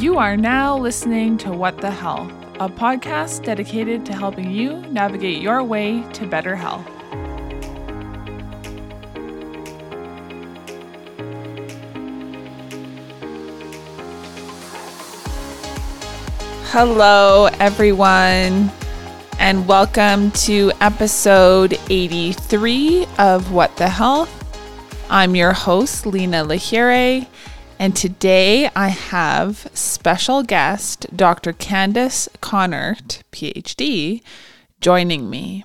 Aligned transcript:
You 0.00 0.16
are 0.16 0.34
now 0.34 0.78
listening 0.78 1.36
to 1.36 1.52
What 1.52 1.76
the 1.76 1.90
Health, 1.90 2.32
a 2.58 2.70
podcast 2.70 3.44
dedicated 3.44 4.06
to 4.06 4.14
helping 4.14 4.50
you 4.50 4.80
navigate 4.86 5.42
your 5.42 5.62
way 5.62 6.02
to 6.14 6.26
better 6.26 6.56
health. 6.56 6.86
Hello, 16.70 17.50
everyone, 17.60 18.72
and 19.38 19.68
welcome 19.68 20.30
to 20.30 20.72
episode 20.80 21.78
83 21.90 23.06
of 23.18 23.52
What 23.52 23.76
the 23.76 23.90
Health. 23.90 24.34
I'm 25.10 25.36
your 25.36 25.52
host, 25.52 26.06
Lena 26.06 26.42
Lahire, 26.42 27.26
and 27.80 27.96
today 27.96 28.68
I 28.76 28.88
have 28.88 29.66
special 29.72 30.42
guest 30.42 31.06
Dr. 31.16 31.54
Candace 31.54 32.28
Konnert, 32.42 33.22
PhD, 33.32 34.20
joining 34.82 35.30
me. 35.30 35.64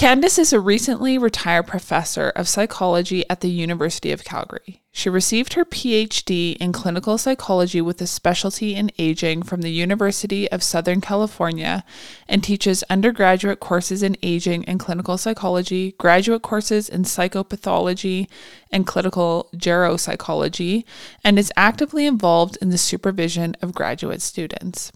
Candace 0.00 0.38
is 0.38 0.54
a 0.54 0.60
recently 0.60 1.18
retired 1.18 1.66
professor 1.66 2.30
of 2.30 2.48
psychology 2.48 3.22
at 3.28 3.42
the 3.42 3.50
University 3.50 4.12
of 4.12 4.24
Calgary. 4.24 4.80
She 4.92 5.10
received 5.10 5.52
her 5.52 5.64
PhD 5.66 6.56
in 6.56 6.72
clinical 6.72 7.18
psychology 7.18 7.82
with 7.82 8.00
a 8.00 8.06
specialty 8.06 8.74
in 8.74 8.90
aging 8.98 9.42
from 9.42 9.60
the 9.60 9.70
University 9.70 10.50
of 10.50 10.62
Southern 10.62 11.02
California 11.02 11.84
and 12.26 12.42
teaches 12.42 12.82
undergraduate 12.84 13.60
courses 13.60 14.02
in 14.02 14.16
aging 14.22 14.64
and 14.64 14.80
clinical 14.80 15.18
psychology, 15.18 15.92
graduate 15.98 16.40
courses 16.40 16.88
in 16.88 17.02
psychopathology 17.02 18.26
and 18.72 18.86
clinical 18.86 19.50
geropsychology, 19.54 20.84
and 21.22 21.38
is 21.38 21.52
actively 21.58 22.06
involved 22.06 22.56
in 22.62 22.70
the 22.70 22.78
supervision 22.78 23.54
of 23.60 23.74
graduate 23.74 24.22
students. 24.22 24.92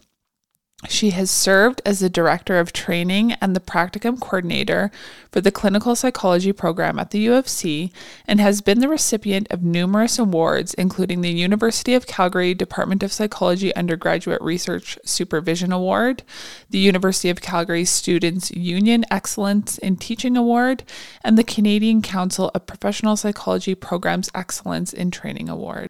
She 0.89 1.11
has 1.11 1.31
served 1.31 1.81
as 1.85 1.99
the 1.99 2.09
director 2.09 2.59
of 2.59 2.73
training 2.73 3.31
and 3.33 3.55
the 3.55 3.61
practicum 3.61 4.19
coordinator 4.19 4.91
for 5.31 5.39
the 5.39 5.51
clinical 5.51 5.95
psychology 5.95 6.51
program 6.51 6.99
at 6.99 7.11
the 7.11 7.19
U 7.19 7.33
of 7.33 7.47
C 7.47 7.93
and 8.27 8.41
has 8.41 8.59
been 8.59 8.81
the 8.81 8.89
recipient 8.89 9.47
of 9.49 9.63
numerous 9.63 10.19
awards, 10.19 10.73
including 10.73 11.21
the 11.21 11.31
University 11.31 11.93
of 11.93 12.07
Calgary 12.07 12.53
Department 12.53 13.03
of 13.03 13.13
Psychology 13.13 13.73
Undergraduate 13.73 14.41
Research 14.41 14.99
Supervision 15.05 15.71
Award, 15.71 16.23
the 16.69 16.79
University 16.79 17.29
of 17.29 17.41
Calgary 17.41 17.85
Students 17.85 18.51
Union 18.51 19.05
Excellence 19.09 19.77
in 19.77 19.95
Teaching 19.95 20.35
Award, 20.35 20.83
and 21.23 21.37
the 21.37 21.43
Canadian 21.43 22.01
Council 22.01 22.51
of 22.53 22.67
Professional 22.67 23.15
Psychology 23.15 23.75
Programs 23.75 24.29
Excellence 24.35 24.91
in 24.91 25.09
Training 25.09 25.47
Award. 25.47 25.87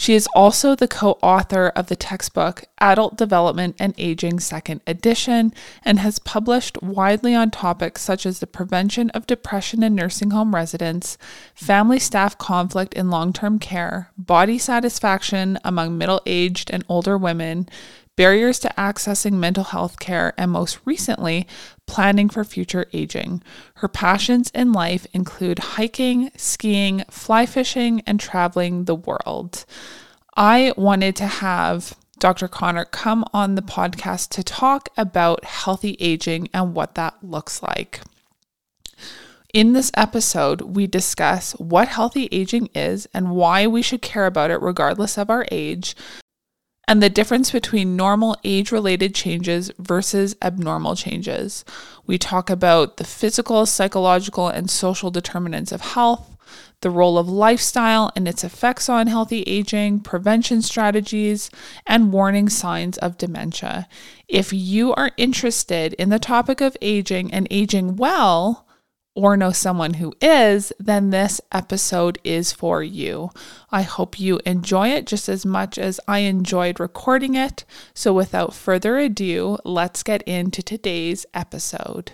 She 0.00 0.14
is 0.14 0.28
also 0.32 0.76
the 0.76 0.86
co 0.86 1.18
author 1.22 1.72
of 1.74 1.88
the 1.88 1.96
textbook 1.96 2.64
Adult 2.78 3.16
Development 3.16 3.74
and 3.80 3.94
Aging 3.98 4.38
Second 4.38 4.80
Edition 4.86 5.52
and 5.84 5.98
has 5.98 6.20
published 6.20 6.80
widely 6.80 7.34
on 7.34 7.50
topics 7.50 8.00
such 8.02 8.24
as 8.24 8.38
the 8.38 8.46
prevention 8.46 9.10
of 9.10 9.26
depression 9.26 9.82
in 9.82 9.96
nursing 9.96 10.30
home 10.30 10.54
residents, 10.54 11.18
family 11.52 11.98
staff 11.98 12.38
conflict 12.38 12.94
in 12.94 13.10
long 13.10 13.32
term 13.32 13.58
care, 13.58 14.12
body 14.16 14.56
satisfaction 14.56 15.58
among 15.64 15.98
middle 15.98 16.22
aged 16.26 16.70
and 16.70 16.84
older 16.88 17.18
women, 17.18 17.68
barriers 18.14 18.60
to 18.60 18.72
accessing 18.78 19.32
mental 19.32 19.64
health 19.64 19.98
care, 19.98 20.32
and 20.38 20.52
most 20.52 20.78
recently, 20.84 21.44
planning 21.88 22.28
for 22.28 22.44
future 22.44 22.86
aging. 22.92 23.42
Her 23.74 23.88
passions 23.88 24.50
in 24.54 24.72
life 24.72 25.06
include 25.12 25.58
hiking, 25.58 26.30
skiing, 26.36 27.02
fly 27.10 27.46
fishing, 27.46 28.02
and 28.06 28.20
traveling 28.20 28.84
the 28.84 28.94
world. 28.94 29.64
I 30.36 30.72
wanted 30.76 31.16
to 31.16 31.26
have 31.26 31.96
Dr. 32.20 32.46
Konnert 32.46 32.92
come 32.92 33.24
on 33.32 33.54
the 33.54 33.62
podcast 33.62 34.28
to 34.30 34.44
talk 34.44 34.88
about 34.96 35.44
healthy 35.44 35.96
aging 35.98 36.48
and 36.54 36.74
what 36.74 36.94
that 36.94 37.14
looks 37.22 37.62
like. 37.62 38.00
In 39.54 39.72
this 39.72 39.90
episode, 39.94 40.60
we 40.60 40.86
discuss 40.86 41.52
what 41.52 41.88
healthy 41.88 42.28
aging 42.30 42.68
is 42.74 43.08
and 43.14 43.30
why 43.30 43.66
we 43.66 43.80
should 43.80 44.02
care 44.02 44.26
about 44.26 44.50
it 44.50 44.60
regardless 44.60 45.16
of 45.16 45.30
our 45.30 45.46
age, 45.50 45.96
and 46.88 47.02
the 47.02 47.10
difference 47.10 47.50
between 47.50 47.96
normal 47.96 48.34
age 48.44 48.72
related 48.72 49.14
changes 49.14 49.70
versus 49.78 50.34
abnormal 50.40 50.96
changes. 50.96 51.62
We 52.06 52.16
talk 52.16 52.48
about 52.48 52.96
the 52.96 53.04
physical, 53.04 53.66
psychological, 53.66 54.48
and 54.48 54.70
social 54.70 55.10
determinants 55.10 55.70
of 55.70 55.82
health, 55.82 56.34
the 56.80 56.88
role 56.88 57.18
of 57.18 57.28
lifestyle 57.28 58.10
and 58.16 58.26
its 58.26 58.42
effects 58.42 58.88
on 58.88 59.06
healthy 59.06 59.42
aging, 59.42 60.00
prevention 60.00 60.62
strategies, 60.62 61.50
and 61.86 62.10
warning 62.10 62.48
signs 62.48 62.96
of 62.98 63.18
dementia. 63.18 63.86
If 64.26 64.54
you 64.54 64.94
are 64.94 65.10
interested 65.18 65.92
in 65.94 66.08
the 66.08 66.18
topic 66.18 66.62
of 66.62 66.74
aging 66.80 67.34
and 67.34 67.46
aging 67.50 67.96
well, 67.96 68.66
or 69.18 69.36
know 69.36 69.50
someone 69.50 69.94
who 69.94 70.14
is, 70.20 70.72
then 70.78 71.10
this 71.10 71.40
episode 71.50 72.20
is 72.22 72.52
for 72.52 72.84
you. 72.84 73.30
I 73.72 73.82
hope 73.82 74.20
you 74.20 74.38
enjoy 74.46 74.90
it 74.90 75.06
just 75.06 75.28
as 75.28 75.44
much 75.44 75.76
as 75.76 75.98
I 76.06 76.20
enjoyed 76.20 76.78
recording 76.78 77.34
it. 77.34 77.64
So, 77.94 78.12
without 78.12 78.54
further 78.54 78.96
ado, 78.96 79.58
let's 79.64 80.04
get 80.04 80.22
into 80.22 80.62
today's 80.62 81.26
episode. 81.34 82.12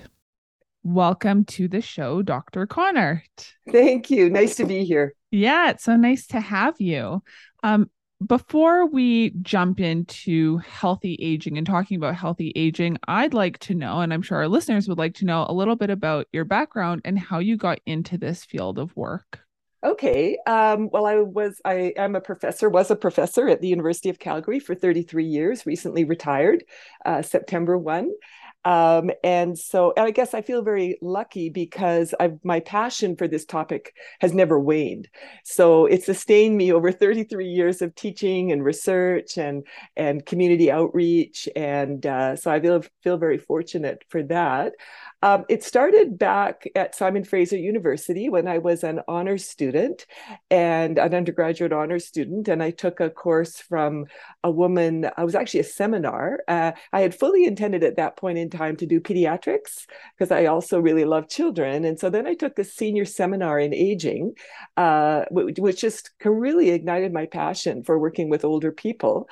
Welcome 0.83 1.45
to 1.47 1.69
the 1.69 1.83
show, 1.83 2.23
Dr. 2.23 2.67
Konnert. 2.67 3.53
Thank 3.71 4.11
you. 4.11 4.31
Nice 4.31 4.57
to 4.57 4.65
be 4.65 4.85
here. 4.85 5.15
Yeah, 5.31 5.71
it's 5.71 5.85
so 5.85 5.97
nice 5.97 6.27
to 6.29 6.41
have 6.41 6.81
you. 6.81 7.23
Um, 7.63 7.91
before 8.27 8.87
we 8.87 9.31
jump 9.43 9.81
into 9.81 10.59
healthy 10.59 11.17
aging 11.21 11.59
and 11.59 11.67
talking 11.67 11.97
about 11.97 12.15
healthy 12.15 12.53
aging, 12.55 12.99
I'd 13.09 13.35
like 13.35 13.59
to 13.61 13.75
know, 13.75 14.01
and 14.01 14.13
I'm 14.13 14.23
sure 14.23 14.39
our 14.39 14.49
listeners 14.49 14.89
would 14.89 14.99
like 14.99 15.15
to 15.17 15.25
know 15.25 15.47
a 15.49 15.55
little 15.55 15.77
bit 15.77 15.91
about 15.91 16.27
your 16.33 16.45
background 16.45 17.03
and 17.05 17.19
how 17.19 17.39
you 17.39 17.57
got 17.57 17.81
into 17.87 18.17
this 18.17 18.45
field 18.45 18.79
of 18.79 18.97
work. 18.97 19.41
Okay. 19.85 20.39
Um, 20.47 20.89
well, 20.91 21.05
I 21.05 21.17
was, 21.17 21.61
I 21.65 21.93
am 21.97 22.17
a 22.17 22.21
professor, 22.21 22.71
was 22.71 22.91
a 22.91 22.97
professor 22.97 23.49
at 23.49 23.61
the 23.61 23.69
University 23.69 24.09
of 24.09 24.19
Calgary 24.19 24.59
for 24.59 24.75
33 24.75 25.27
years, 25.27 25.67
recently 25.67 26.05
retired, 26.05 26.65
uh, 27.05 27.21
September 27.21 27.77
1. 27.77 28.11
Um, 28.65 29.11
and 29.23 29.59
so 29.59 29.93
and 29.97 30.07
I 30.07 30.11
guess 30.11 30.33
I 30.33 30.41
feel 30.41 30.63
very 30.63 30.97
lucky 31.03 31.51
because 31.51 32.15
I've, 32.19 32.39
my 32.45 32.61
passion 32.61 33.17
for 33.17 33.29
this 33.29 33.45
topic 33.45 33.95
has 34.21 34.33
never 34.33 34.59
waned. 34.59 35.09
So 35.45 35.87
it 35.87 36.03
sustained 36.03 36.57
me 36.57 36.73
over 36.73 36.91
33 36.91 37.47
years 37.47 37.83
of 37.83 37.95
teaching 37.95 38.53
and 38.53 38.65
research 38.65 39.37
and, 39.37 39.67
and 39.97 40.25
community 40.25 40.71
outreach. 40.71 41.49
And 41.55 42.05
uh, 42.07 42.37
so 42.37 42.51
I 42.51 42.61
feel, 42.61 42.83
feel 43.03 43.19
very 43.19 43.39
fortunate 43.39 44.05
for 44.09 44.23
that. 44.25 44.73
Um, 45.25 45.47
it 45.49 45.65
started 45.65 46.19
back 46.19 46.69
at 46.77 46.95
Simon 46.95 47.25
Fraser 47.25 47.57
University 47.57 48.29
when 48.29 48.47
I 48.47 48.59
was 48.59 48.85
an 48.85 49.01
honors 49.09 49.49
student 49.49 50.05
and 50.51 50.99
an 50.99 51.15
undergraduate 51.15 51.73
honors 51.73 52.07
student. 52.07 52.47
And 52.47 52.63
I 52.63 52.71
took 52.71 53.01
a 53.01 53.09
course 53.09 53.57
from 53.57 54.05
a 54.43 54.51
woman, 54.51 55.09
I 55.17 55.25
was 55.25 55.35
actually 55.35 55.61
a 55.61 55.65
seminar. 55.65 56.41
Uh, 56.47 56.73
I 56.93 57.01
had 57.01 57.15
fully 57.15 57.47
intended 57.47 57.83
at 57.83 57.97
that 57.97 58.19
point 58.19 58.37
in 58.37 58.51
time 58.51 58.77
to 58.77 58.85
do 58.85 59.01
pediatrics 59.01 59.87
because 60.19 60.31
I 60.31 60.45
also 60.45 60.79
really 60.79 61.07
love 61.07 61.31
children. 61.31 61.87
And 61.87 61.99
so 61.99 62.11
then 62.11 62.27
I 62.27 62.35
took 62.35 62.59
a 62.59 62.65
senior 62.65 63.07
seminar 63.07 63.59
in 63.59 63.73
aging, 63.73 64.35
uh, 64.77 65.25
which 65.31 65.81
just 65.81 66.11
really 66.23 66.69
ignited 66.69 67.15
my 67.15 67.25
passion 67.25 67.83
for 67.83 67.99
working 67.99 68.29
with 68.29 68.45
older 68.45 68.73
people. 68.73 69.27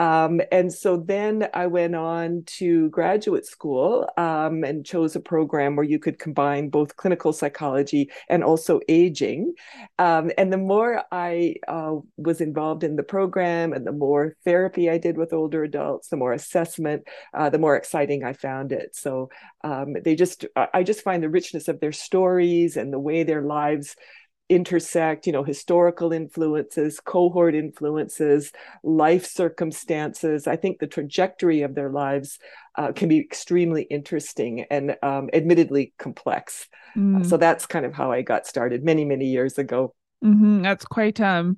Um, 0.00 0.40
and 0.50 0.72
so 0.72 0.96
then 0.96 1.50
I 1.52 1.66
went 1.66 1.94
on 1.94 2.44
to 2.58 2.88
graduate 2.88 3.44
school 3.44 4.08
um, 4.16 4.64
and 4.64 4.84
chose 4.84 5.14
a 5.14 5.20
program 5.20 5.76
where 5.76 5.84
you 5.84 5.98
could 5.98 6.18
combine 6.18 6.70
both 6.70 6.96
clinical 6.96 7.34
psychology 7.34 8.10
and 8.30 8.42
also 8.42 8.80
aging. 8.88 9.52
Um, 9.98 10.32
and 10.38 10.50
the 10.50 10.56
more 10.56 11.04
I 11.12 11.56
uh, 11.68 11.96
was 12.16 12.40
involved 12.40 12.82
in 12.82 12.96
the 12.96 13.02
program 13.02 13.74
and 13.74 13.86
the 13.86 13.92
more 13.92 14.36
therapy 14.42 14.88
I 14.88 14.96
did 14.96 15.18
with 15.18 15.34
older 15.34 15.64
adults, 15.64 16.08
the 16.08 16.16
more 16.16 16.32
assessment, 16.32 17.06
uh, 17.34 17.50
the 17.50 17.58
more 17.58 17.76
exciting 17.76 18.24
I 18.24 18.32
found 18.32 18.72
it. 18.72 18.96
So 18.96 19.28
um, 19.62 19.96
they 20.02 20.14
just, 20.14 20.46
I 20.56 20.82
just 20.82 21.02
find 21.02 21.22
the 21.22 21.28
richness 21.28 21.68
of 21.68 21.78
their 21.78 21.92
stories 21.92 22.78
and 22.78 22.90
the 22.90 22.98
way 22.98 23.22
their 23.22 23.42
lives 23.42 23.96
intersect 24.50 25.28
you 25.28 25.32
know 25.32 25.44
historical 25.44 26.12
influences 26.12 26.98
cohort 26.98 27.54
influences 27.54 28.50
life 28.82 29.24
circumstances 29.24 30.48
i 30.48 30.56
think 30.56 30.80
the 30.80 30.88
trajectory 30.88 31.62
of 31.62 31.76
their 31.76 31.88
lives 31.88 32.40
uh, 32.76 32.90
can 32.90 33.08
be 33.08 33.18
extremely 33.18 33.82
interesting 33.82 34.64
and 34.68 34.96
um, 35.02 35.30
admittedly 35.32 35.94
complex 35.98 36.66
mm. 36.96 37.20
uh, 37.20 37.24
so 37.24 37.36
that's 37.36 37.64
kind 37.64 37.86
of 37.86 37.94
how 37.94 38.10
i 38.10 38.22
got 38.22 38.44
started 38.44 38.82
many 38.82 39.04
many 39.04 39.26
years 39.26 39.56
ago 39.56 39.94
mm-hmm. 40.22 40.62
that's 40.62 40.84
quite 40.84 41.20
um 41.20 41.56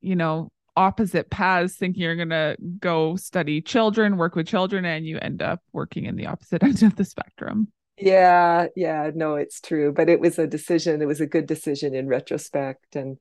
you 0.00 0.16
know 0.16 0.48
opposite 0.76 1.28
paths 1.28 1.76
thinking 1.76 2.02
you're 2.02 2.16
going 2.16 2.30
to 2.30 2.56
go 2.78 3.16
study 3.16 3.60
children 3.60 4.16
work 4.16 4.34
with 4.34 4.46
children 4.46 4.86
and 4.86 5.04
you 5.04 5.18
end 5.18 5.42
up 5.42 5.60
working 5.74 6.06
in 6.06 6.16
the 6.16 6.26
opposite 6.26 6.62
end 6.62 6.82
of 6.82 6.96
the 6.96 7.04
spectrum 7.04 7.68
yeah, 8.00 8.66
yeah, 8.74 9.10
no, 9.14 9.34
it's 9.34 9.60
true. 9.60 9.92
But 9.92 10.08
it 10.08 10.20
was 10.20 10.38
a 10.38 10.46
decision. 10.46 11.02
It 11.02 11.06
was 11.06 11.20
a 11.20 11.26
good 11.26 11.46
decision 11.46 11.94
in 11.94 12.08
retrospect. 12.08 12.96
And 12.96 13.18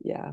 yeah. 0.00 0.32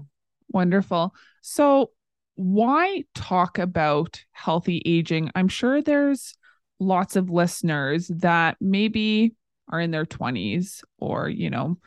Wonderful. 0.49 1.15
So 1.41 1.91
why 2.35 3.05
talk 3.15 3.57
about 3.57 4.23
healthy 4.31 4.81
aging? 4.85 5.31
I'm 5.35 5.47
sure 5.47 5.81
there's 5.81 6.35
lots 6.79 7.15
of 7.15 7.29
listeners 7.29 8.07
that 8.07 8.57
maybe 8.59 9.33
are 9.69 9.79
in 9.79 9.91
their 9.91 10.05
20s 10.05 10.83
or, 10.99 11.29
you 11.29 11.49
know, 11.49 11.77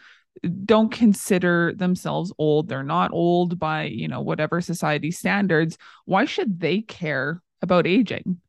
don't 0.64 0.90
consider 0.90 1.75
themselves 1.75 2.32
old. 2.38 2.69
They're 2.69 2.82
not 2.82 3.10
old 3.12 3.58
by, 3.58 3.84
you 3.84 4.08
know, 4.08 4.20
whatever 4.20 4.60
society 4.60 5.10
standards. 5.10 5.76
Why 6.05 6.25
should 6.25 6.60
they 6.60 6.82
care 6.82 7.43
about 7.60 7.87
aging? 7.87 8.40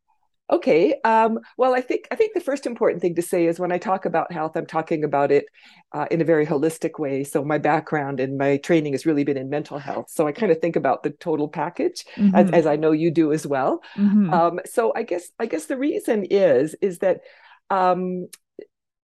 Okay. 0.52 1.00
Um, 1.04 1.40
well, 1.58 1.76
I 1.76 1.82
think 1.82 2.08
I 2.12 2.16
think 2.16 2.34
the 2.34 2.40
first 2.40 2.66
important 2.66 3.02
thing 3.02 3.16
to 3.16 3.22
say 3.22 3.46
is 3.46 3.60
when 3.60 3.72
I 3.72 3.78
talk 3.78 4.06
about 4.06 4.32
health, 4.32 4.56
I'm 4.56 4.66
talking 4.66 5.04
about 5.04 5.32
it 5.32 5.46
uh, 5.92 6.08
in 6.10 6.22
a 6.22 6.26
very 6.26 6.46
holistic 6.46 7.00
way. 7.00 7.24
So 7.24 7.44
my 7.44 7.58
background 7.58 8.20
and 8.20 8.38
my 8.38 8.58
training 8.58 8.94
has 8.94 9.06
really 9.06 9.24
been 9.24 9.38
in 9.38 9.50
mental 9.50 9.78
health. 9.78 10.08
So 10.10 10.28
I 10.28 10.32
kind 10.32 10.52
of 10.52 10.60
think 10.60 10.76
about 10.76 11.04
the 11.04 11.12
total 11.12 11.48
package, 11.48 12.06
mm-hmm. 12.16 12.36
as, 12.36 12.52
as, 12.52 12.66
I 12.66 12.78
know 12.78 12.92
you 12.92 13.12
do 13.12 13.32
as 13.32 13.46
well. 13.46 13.82
Mm-hmm. 13.96 14.34
Um, 14.34 14.60
so 14.66 14.92
I 14.96 15.04
guess 15.04 15.30
I 15.40 15.46
guess 15.46 15.66
the 15.66 15.78
reason 15.78 16.26
is 16.26 16.76
is 16.82 17.00
that 17.00 17.22
um, 17.70 18.28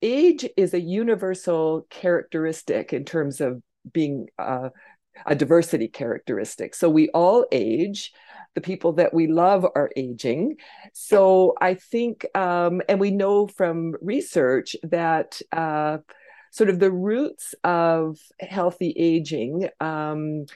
age 0.00 0.48
is 0.56 0.74
a 0.74 0.80
universal 0.80 1.86
characteristic 1.90 2.92
in 2.92 3.04
terms 3.04 3.40
of 3.40 3.62
being 3.92 4.28
uh, 4.38 4.68
a 5.26 5.34
diversity 5.34 5.88
characteristic. 5.88 6.74
So 6.74 6.88
we 6.88 7.08
all 7.10 7.46
age 7.52 8.12
the 8.54 8.60
people 8.60 8.92
that 8.94 9.14
we 9.14 9.26
love 9.26 9.64
are 9.64 9.90
aging. 9.96 10.56
So 10.92 11.54
I 11.60 11.74
think, 11.74 12.26
um, 12.36 12.82
and 12.88 13.00
we 13.00 13.10
know 13.10 13.46
from 13.46 13.94
research 14.00 14.76
that 14.82 15.40
uh, 15.52 15.98
sort 16.50 16.70
of 16.70 16.78
the 16.78 16.92
roots 16.92 17.54
of 17.64 18.18
healthy 18.40 18.94
aging 18.96 19.68
um, 19.80 20.46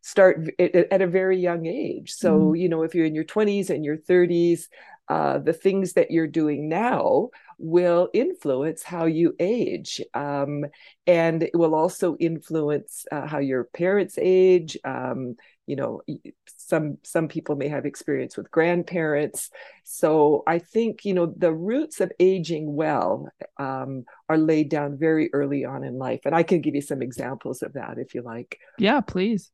start 0.00 0.48
at 0.58 1.02
a 1.02 1.06
very 1.06 1.38
young 1.38 1.66
age. 1.66 2.12
So, 2.12 2.38
mm-hmm. 2.38 2.56
you 2.56 2.68
know, 2.68 2.82
if 2.82 2.94
you're 2.94 3.06
in 3.06 3.14
your 3.14 3.24
20s 3.24 3.68
and 3.70 3.84
your 3.84 3.96
30s, 3.96 4.68
uh, 5.08 5.38
the 5.38 5.52
things 5.52 5.94
that 5.94 6.12
you're 6.12 6.28
doing 6.28 6.68
now 6.68 7.30
will 7.58 8.08
influence 8.14 8.84
how 8.84 9.06
you 9.06 9.34
age. 9.40 10.00
Um, 10.14 10.64
and 11.06 11.42
it 11.42 11.54
will 11.54 11.74
also 11.74 12.16
influence 12.18 13.06
uh, 13.10 13.26
how 13.26 13.38
your 13.38 13.64
parents 13.64 14.16
age. 14.20 14.78
Um, 14.84 15.34
you 15.70 15.76
know, 15.76 16.02
some 16.46 16.98
some 17.04 17.28
people 17.28 17.54
may 17.54 17.68
have 17.68 17.86
experience 17.86 18.36
with 18.36 18.50
grandparents. 18.50 19.50
So 19.84 20.42
i 20.46 20.58
think 20.58 21.04
you 21.04 21.14
know 21.14 21.32
the 21.36 21.52
roots 21.52 22.00
of 22.00 22.12
aging 22.18 22.74
well 22.74 23.28
um, 23.58 24.04
are 24.28 24.38
laid 24.38 24.68
down 24.68 24.98
very 24.98 25.30
early 25.32 25.64
on 25.64 25.84
in 25.84 25.98
life 25.98 26.20
and 26.24 26.34
i 26.34 26.42
can 26.42 26.60
give 26.60 26.74
you 26.74 26.82
some 26.82 27.02
examples 27.02 27.62
of 27.62 27.72
that 27.74 27.98
if 27.98 28.14
you 28.14 28.22
like. 28.22 28.58
Yeah 28.78 29.00
please. 29.00 29.50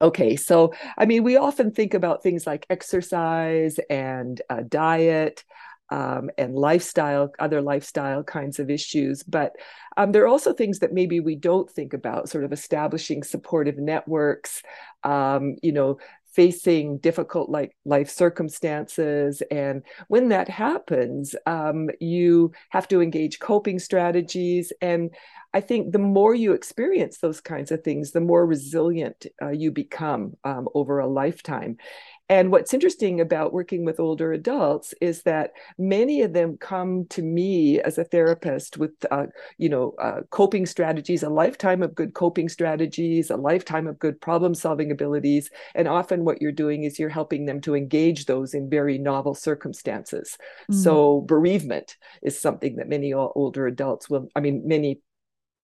Okay 0.00 0.36
so 0.36 0.74
i 0.98 1.06
mean 1.06 1.22
we 1.24 1.36
often 1.36 1.70
think 1.70 1.94
about 1.94 2.22
things 2.22 2.46
like 2.46 2.66
exercise 2.68 3.78
and 3.88 4.42
uh, 4.50 4.62
diet 4.68 5.42
um, 5.90 6.30
and 6.38 6.54
lifestyle, 6.54 7.32
other 7.38 7.62
lifestyle 7.62 8.22
kinds 8.22 8.58
of 8.58 8.70
issues. 8.70 9.22
But 9.22 9.52
um, 9.96 10.12
there 10.12 10.24
are 10.24 10.28
also 10.28 10.52
things 10.52 10.80
that 10.80 10.92
maybe 10.92 11.20
we 11.20 11.36
don't 11.36 11.70
think 11.70 11.92
about, 11.92 12.28
sort 12.28 12.44
of 12.44 12.52
establishing 12.52 13.22
supportive 13.22 13.78
networks, 13.78 14.62
um, 15.04 15.56
you 15.62 15.72
know, 15.72 15.98
facing 16.36 16.98
difficult 16.98 17.48
like 17.48 17.74
life 17.86 18.10
circumstances. 18.10 19.42
And 19.50 19.82
when 20.08 20.28
that 20.28 20.50
happens 20.50 21.34
um, 21.46 21.88
you 21.98 22.52
have 22.68 22.86
to 22.88 23.00
engage 23.00 23.38
coping 23.38 23.78
strategies. 23.78 24.70
And 24.82 25.10
i 25.54 25.60
think 25.60 25.92
the 25.92 25.98
more 25.98 26.34
you 26.34 26.52
experience 26.52 27.18
those 27.18 27.40
kinds 27.40 27.70
of 27.70 27.82
things 27.82 28.10
the 28.10 28.20
more 28.20 28.44
resilient 28.44 29.26
uh, 29.40 29.48
you 29.48 29.70
become 29.70 30.36
um, 30.44 30.68
over 30.74 30.98
a 30.98 31.06
lifetime 31.06 31.76
and 32.28 32.50
what's 32.50 32.74
interesting 32.74 33.20
about 33.20 33.52
working 33.52 33.84
with 33.84 34.00
older 34.00 34.32
adults 34.32 34.94
is 35.00 35.22
that 35.22 35.52
many 35.78 36.22
of 36.22 36.32
them 36.32 36.56
come 36.56 37.06
to 37.10 37.22
me 37.22 37.80
as 37.80 37.98
a 37.98 38.04
therapist 38.04 38.76
with, 38.76 38.92
uh, 39.10 39.26
you 39.58 39.68
know, 39.68 39.94
uh, 40.00 40.22
coping 40.30 40.66
strategies, 40.66 41.22
a 41.22 41.28
lifetime 41.28 41.82
of 41.82 41.94
good 41.94 42.14
coping 42.14 42.48
strategies, 42.48 43.30
a 43.30 43.36
lifetime 43.36 43.86
of 43.86 43.98
good 43.98 44.20
problem 44.20 44.54
solving 44.54 44.90
abilities. 44.90 45.50
And 45.76 45.86
often 45.86 46.24
what 46.24 46.42
you're 46.42 46.50
doing 46.50 46.82
is 46.82 46.98
you're 46.98 47.08
helping 47.08 47.46
them 47.46 47.60
to 47.60 47.76
engage 47.76 48.26
those 48.26 48.54
in 48.54 48.68
very 48.68 48.98
novel 48.98 49.34
circumstances. 49.34 50.36
Mm-hmm. 50.70 50.80
So 50.80 51.20
bereavement 51.22 51.96
is 52.22 52.40
something 52.40 52.76
that 52.76 52.88
many 52.88 53.12
older 53.12 53.66
adults 53.68 54.10
will, 54.10 54.28
I 54.34 54.40
mean, 54.40 54.62
many 54.66 55.00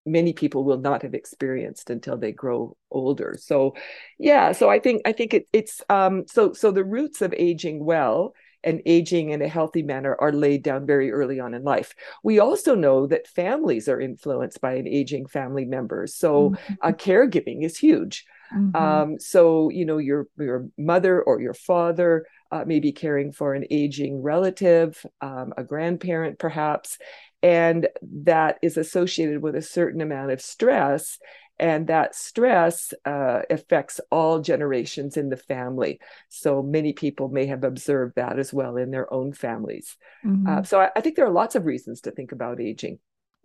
many 0.05 0.33
people 0.33 0.65
will 0.65 0.79
not 0.79 1.03
have 1.03 1.15
experienced 1.15 1.91
until 1.91 2.17
they 2.17 2.33
grow 2.33 2.77
older 2.91 3.37
so 3.39 3.75
yeah 4.19 4.53
so 4.53 4.69
i 4.69 4.79
think 4.79 5.03
i 5.05 5.13
think 5.13 5.33
it, 5.33 5.47
it's 5.53 5.81
um 5.89 6.25
so 6.27 6.53
so 6.53 6.71
the 6.71 6.85
roots 6.85 7.23
of 7.23 7.33
aging 7.37 7.85
well 7.85 8.35
and 8.65 8.81
aging 8.87 9.31
in 9.31 9.43
a 9.43 9.49
healthy 9.49 9.83
manner 9.83 10.17
are 10.21 10.33
laid 10.33 10.63
down 10.63 10.87
very 10.87 11.11
early 11.11 11.41
on 11.41 11.55
in 11.55 11.65
life. 11.65 11.95
We 12.23 12.39
also 12.39 12.75
know 12.75 13.07
that 13.09 13.27
families 13.27 13.89
are 13.89 14.01
influenced 14.01 14.61
by 14.61 14.75
an 14.75 14.87
aging 14.87 15.27
family 15.27 15.65
member. 15.65 16.07
So 16.07 16.51
mm-hmm. 16.51 16.75
uh, 16.81 16.93
caregiving 16.93 17.65
is 17.65 17.77
huge. 17.77 18.25
Mm-hmm. 18.55 18.77
Um, 18.77 19.19
so 19.19 19.71
you 19.71 19.85
know 19.85 19.99
your 19.99 20.27
your 20.39 20.69
mother 20.79 21.23
or 21.23 21.41
your 21.41 21.55
father 21.55 22.27
uh, 22.51 22.65
may 22.67 22.81
be 22.81 22.93
caring 22.93 23.33
for 23.33 23.55
an 23.55 23.65
aging 23.71 24.23
relative, 24.23 25.05
um, 25.21 25.55
a 25.57 25.65
grandparent 25.65 26.39
perhaps, 26.39 26.99
and 27.43 27.89
that 28.03 28.59
is 28.63 28.77
associated 28.77 29.43
with 29.43 29.57
a 29.57 29.63
certain 29.63 30.01
amount 30.01 30.31
of 30.31 30.41
stress 30.41 31.19
and 31.59 31.87
that 31.87 32.15
stress 32.15 32.93
uh, 33.05 33.43
affects 33.51 34.01
all 34.11 34.41
generations 34.41 35.17
in 35.17 35.29
the 35.29 35.37
family 35.37 36.01
so 36.29 36.63
many 36.63 36.93
people 36.93 37.29
may 37.29 37.47
have 37.47 37.63
observed 37.63 38.15
that 38.17 38.39
as 38.39 38.53
well 38.53 38.77
in 38.77 38.91
their 38.91 39.13
own 39.13 39.33
families 39.33 39.97
mm-hmm. 40.25 40.47
uh, 40.47 40.63
so 40.63 40.81
I, 40.81 40.91
I, 40.97 41.01
think 41.01 41.17
there 41.17 41.27
are 41.27 41.33
lots 41.33 41.55
of 41.55 41.67
reasons 41.67 42.01
to 42.03 42.11
think 42.11 42.33
about 42.33 42.61
aging 42.61 42.99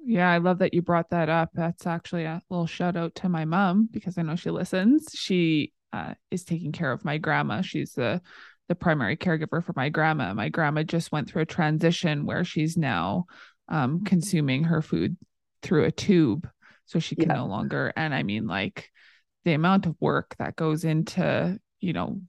yeah 0.07 0.31
i 0.31 0.37
love 0.37 0.59
that 0.59 0.73
you 0.73 0.81
brought 0.81 1.09
that 1.09 1.29
up. 1.29 1.49
That's 1.53 1.85
actually 1.85 2.23
a 2.23 2.41
little 2.49 2.65
shout 2.65 2.95
out 2.95 3.15
to 3.15 3.29
my 3.29 3.45
mom 3.45 3.87
because 3.91 4.17
i 4.17 4.21
know 4.21 4.35
she 4.35 4.49
listens. 4.49 5.07
She 5.13 5.73
uh, 5.93 6.13
is 6.31 6.43
taking 6.43 6.71
care 6.71 6.91
of 6.91 7.05
my 7.05 7.17
grandma. 7.17 7.61
She's 7.61 7.93
the 7.93 8.21
the 8.67 8.75
primary 8.75 9.15
caregiver 9.15 9.63
for 9.63 9.73
my 9.75 9.89
grandma. 9.89 10.33
My 10.33 10.49
grandma 10.49 10.83
just 10.83 11.11
went 11.11 11.29
through 11.29 11.43
a 11.43 11.45
transition 11.45 12.25
where 12.25 12.43
she's 12.43 12.75
now 12.75 13.25
um, 13.69 14.03
consuming 14.03 14.65
her 14.65 14.81
food 14.81 15.17
through 15.61 15.85
a 15.85 15.91
tube 15.91 16.47
so 16.85 16.99
she 16.99 17.15
can 17.15 17.29
yeah. 17.29 17.35
no 17.35 17.45
longer 17.45 17.93
and 17.95 18.13
i 18.13 18.23
mean 18.23 18.47
like 18.47 18.89
the 19.45 19.53
amount 19.53 19.85
of 19.85 19.95
work 19.99 20.35
that 20.39 20.55
goes 20.55 20.83
into 20.83 21.57
you 21.79 21.93
know 21.93 22.19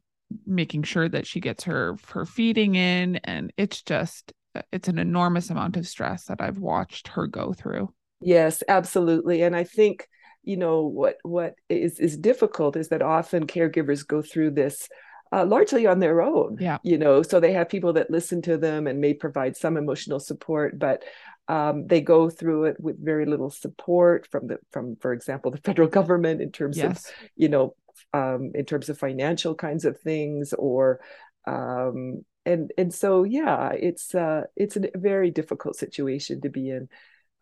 making 0.46 0.82
sure 0.82 1.08
that 1.08 1.26
she 1.26 1.40
gets 1.40 1.64
her 1.64 1.96
her 2.08 2.26
feeding 2.26 2.74
in 2.74 3.16
and 3.24 3.52
it's 3.56 3.82
just 3.82 4.32
it's 4.72 4.88
an 4.88 4.98
enormous 4.98 5.50
amount 5.50 5.76
of 5.76 5.86
stress 5.86 6.24
that 6.24 6.40
i've 6.40 6.58
watched 6.58 7.08
her 7.08 7.26
go 7.26 7.52
through 7.52 7.92
yes 8.20 8.62
absolutely 8.68 9.42
and 9.42 9.54
i 9.54 9.64
think 9.64 10.08
you 10.42 10.56
know 10.56 10.82
what 10.82 11.16
what 11.22 11.54
is 11.68 11.98
is 12.00 12.16
difficult 12.16 12.76
is 12.76 12.88
that 12.88 13.02
often 13.02 13.46
caregivers 13.46 14.06
go 14.06 14.22
through 14.22 14.50
this 14.50 14.88
uh, 15.32 15.44
largely 15.44 15.86
on 15.86 15.98
their 15.98 16.22
own. 16.22 16.56
Yeah. 16.60 16.78
You 16.82 16.98
know, 16.98 17.22
so 17.22 17.40
they 17.40 17.52
have 17.52 17.68
people 17.68 17.92
that 17.94 18.10
listen 18.10 18.42
to 18.42 18.56
them 18.56 18.86
and 18.86 19.00
may 19.00 19.14
provide 19.14 19.56
some 19.56 19.76
emotional 19.76 20.20
support, 20.20 20.78
but 20.78 21.04
um, 21.48 21.86
they 21.86 22.00
go 22.00 22.28
through 22.30 22.64
it 22.64 22.76
with 22.78 23.02
very 23.02 23.26
little 23.26 23.50
support 23.50 24.26
from 24.30 24.48
the 24.48 24.58
from, 24.70 24.96
for 24.96 25.12
example, 25.12 25.50
the 25.50 25.58
federal 25.64 25.88
government 25.88 26.40
in 26.40 26.52
terms 26.52 26.76
yes. 26.76 27.06
of, 27.06 27.12
you 27.36 27.48
know, 27.48 27.74
um, 28.12 28.52
in 28.54 28.64
terms 28.64 28.88
of 28.88 28.98
financial 28.98 29.54
kinds 29.54 29.84
of 29.84 30.00
things 30.00 30.52
or 30.52 31.00
um, 31.46 32.24
and 32.48 32.72
and 32.78 32.94
so 32.94 33.24
yeah, 33.24 33.70
it's 33.72 34.14
uh, 34.14 34.44
it's 34.56 34.76
a 34.76 34.90
very 34.94 35.30
difficult 35.30 35.76
situation 35.76 36.40
to 36.40 36.48
be 36.48 36.70
in 36.70 36.88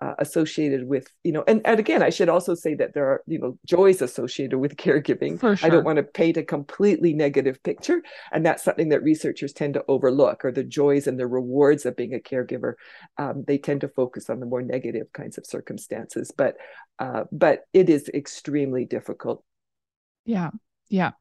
uh, 0.01 0.15
associated 0.19 0.87
with 0.87 1.09
you 1.25 1.33
know 1.33 1.43
and, 1.49 1.63
and 1.65 1.81
again 1.81 2.03
i 2.03 2.11
should 2.11 2.29
also 2.29 2.55
say 2.55 2.75
that 2.75 2.93
there 2.93 3.07
are 3.07 3.23
you 3.27 3.39
know 3.39 3.59
joys 3.65 4.03
associated 4.03 4.59
with 4.59 4.77
caregiving. 4.85 5.41
Sure. 5.41 5.57
i 5.63 5.71
don't 5.71 5.85
want 5.85 5.97
to 5.97 6.03
paint 6.03 6.37
a 6.37 6.43
completely 6.43 7.15
negative 7.15 7.63
picture 7.63 8.03
and 8.31 8.45
that's 8.45 8.63
something 8.63 8.91
that 8.91 9.03
researchers 9.03 9.55
tend 9.55 9.73
to 9.73 9.83
overlook 9.89 10.45
or 10.45 10.53
the 10.53 10.63
joys 10.63 11.07
and 11.07 11.19
the 11.19 11.27
rewards 11.27 11.87
of 11.87 11.97
being 11.97 12.13
a 12.15 12.19
caregiver. 12.19 12.75
Um, 13.17 13.45
they 13.47 13.57
tend 13.57 13.81
to 13.81 13.89
focus 13.89 14.29
on 14.29 14.39
the 14.39 14.45
more 14.45 14.61
negative 14.61 15.07
kinds 15.15 15.39
of 15.39 15.47
circumstances 15.47 16.31
but 16.37 16.57
uh, 16.99 17.25
but 17.33 17.65
it 17.73 17.89
is 17.89 18.11
extremely 18.13 18.85
difficult. 18.85 19.43
Yeah 20.27 20.51
yeah. 20.89 21.13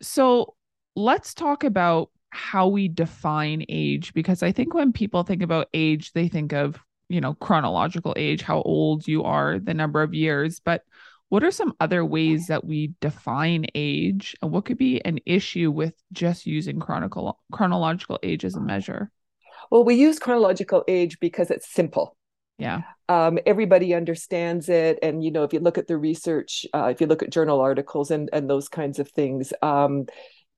So 0.00 0.54
let's 0.94 1.34
talk 1.34 1.64
about 1.64 2.10
how 2.34 2.66
we 2.66 2.88
define 2.88 3.64
age 3.68 4.14
because 4.14 4.42
i 4.42 4.50
think 4.50 4.74
when 4.74 4.92
people 4.92 5.22
think 5.22 5.42
about 5.42 5.68
age 5.74 6.12
they 6.12 6.28
think 6.28 6.52
of 6.52 6.82
you 7.12 7.20
know, 7.20 7.34
chronological 7.34 8.14
age, 8.16 8.40
how 8.40 8.62
old 8.62 9.06
you 9.06 9.22
are, 9.22 9.58
the 9.58 9.74
number 9.74 10.02
of 10.02 10.14
years, 10.14 10.60
but 10.60 10.82
what 11.28 11.44
are 11.44 11.50
some 11.50 11.74
other 11.78 12.04
ways 12.04 12.46
that 12.46 12.64
we 12.64 12.94
define 13.00 13.66
age 13.74 14.34
and 14.40 14.50
what 14.50 14.64
could 14.64 14.78
be 14.78 15.04
an 15.04 15.18
issue 15.26 15.70
with 15.70 15.94
just 16.12 16.46
using 16.46 16.80
chronicle, 16.80 17.38
chronological 17.52 18.18
age 18.22 18.46
as 18.46 18.54
a 18.54 18.60
measure? 18.60 19.10
Well, 19.70 19.84
we 19.84 19.94
use 19.94 20.18
chronological 20.18 20.84
age 20.88 21.20
because 21.20 21.50
it's 21.50 21.70
simple. 21.70 22.16
Yeah. 22.58 22.80
Um, 23.10 23.38
everybody 23.44 23.94
understands 23.94 24.70
it. 24.70 24.98
And, 25.02 25.22
you 25.22 25.30
know, 25.30 25.44
if 25.44 25.52
you 25.52 25.60
look 25.60 25.76
at 25.76 25.88
the 25.88 25.98
research, 25.98 26.64
uh, 26.72 26.86
if 26.86 27.00
you 27.02 27.06
look 27.06 27.22
at 27.22 27.30
journal 27.30 27.60
articles 27.60 28.10
and, 28.10 28.30
and 28.32 28.48
those 28.48 28.68
kinds 28.68 28.98
of 28.98 29.10
things, 29.10 29.52
um, 29.60 30.06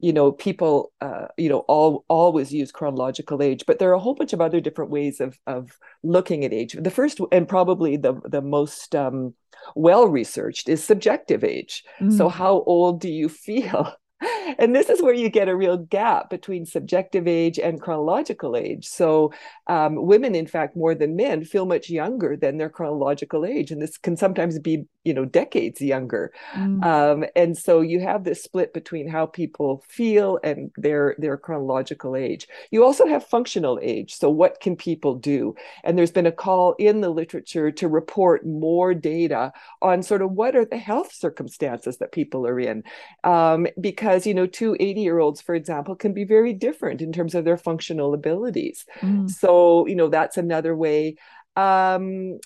you 0.05 0.13
know 0.13 0.31
people 0.33 0.93
uh, 1.01 1.27
you 1.39 1.49
know 1.49 1.61
all 1.61 2.05
always 2.09 2.53
use 2.53 2.71
chronological 2.71 3.43
age 3.43 3.65
but 3.67 3.79
there 3.79 3.89
are 3.91 3.95
a 3.95 4.05
whole 4.05 4.15
bunch 4.15 4.35
of 4.35 4.41
other 4.43 4.61
different 4.61 4.91
ways 4.91 5.19
of 5.19 5.39
of 5.47 5.71
looking 6.03 6.45
at 6.45 6.53
age. 6.53 6.77
The 6.79 6.91
first 6.91 7.21
and 7.33 7.49
probably 7.49 7.97
the 7.97 8.21
the 8.27 8.43
most 8.43 8.95
um, 8.95 9.33
well 9.75 10.07
researched 10.07 10.69
is 10.69 10.85
subjective 10.85 11.43
age. 11.43 11.85
Mm. 12.01 12.17
so 12.19 12.29
how 12.29 12.63
old 12.67 13.01
do 13.01 13.09
you 13.09 13.29
feel 13.29 13.95
and 14.59 14.75
this 14.75 14.89
is 14.89 15.03
where 15.03 15.15
you 15.15 15.29
get 15.29 15.49
a 15.49 15.57
real 15.57 15.77
gap 15.77 16.31
between 16.31 16.67
subjective 16.67 17.27
age 17.27 17.59
and 17.59 17.81
chronological 17.81 18.57
age. 18.57 18.87
So, 18.87 19.33
um, 19.67 20.07
women, 20.07 20.35
in 20.35 20.47
fact, 20.47 20.77
more 20.77 20.95
than 20.95 21.17
men, 21.17 21.45
feel 21.45 21.67
much 21.67 21.91
younger 21.91 22.37
than 22.37 22.59
their 22.59 22.71
chronological 22.71 23.45
age, 23.45 23.71
and 23.71 23.81
this 23.81 23.97
can 23.99 24.17
sometimes 24.17 24.59
be, 24.59 24.85
you 25.05 25.15
know, 25.15 25.25
decades 25.25 25.81
younger. 25.81 26.33
Mm. 26.55 26.85
Um, 26.85 27.25
and 27.35 27.57
so 27.57 27.81
you 27.81 28.01
have 28.01 28.25
this 28.25 28.43
split 28.43 28.73
between 28.73 29.09
how 29.09 29.27
people 29.27 29.83
feel 29.89 30.39
and 30.43 30.71
their 30.77 31.15
their 31.19 31.37
chronological 31.37 32.17
age. 32.17 32.47
You 32.71 32.85
also 32.85 33.07
have 33.07 33.25
functional 33.27 33.79
age. 33.83 34.15
So, 34.15 34.31
what 34.31 34.61
can 34.61 34.77
people 34.77 35.15
do? 35.15 35.55
And 35.83 35.99
there's 35.99 36.13
been 36.13 36.27
a 36.27 36.33
call 36.33 36.75
in 36.79 37.01
the 37.01 37.11
literature 37.11 37.71
to 37.73 37.89
report 37.89 38.47
more 38.47 38.95
data 38.95 39.53
on 39.83 40.03
sort 40.03 40.23
of 40.23 40.33
what 40.33 40.57
are 40.57 40.65
the 40.65 40.79
health 40.79 41.13
circumstances 41.13 41.99
that 41.99 42.13
people 42.13 42.47
are 42.47 42.61
in, 42.61 42.85
um, 43.25 43.67
because 43.81 44.14
because 44.15 44.27
you 44.29 44.35
know 44.35 44.47
two 44.47 44.77
80 44.79 45.01
year 45.01 45.19
olds 45.19 45.41
for 45.41 45.55
example 45.57 45.97
can 45.97 46.13
be 46.13 46.25
very 46.25 46.53
different 46.53 47.03
in 47.03 47.13
terms 47.13 47.35
of 47.35 47.45
their 47.45 47.57
functional 47.57 48.15
abilities 48.15 48.85
mm. 49.01 49.29
so 49.29 49.87
you 49.87 49.97
know 49.97 50.09
that's 50.09 50.37
another 50.37 50.77
way 50.77 51.17
um, 51.57 52.39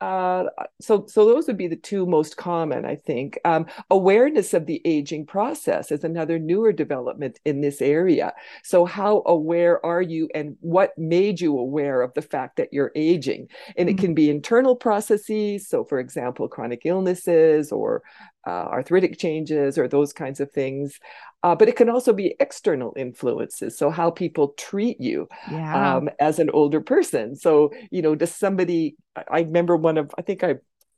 uh, 0.00 0.44
so 0.80 1.06
so 1.06 1.24
those 1.24 1.46
would 1.46 1.56
be 1.56 1.68
the 1.68 1.76
two 1.76 2.04
most 2.04 2.36
common 2.36 2.84
i 2.84 2.94
think 2.94 3.38
um, 3.44 3.64
awareness 3.90 4.52
of 4.52 4.66
the 4.66 4.82
aging 4.84 5.24
process 5.24 5.90
is 5.90 6.04
another 6.04 6.38
newer 6.38 6.72
development 6.72 7.40
in 7.44 7.60
this 7.60 7.80
area 7.80 8.32
so 8.62 8.84
how 8.84 9.22
aware 9.26 9.84
are 9.84 10.02
you 10.02 10.28
and 10.34 10.56
what 10.60 10.96
made 10.98 11.40
you 11.40 11.58
aware 11.58 12.02
of 12.02 12.12
the 12.14 12.22
fact 12.22 12.56
that 12.56 12.72
you're 12.72 12.92
aging 12.94 13.48
and 13.76 13.88
it 13.88 13.96
mm. 13.96 14.00
can 14.00 14.14
be 14.14 14.28
internal 14.28 14.76
processes 14.76 15.66
so 15.66 15.82
for 15.84 15.98
example 15.98 16.46
chronic 16.46 16.82
illnesses 16.84 17.72
or 17.72 18.02
uh, 18.46 18.68
arthritic 18.70 19.18
changes 19.18 19.76
or 19.76 19.88
those 19.88 20.12
kinds 20.12 20.40
of 20.40 20.50
things. 20.52 21.00
Uh, 21.42 21.54
but 21.54 21.68
it 21.68 21.76
can 21.76 21.90
also 21.90 22.12
be 22.12 22.34
external 22.40 22.92
influences. 22.96 23.76
So, 23.76 23.90
how 23.90 24.10
people 24.10 24.48
treat 24.56 25.00
you 25.00 25.28
yeah. 25.50 25.96
um, 25.96 26.08
as 26.18 26.38
an 26.38 26.50
older 26.50 26.80
person. 26.80 27.36
So, 27.36 27.72
you 27.90 28.02
know, 28.02 28.14
does 28.14 28.34
somebody, 28.34 28.96
I 29.30 29.40
remember 29.40 29.76
one 29.86 29.98
of, 29.98 30.10
I 30.18 30.22
think 30.22 30.42
I 30.42 30.56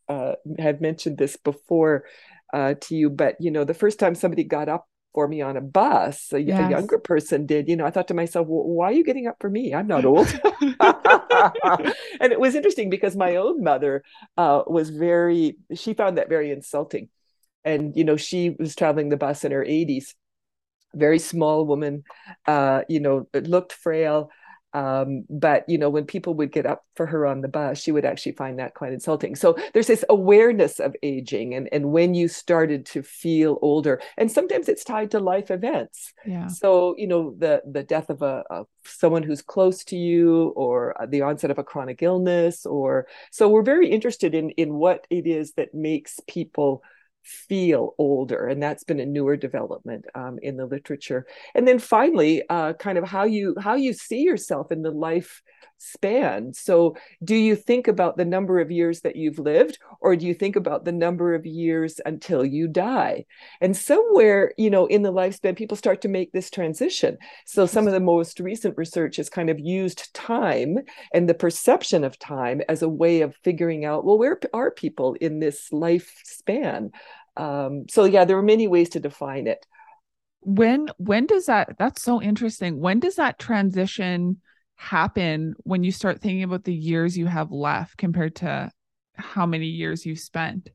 uh, 0.09 0.35
had 0.59 0.80
mentioned 0.80 1.18
this 1.18 1.37
before 1.37 2.04
uh, 2.52 2.75
to 2.80 2.97
you, 2.97 3.11
but, 3.11 3.37
you 3.38 3.50
know, 3.50 3.64
the 3.64 3.75
first 3.83 3.99
time 3.99 4.14
somebody 4.14 4.45
got 4.45 4.68
up 4.68 4.88
for 5.14 5.28
me 5.28 5.42
on 5.42 5.57
a 5.57 5.61
bus, 5.61 6.33
a, 6.33 6.40
yes. 6.40 6.66
a, 6.66 6.71
younger 6.71 6.99
person 6.99 7.47
did, 7.47 7.68
you 7.68 7.76
know, 7.76 7.87
I 7.87 7.90
thought 7.90 8.09
to 8.09 8.14
myself, 8.14 8.47
well, 8.49 8.64
why 8.64 8.87
are 8.87 8.92
you 8.92 9.04
getting 9.04 9.26
up 9.26 9.37
for 9.40 9.50
me? 9.50 9.75
I'm 9.75 9.87
not 9.87 10.04
old. 10.04 10.28
and 12.21 12.33
it 12.33 12.40
was 12.40 12.54
interesting 12.54 12.88
because 12.90 13.16
my 13.16 13.37
own 13.37 13.62
mother 13.62 14.02
uh, 14.37 14.62
was 14.66 14.90
very, 14.90 15.57
she 15.75 15.95
found 15.95 16.18
that 16.18 16.28
very 16.28 16.50
insulting 16.50 17.09
and 17.64 17.97
you 17.97 18.04
know 18.04 18.16
she 18.16 18.50
was 18.59 18.75
traveling 18.75 19.09
the 19.09 19.16
bus 19.16 19.45
in 19.45 19.52
her 19.52 19.64
80s 19.64 20.14
very 20.95 21.18
small 21.18 21.66
woman 21.66 22.02
uh 22.47 22.83
you 22.88 23.00
know 23.00 23.26
looked 23.35 23.73
frail 23.73 24.30
um, 24.75 25.25
but 25.31 25.65
you 25.69 25.79
know 25.79 25.89
when 25.89 26.05
people 26.05 26.35
would 26.35 26.53
get 26.53 26.67
up 26.67 26.85
for 26.95 27.07
her 27.07 27.27
on 27.27 27.41
the 27.41 27.49
bus 27.49 27.81
she 27.81 27.93
would 27.93 28.05
actually 28.05 28.33
find 28.33 28.59
that 28.59 28.75
quite 28.75 28.93
insulting. 28.93 29.35
So 29.35 29.57
there's 29.73 29.87
this 29.87 30.05
awareness 30.09 30.79
of 30.81 30.95
aging 31.03 31.55
and 31.55 31.69
and 31.73 31.91
when 31.91 32.15
you 32.15 32.29
started 32.29 32.85
to 32.87 33.03
feel 33.03 33.59
older 33.63 34.01
and 34.17 34.31
sometimes 34.31 34.69
it's 34.69 34.85
tied 34.85 35.11
to 35.13 35.21
life 35.21 35.51
events. 35.51 36.13
Yeah. 36.27 36.49
So 36.49 36.95
you 36.99 37.07
know 37.07 37.35
the 37.39 37.63
the 37.71 37.83
death 37.83 38.11
of 38.11 38.23
a, 38.23 38.45
a 38.51 38.65
someone 38.85 39.23
who's 39.23 39.43
close 39.43 39.85
to 39.85 39.97
you 39.97 40.49
or 40.57 40.95
the 41.09 41.23
onset 41.23 41.51
of 41.51 41.59
a 41.59 41.65
chronic 41.65 42.03
illness 42.03 42.67
or 42.67 43.07
so 43.31 43.49
we're 43.49 43.63
very 43.63 43.91
interested 43.91 44.35
in 44.35 44.51
in 44.51 44.75
what 44.75 45.07
it 45.11 45.27
is 45.27 45.53
that 45.53 45.75
makes 45.75 46.21
people 46.27 46.83
feel 47.28 47.94
older 47.99 48.47
and 48.47 48.62
that's 48.62 48.85
been 48.85 49.00
a 49.00 49.06
newer 49.06 49.37
development 49.37 50.06
um, 50.14 50.38
in 50.42 50.56
the 50.56 50.66
literature. 50.66 51.26
And 51.54 51.68
then 51.68 51.78
finally 51.78 52.42
uh, 52.49 52.73
kind 52.75 52.99
of 52.99 53.04
how 53.04 53.25
you 53.25 53.54
how 53.61 53.75
you 53.75 53.92
see 53.92 54.23
yourself 54.23 54.73
in 54.73 54.82
the 54.82 54.90
life 54.90 55.42
span. 55.80 56.52
So 56.52 56.97
do 57.23 57.37
you 57.37 57.54
think 57.54 57.87
about 57.87 58.16
the 58.16 58.25
number 58.25 58.58
of 58.58 58.70
years 58.70 59.02
that 59.02 59.14
you've 59.14 59.38
lived 59.38 59.78
or 60.00 60.16
do 60.16 60.26
you 60.26 60.35
think 60.35 60.56
about 60.56 60.85
the 60.85 60.92
number 60.92 61.35
of 61.35 61.47
years 61.47 62.00
until 62.04 62.44
you 62.44 62.66
die? 62.66 63.26
And 63.61 63.76
somewhere 63.76 64.52
you 64.56 64.70
know 64.70 64.87
in 64.87 65.02
the 65.02 65.12
lifespan 65.12 65.56
people 65.56 65.76
start 65.76 66.00
to 66.02 66.08
make 66.08 66.32
this 66.32 66.50
transition. 66.50 67.18
So 67.44 67.66
some 67.66 67.87
of 67.87 67.92
the 67.92 68.00
most 68.00 68.40
recent 68.40 68.76
research 68.76 69.16
has 69.16 69.28
kind 69.28 69.50
of 69.50 69.61
used 69.61 70.12
time 70.14 70.78
and 71.12 71.28
the 71.28 71.35
perception 71.35 72.04
of 72.04 72.18
time 72.18 72.61
as 72.68 72.82
a 72.82 72.88
way 72.88 73.20
of 73.20 73.37
figuring 73.44 73.85
out 73.85 74.04
well 74.04 74.18
where 74.18 74.38
are 74.52 74.70
people 74.70 75.14
in 75.20 75.38
this 75.38 75.68
lifespan 75.70 76.90
um, 77.38 77.85
so 77.88 78.04
yeah 78.04 78.25
there 78.25 78.37
are 78.37 78.42
many 78.42 78.68
ways 78.68 78.90
to 78.90 79.00
define 79.00 79.47
it. 79.47 79.64
When 80.40 80.88
when 80.99 81.26
does 81.26 81.47
that 81.47 81.76
that's 81.78 82.02
so 82.02 82.21
interesting. 82.21 82.80
When 82.80 83.00
does 83.00 83.16
that 83.16 83.38
transition 83.38 84.40
happen 84.76 85.54
when 85.64 85.83
you 85.83 85.90
start 85.90 86.21
thinking 86.21 86.45
about 86.45 86.64
the 86.64 86.75
years 86.75 87.18
you 87.18 87.26
have 87.26 87.50
left 87.50 87.97
compared 87.97 88.37
to 88.37 88.71
how 89.14 89.45
many 89.45 89.66
years 89.66 90.07
you've 90.07 90.21
spent 90.21 90.71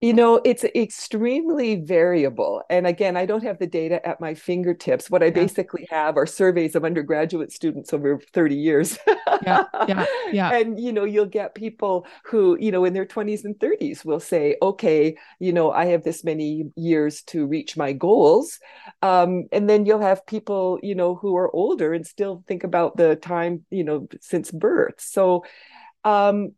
you 0.00 0.12
know, 0.12 0.40
it's 0.44 0.62
extremely 0.62 1.74
variable. 1.74 2.62
And 2.70 2.86
again, 2.86 3.16
I 3.16 3.26
don't 3.26 3.42
have 3.42 3.58
the 3.58 3.66
data 3.66 4.06
at 4.06 4.20
my 4.20 4.32
fingertips. 4.32 5.10
What 5.10 5.24
I 5.24 5.26
yeah. 5.26 5.32
basically 5.32 5.88
have 5.90 6.16
are 6.16 6.26
surveys 6.26 6.76
of 6.76 6.84
undergraduate 6.84 7.50
students 7.50 7.92
over 7.92 8.20
30 8.32 8.54
years. 8.54 8.96
yeah, 9.42 9.64
yeah, 9.88 10.06
yeah. 10.32 10.54
And, 10.54 10.78
you 10.78 10.92
know, 10.92 11.02
you'll 11.02 11.26
get 11.26 11.56
people 11.56 12.06
who, 12.24 12.56
you 12.60 12.70
know, 12.70 12.84
in 12.84 12.92
their 12.92 13.06
20s 13.06 13.44
and 13.44 13.58
30s 13.58 14.04
will 14.04 14.20
say, 14.20 14.56
okay, 14.62 15.16
you 15.40 15.52
know, 15.52 15.72
I 15.72 15.86
have 15.86 16.04
this 16.04 16.22
many 16.22 16.70
years 16.76 17.22
to 17.24 17.46
reach 17.46 17.76
my 17.76 17.92
goals. 17.92 18.60
Um, 19.02 19.48
and 19.50 19.68
then 19.68 19.84
you'll 19.84 20.00
have 20.00 20.24
people, 20.26 20.78
you 20.80 20.94
know, 20.94 21.16
who 21.16 21.36
are 21.36 21.52
older 21.52 21.92
and 21.92 22.06
still 22.06 22.44
think 22.46 22.62
about 22.62 22.96
the 22.96 23.16
time, 23.16 23.64
you 23.70 23.82
know, 23.82 24.06
since 24.20 24.52
birth. 24.52 25.00
So, 25.00 25.44
um, 26.04 26.52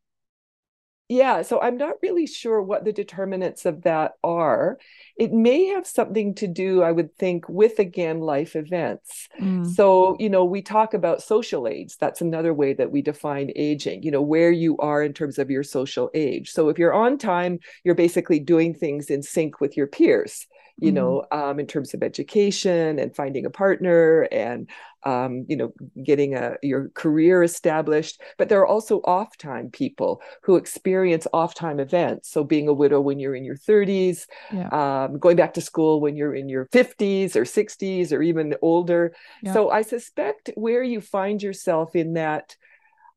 yeah, 1.11 1.43
so 1.43 1.61
I'm 1.61 1.77
not 1.77 1.97
really 2.03 2.29
sure 2.29 2.63
what 2.63 2.85
the 2.85 2.93
determinants 2.93 3.67
of 3.67 3.83
that 3.83 4.13
are. 4.23 4.79
It 5.17 5.33
may 5.33 5.67
have 5.67 5.85
something 5.85 6.37
to 6.37 6.47
do, 6.47 6.83
I 6.83 6.93
would 6.93 7.17
think, 7.17 7.49
with 7.49 7.81
again 7.81 8.21
life 8.21 8.55
events. 8.55 9.29
Mm. 9.41 9.67
So, 9.67 10.17
you 10.21 10.31
know, 10.31 10.45
we 10.45 10.63
talk 10.63 10.95
about 10.95 11.21
social 11.21 11.67
age. 11.67 11.97
That's 11.99 12.21
another 12.21 12.55
way 12.55 12.75
that 12.75 12.93
we 12.93 13.03
define 13.03 13.51
aging, 13.57 14.05
you 14.05 14.13
know, 14.13 14.23
where 14.23 14.53
you 14.53 14.77
are 14.79 15.03
in 15.03 15.13
terms 15.13 15.41
of 15.41 15.51
your 15.51 15.65
social 15.65 16.13
age. 16.15 16.53
So 16.53 16.69
if 16.69 16.79
you're 16.79 16.95
on 16.95 17.19
time, 17.19 17.59
you're 17.83 17.97
basically 17.97 18.39
doing 18.39 18.73
things 18.73 19.11
in 19.11 19.25
sync 19.25 19.61
with 19.61 19.77
your 19.77 19.89
peers 19.89 20.47
you 20.81 20.89
mm-hmm. 20.89 20.97
know, 20.97 21.27
um, 21.31 21.61
in 21.61 21.67
terms 21.67 21.95
of 21.95 22.03
education 22.03 22.99
and 22.99 23.15
finding 23.15 23.45
a 23.45 23.51
partner 23.51 24.23
and, 24.33 24.69
um, 25.05 25.45
you 25.49 25.57
know, 25.57 25.73
getting 26.03 26.35
a 26.35 26.57
your 26.63 26.89
career 26.91 27.43
established. 27.43 28.21
But 28.39 28.49
there 28.49 28.61
are 28.61 28.67
also 28.67 29.01
off 29.05 29.37
time 29.37 29.71
people 29.71 30.21
who 30.43 30.57
experience 30.57 31.27
off 31.33 31.55
time 31.55 31.81
events. 31.81 32.31
So 32.31 32.45
being 32.45 32.69
a 32.69 32.73
widow 32.73 33.01
when 33.01 33.19
you're 33.19 33.35
in 33.35 33.45
your 33.45 33.57
30s, 33.57 34.27
yeah. 34.53 34.69
um, 34.69 35.19
going 35.19 35.37
back 35.37 35.55
to 35.55 35.61
school 35.61 36.01
when 36.01 36.17
you're 36.17 36.35
in 36.35 36.49
your 36.49 36.67
50s 36.67 37.37
or 37.37 37.43
60s 37.43 38.13
or 38.13 38.23
even 38.23 38.55
older. 38.63 39.15
Yeah. 39.43 39.53
So 39.53 39.71
I 39.71 39.83
suspect 39.83 40.51
where 40.55 40.83
you 40.83 41.01
find 41.01 41.43
yourself 41.43 41.95
in 41.95 42.15
that 42.15 42.57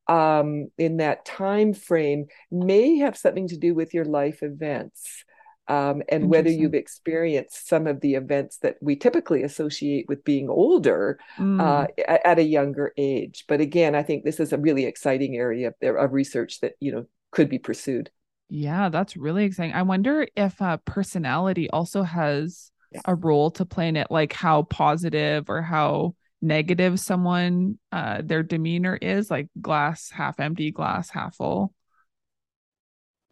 um, 0.08 0.70
in 0.77 0.98
that 0.98 1.25
time 1.25 1.74
frame 1.74 2.25
may 2.51 2.98
have 2.98 3.17
something 3.17 3.48
to 3.48 3.58
do 3.58 3.74
with 3.74 3.93
your 3.93 4.05
life 4.05 4.43
events 4.43 5.24
um, 5.67 6.03
and 6.10 6.29
whether 6.29 6.50
you've 6.50 6.74
experienced 6.74 7.67
some 7.67 7.88
of 7.88 8.01
the 8.01 8.15
events 8.15 8.58
that 8.58 8.75
we 8.82 8.96
typically 8.96 9.43
associate 9.43 10.05
with 10.08 10.24
being 10.24 10.50
older 10.50 11.20
mm. 11.38 11.62
uh, 11.62 11.88
at, 12.08 12.39
a 12.39 12.43
younger 12.43 12.93
age. 12.98 13.46
But 13.48 13.62
again, 13.62 13.96
I 13.96 14.03
think 14.03 14.24
this 14.24 14.39
is 14.39 14.51
a 14.51 14.58
really 14.58 14.86
exciting 14.86 15.36
area 15.38 15.74
of, 15.82 15.96
of 15.96 16.13
research 16.13 16.60
that 16.62 16.74
you 16.79 16.91
know 16.91 17.05
could 17.32 17.50
be 17.50 17.60
pursued. 17.60 18.12
Yeah, 18.50 18.89
that's 18.89 19.15
really 19.15 19.46
exciting. 19.46 19.74
I 19.74 19.84
wonder 19.84 20.27
if 20.36 20.62
uh, 20.62 20.77
personality 20.86 21.70
also 21.70 22.03
has 22.03 22.72
yeah. 22.91 23.01
a 23.05 23.15
role 23.15 23.50
to 23.51 23.65
play 23.65 23.88
in 23.88 23.96
it, 23.96 24.08
like 24.12 24.34
how 24.34 24.63
positive 24.63 25.50
or 25.50 25.62
how 25.62 26.15
negative 26.41 27.00
someone 27.00 27.79
uh, 27.91 28.22
their 28.24 28.43
demeanor 28.43 28.98
is, 29.01 29.32
like 29.32 29.48
glass 29.62 30.12
half 30.12 30.39
empty, 30.39 30.72
glass 30.72 31.10
half 31.10 31.36
full. 31.36 31.74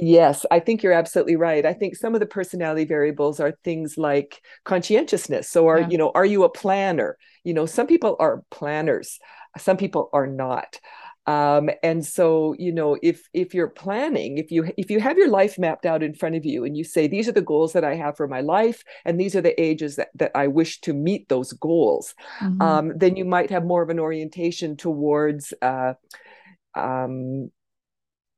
Yes, 0.02 0.48
I 0.50 0.60
think 0.60 0.82
you're 0.82 0.94
absolutely 0.94 1.36
right. 1.36 1.64
I 1.64 1.74
think 1.74 1.96
some 1.96 2.16
of 2.16 2.20
the 2.20 2.26
personality 2.26 2.86
variables 2.86 3.40
are 3.40 3.54
things 3.64 3.98
like 3.98 4.42
conscientiousness. 4.66 5.48
So 5.48 5.68
are, 5.68 5.82
yeah. 5.82 5.90
you 5.90 5.98
know, 5.98 6.12
are 6.16 6.26
you 6.26 6.44
a 6.44 6.50
planner? 6.50 7.18
You 7.44 7.54
know, 7.54 7.68
some 7.68 7.86
people 7.86 8.16
are 8.20 8.44
planners, 8.50 9.20
some 9.58 9.78
people 9.78 10.10
are 10.12 10.28
not. 10.28 10.80
um, 11.28 11.70
and 11.84 12.06
so 12.06 12.56
you 12.58 12.72
know 12.72 12.98
if 13.04 13.30
if 13.34 13.54
you're 13.54 13.70
planning 13.70 14.38
if 14.38 14.52
you 14.52 14.72
if 14.76 14.90
you 14.90 15.00
have 15.00 15.18
your 15.18 15.30
life 15.30 15.60
mapped 15.60 15.86
out 15.86 16.02
in 16.02 16.16
front 16.16 16.36
of 16.36 16.46
you 16.46 16.66
and 16.66 16.76
you 16.76 16.84
say 16.84 17.08
these 17.08 17.28
are 17.28 17.32
the 17.34 17.42
goals 17.42 17.74
that 17.74 17.84
i 17.84 17.96
have 17.96 18.18
for 18.18 18.28
my 18.28 18.42
life 18.42 18.84
and 19.06 19.20
these 19.20 19.36
are 19.36 19.42
the 19.42 19.60
ages 19.62 19.98
that, 19.98 20.10
that 20.16 20.32
i 20.34 20.48
wish 20.48 20.82
to 20.82 20.94
meet 20.94 21.30
those 21.30 21.54
goals 21.54 22.16
mm-hmm. 22.40 22.62
um, 22.62 22.92
then 22.96 23.16
you 23.16 23.26
might 23.26 23.52
have 23.52 23.64
more 23.64 23.84
of 23.84 23.90
an 23.90 24.00
orientation 24.00 24.76
towards 24.76 25.54
uh, 25.62 25.94
um, 26.76 27.52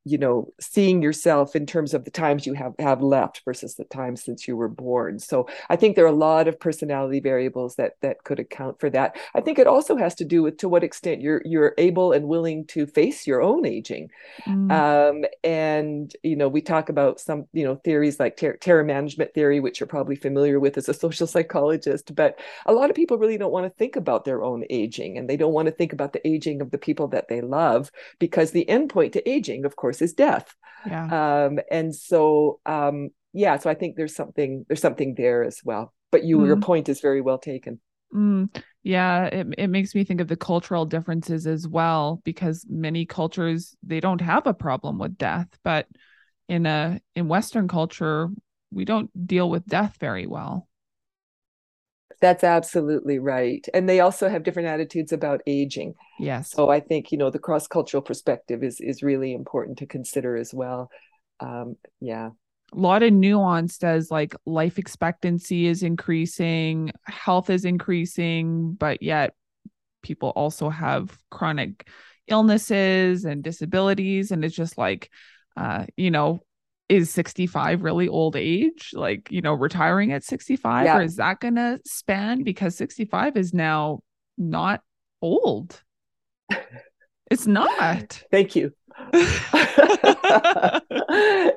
you 0.05 0.17
know 0.17 0.51
seeing 0.59 1.01
yourself 1.01 1.55
in 1.55 1.65
terms 1.65 1.93
of 1.93 2.05
the 2.05 2.11
times 2.11 2.45
you 2.45 2.53
have 2.53 2.73
have 2.79 3.01
left 3.01 3.41
versus 3.45 3.75
the 3.75 3.85
time 3.85 4.15
since 4.15 4.47
you 4.47 4.55
were 4.57 4.69
born. 4.69 5.19
So 5.19 5.47
i 5.69 5.75
think 5.75 5.95
there 5.95 6.05
are 6.05 6.07
a 6.07 6.11
lot 6.11 6.47
of 6.47 6.59
personality 6.59 7.19
variables 7.19 7.75
that 7.75 7.93
that 8.01 8.23
could 8.23 8.39
account 8.39 8.79
for 8.79 8.89
that. 8.89 9.15
I 9.35 9.41
think 9.41 9.59
it 9.59 9.67
also 9.67 9.95
has 9.97 10.15
to 10.15 10.25
do 10.25 10.43
with 10.43 10.57
to 10.57 10.69
what 10.69 10.83
extent 10.83 11.21
you're 11.21 11.41
you're 11.45 11.73
able 11.77 12.11
and 12.11 12.27
willing 12.27 12.65
to 12.67 12.85
face 12.85 13.25
your 13.27 13.41
own 13.41 13.65
aging. 13.65 14.09
Mm. 14.47 14.71
um, 14.71 15.25
and 15.43 16.13
you 16.23 16.35
know 16.35 16.47
we 16.47 16.61
talk 16.61 16.89
about 16.89 17.19
some 17.19 17.45
you 17.53 17.63
know 17.63 17.75
theories 17.75 18.19
like 18.19 18.37
ter- 18.37 18.57
terror 18.57 18.83
management 18.83 19.33
theory 19.33 19.59
which 19.59 19.79
you're 19.79 19.87
probably 19.87 20.15
familiar 20.15 20.59
with 20.59 20.77
as 20.77 20.89
a 20.89 20.93
social 21.05 21.27
psychologist 21.27 22.13
but 22.15 22.39
a 22.65 22.73
lot 22.73 22.89
of 22.89 22.95
people 22.95 23.17
really 23.17 23.37
don't 23.37 23.51
want 23.51 23.65
to 23.65 23.77
think 23.77 23.95
about 23.95 24.25
their 24.25 24.43
own 24.43 24.63
aging 24.69 25.17
and 25.17 25.29
they 25.29 25.37
don't 25.37 25.53
want 25.53 25.67
to 25.67 25.71
think 25.71 25.93
about 25.93 26.13
the 26.13 26.27
aging 26.27 26.61
of 26.61 26.71
the 26.71 26.77
people 26.77 27.07
that 27.07 27.27
they 27.27 27.41
love 27.41 27.91
because 28.19 28.51
the 28.51 28.65
endpoint 28.69 29.11
to 29.11 29.29
aging 29.29 29.65
of 29.65 29.75
course 29.75 29.92
course 29.93 30.01
is 30.01 30.13
death 30.13 30.55
yeah. 30.87 31.45
um, 31.45 31.59
and 31.71 31.93
so 31.93 32.59
um, 32.65 33.09
yeah 33.33 33.57
so 33.57 33.69
i 33.69 33.73
think 33.73 33.95
there's 33.95 34.15
something 34.15 34.65
there's 34.67 34.81
something 34.81 35.13
there 35.15 35.43
as 35.43 35.59
well 35.63 35.93
but 36.11 36.23
you 36.23 36.39
mm. 36.39 36.45
your 36.47 36.57
point 36.57 36.89
is 36.89 36.99
very 36.99 37.21
well 37.21 37.37
taken 37.37 37.79
mm. 38.13 38.49
yeah 38.81 39.25
it, 39.25 39.47
it 39.57 39.67
makes 39.67 39.93
me 39.93 40.03
think 40.03 40.19
of 40.19 40.27
the 40.27 40.35
cultural 40.35 40.85
differences 40.85 41.45
as 41.47 41.67
well 41.67 42.21
because 42.23 42.65
many 42.69 43.05
cultures 43.05 43.75
they 43.83 43.99
don't 43.99 44.21
have 44.21 44.47
a 44.47 44.53
problem 44.53 44.97
with 44.97 45.17
death 45.17 45.47
but 45.63 45.87
in 46.49 46.65
a 46.65 46.99
in 47.15 47.27
western 47.27 47.67
culture 47.67 48.29
we 48.71 48.85
don't 48.85 49.11
deal 49.27 49.49
with 49.49 49.65
death 49.67 49.97
very 49.99 50.25
well 50.25 50.67
that's 52.21 52.43
absolutely 52.43 53.19
right. 53.19 53.65
And 53.73 53.87
they 53.87 53.99
also 53.99 54.29
have 54.29 54.43
different 54.43 54.69
attitudes 54.69 55.11
about 55.11 55.41
aging. 55.47 55.95
Yes. 56.19 56.51
So 56.51 56.69
I 56.69 56.79
think, 56.79 57.11
you 57.11 57.17
know, 57.17 57.29
the 57.29 57.39
cross 57.39 57.67
cultural 57.67 58.01
perspective 58.01 58.63
is 58.63 58.79
is 58.79 59.03
really 59.03 59.33
important 59.33 59.77
to 59.79 59.85
consider 59.85 60.35
as 60.35 60.53
well. 60.53 60.89
Um, 61.39 61.75
yeah. 61.99 62.29
A 62.73 62.79
lot 62.79 63.03
of 63.03 63.13
nuance 63.13 63.83
as 63.83 64.09
like 64.09 64.35
life 64.45 64.79
expectancy 64.79 65.67
is 65.67 65.83
increasing, 65.83 66.91
health 67.05 67.49
is 67.49 67.65
increasing, 67.65 68.73
but 68.73 69.03
yet 69.03 69.35
people 70.01 70.29
also 70.29 70.69
have 70.69 71.15
chronic 71.29 71.87
illnesses 72.27 73.25
and 73.25 73.43
disabilities. 73.43 74.31
And 74.31 74.43
it's 74.43 74.55
just 74.55 74.77
like, 74.77 75.11
uh, 75.55 75.85
you 75.97 76.09
know, 76.09 76.39
is 76.93 77.09
65 77.09 77.81
really 77.81 78.07
old 78.07 78.35
age? 78.35 78.91
Like 78.93 79.31
you 79.31 79.41
know 79.41 79.53
retiring 79.53 80.11
at 80.11 80.23
65 80.23 80.85
yeah. 80.85 80.97
or 80.97 81.01
is 81.01 81.15
that 81.15 81.39
going 81.39 81.55
to 81.55 81.79
span? 81.85 82.43
Because 82.43 82.75
65 82.75 83.35
is 83.35 83.53
now 83.53 83.99
not 84.37 84.81
old. 85.21 85.81
It's 87.31 87.47
not. 87.47 88.23
Thank 88.31 88.55
you. 88.55 88.73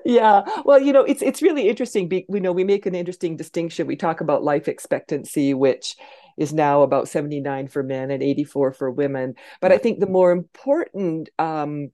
Yeah. 0.07 0.43
Well 0.65 0.81
you 0.81 0.93
know 0.93 1.03
it's 1.03 1.21
it's 1.21 1.43
really 1.43 1.69
interesting. 1.69 2.09
We 2.29 2.41
know 2.41 2.53
we 2.53 2.65
make 2.65 2.87
an 2.87 2.95
interesting 2.95 3.37
distinction. 3.37 3.87
We 3.87 3.97
talk 3.97 4.21
about 4.21 4.45
life 4.45 4.69
expectancy 4.69 5.53
which 5.53 5.97
is 6.37 6.53
now 6.53 6.83
about 6.83 7.09
79 7.09 7.69
for 7.69 7.83
men 7.83 8.11
and 8.11 8.23
84 8.23 8.73
for 8.73 8.91
women. 8.91 9.35
But 9.61 9.73
i 9.73 9.79
think 9.79 9.99
the 9.99 10.07
more 10.07 10.31
important 10.31 11.29
um, 11.39 11.91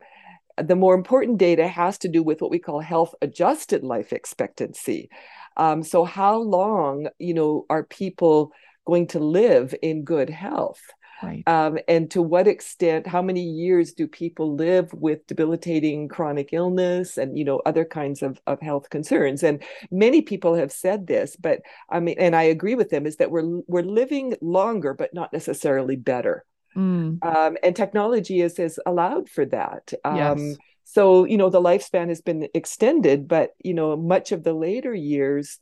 the 0.62 0.76
more 0.76 0.95
important 0.95 1.38
data 1.38 1.66
has 1.66 1.99
to 1.99 2.09
do 2.09 2.23
with 2.23 2.40
what 2.40 2.50
we 2.50 2.59
call 2.59 2.81
health 2.81 3.14
adjusted 3.23 3.83
life 3.83 4.12
expectancy. 4.12 5.11
Um, 5.57 5.83
so, 5.83 6.04
how 6.04 6.38
long, 6.38 7.09
you 7.19 7.35
know, 7.35 7.66
are 7.69 7.85
people 7.85 8.52
going 8.87 9.07
to 9.09 9.19
live 9.19 9.75
in 9.83 10.04
good 10.04 10.31
health? 10.31 10.81
Right. 11.23 11.47
Um, 11.47 11.78
and 11.87 12.11
to 12.11 12.23
what 12.23 12.49
extent, 12.49 13.06
how 13.06 13.23
many 13.23 13.43
years 13.43 13.93
do 13.93 14.08
people 14.08 14.56
live 14.56 14.93
with 14.93 15.25
debilitating 15.28 16.08
chronic 16.08 16.49
illness 16.52 17.17
and 17.17 17.39
you 17.39 17.45
know 17.45 17.63
other 17.65 17.84
kinds 17.84 18.23
of, 18.23 18.41
of 18.47 18.60
health 18.60 18.91
concerns? 18.91 19.43
And 19.45 19.63
many 19.91 20.23
people 20.23 20.54
have 20.54 20.73
said 20.73 21.06
this, 21.06 21.36
but 21.36 21.60
I 21.89 22.00
mean, 22.00 22.17
and 22.19 22.34
I 22.34 22.45
agree 22.45 22.75
with 22.75 22.91
them, 22.91 23.06
is 23.06 23.17
that 23.17 23.30
we're 23.30 23.60
we're 23.69 23.82
living 23.82 24.34
longer, 24.41 24.95
but 24.95 25.15
not 25.15 25.32
necessarily 25.32 25.97
better. 25.97 26.45
Mm. 26.76 27.25
Um, 27.25 27.56
and 27.63 27.76
technology 27.76 28.41
is 28.41 28.56
has 28.56 28.78
allowed 28.87 29.28
for 29.28 29.45
that. 29.47 29.93
Um, 30.04 30.17
yes. 30.39 30.56
So 30.85 31.25
you 31.25 31.37
know 31.37 31.50
the 31.50 31.61
lifespan 31.61 32.08
has 32.08 32.21
been 32.21 32.49
extended, 32.54 33.28
but 33.28 33.50
you 33.63 33.75
know 33.75 33.97
much 33.97 34.32
of 34.32 34.45
the 34.45 34.52
later 34.52 34.95
years 34.95 35.58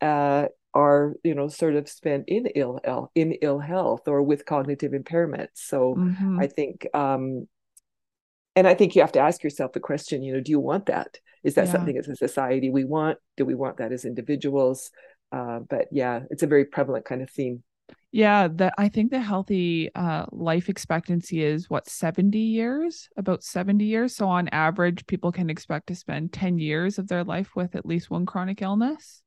uh, 0.00 0.46
are 0.74 1.14
you 1.22 1.34
know 1.34 1.48
sort 1.48 1.74
of 1.74 1.88
spent 1.88 2.24
in 2.28 2.46
ill 2.54 2.80
in 3.14 3.32
ill 3.40 3.60
health 3.60 4.08
or 4.08 4.22
with 4.22 4.46
cognitive 4.46 4.92
impairment. 4.92 5.50
So 5.54 5.94
mm-hmm. 5.96 6.40
I 6.40 6.46
think, 6.48 6.86
um, 6.92 7.48
and 8.56 8.66
I 8.66 8.74
think 8.74 8.94
you 8.94 9.02
have 9.02 9.12
to 9.12 9.20
ask 9.20 9.42
yourself 9.42 9.72
the 9.72 9.80
question: 9.80 10.22
you 10.22 10.34
know, 10.34 10.40
do 10.40 10.50
you 10.50 10.60
want 10.60 10.86
that? 10.86 11.18
Is 11.44 11.54
that 11.54 11.66
yeah. 11.66 11.72
something 11.72 11.96
as 11.96 12.08
a 12.08 12.16
society 12.16 12.70
we 12.70 12.84
want? 12.84 13.18
Do 13.36 13.44
we 13.44 13.54
want 13.54 13.76
that 13.78 13.92
as 13.92 14.04
individuals? 14.04 14.90
Uh, 15.30 15.60
but 15.60 15.86
yeah, 15.92 16.20
it's 16.30 16.42
a 16.42 16.46
very 16.46 16.64
prevalent 16.64 17.04
kind 17.04 17.22
of 17.22 17.30
theme. 17.30 17.62
Yeah, 18.14 18.46
the 18.46 18.72
I 18.78 18.90
think 18.90 19.10
the 19.10 19.18
healthy 19.18 19.92
uh, 19.92 20.26
life 20.30 20.68
expectancy 20.68 21.42
is 21.42 21.68
what 21.68 21.88
70 21.88 22.38
years, 22.38 23.08
about 23.16 23.42
70 23.42 23.84
years. 23.84 24.14
So 24.14 24.28
on 24.28 24.46
average, 24.50 25.04
people 25.08 25.32
can 25.32 25.50
expect 25.50 25.88
to 25.88 25.96
spend 25.96 26.32
10 26.32 26.60
years 26.60 27.00
of 27.00 27.08
their 27.08 27.24
life 27.24 27.56
with 27.56 27.74
at 27.74 27.84
least 27.84 28.12
one 28.12 28.24
chronic 28.24 28.62
illness. 28.62 29.20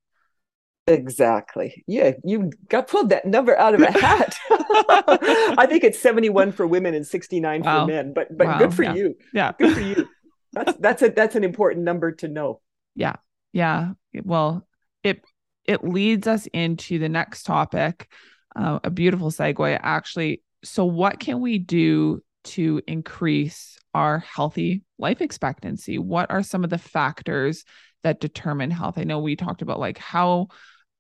Exactly. 0.88 1.84
Yeah, 1.86 2.14
you 2.24 2.50
got 2.70 2.88
pulled 2.88 3.10
that 3.10 3.26
number 3.26 3.58
out 3.58 3.74
of 3.76 3.82
a 3.82 3.92
hat. 3.92 4.38
I 4.50 5.66
think 5.68 5.84
it's 5.84 6.00
71 6.00 6.54
for 6.54 6.66
women 6.66 6.94
and 6.94 7.06
69 7.06 7.64
wow. 7.64 7.82
for 7.82 7.92
men, 7.92 8.14
but 8.14 8.38
but 8.38 8.48
wow. 8.48 8.58
good 8.58 8.74
for 8.74 8.84
yeah. 8.84 8.94
you. 8.94 9.18
Yeah. 9.34 9.52
Good 9.60 9.74
for 9.74 9.82
you. 9.82 10.08
That's 10.54 10.78
that's 10.78 11.02
a 11.02 11.10
that's 11.10 11.36
an 11.36 11.44
important 11.44 11.84
number 11.84 12.14
to 12.14 12.30
know. 12.30 12.62
Yeah. 12.96 13.18
Yeah. 13.52 13.92
Well, 14.24 14.66
it 15.04 15.26
it 15.66 15.84
leads 15.84 16.26
us 16.26 16.48
into 16.54 17.00
the 17.00 17.10
next 17.10 17.44
topic 17.44 18.08
uh, 18.56 18.80
a 18.84 18.90
beautiful 18.90 19.32
segue. 19.32 19.80
Actually 19.82 20.42
so 20.64 20.86
what 20.86 21.20
can 21.20 21.40
we 21.40 21.60
do 21.60 22.22
to 22.44 22.82
increase 22.88 23.78
our 23.94 24.20
healthy 24.20 24.84
life 24.98 25.22
expectancy? 25.22 25.98
What 25.98 26.32
are 26.32 26.44
some 26.44 26.64
of 26.64 26.70
the 26.70 26.78
factors 26.78 27.64
that 28.04 28.20
determine 28.20 28.72
health? 28.72 28.98
I 28.98 29.04
know 29.04 29.20
we 29.20 29.36
talked 29.36 29.62
about 29.62 29.80
like 29.80 29.98
how 29.98 30.48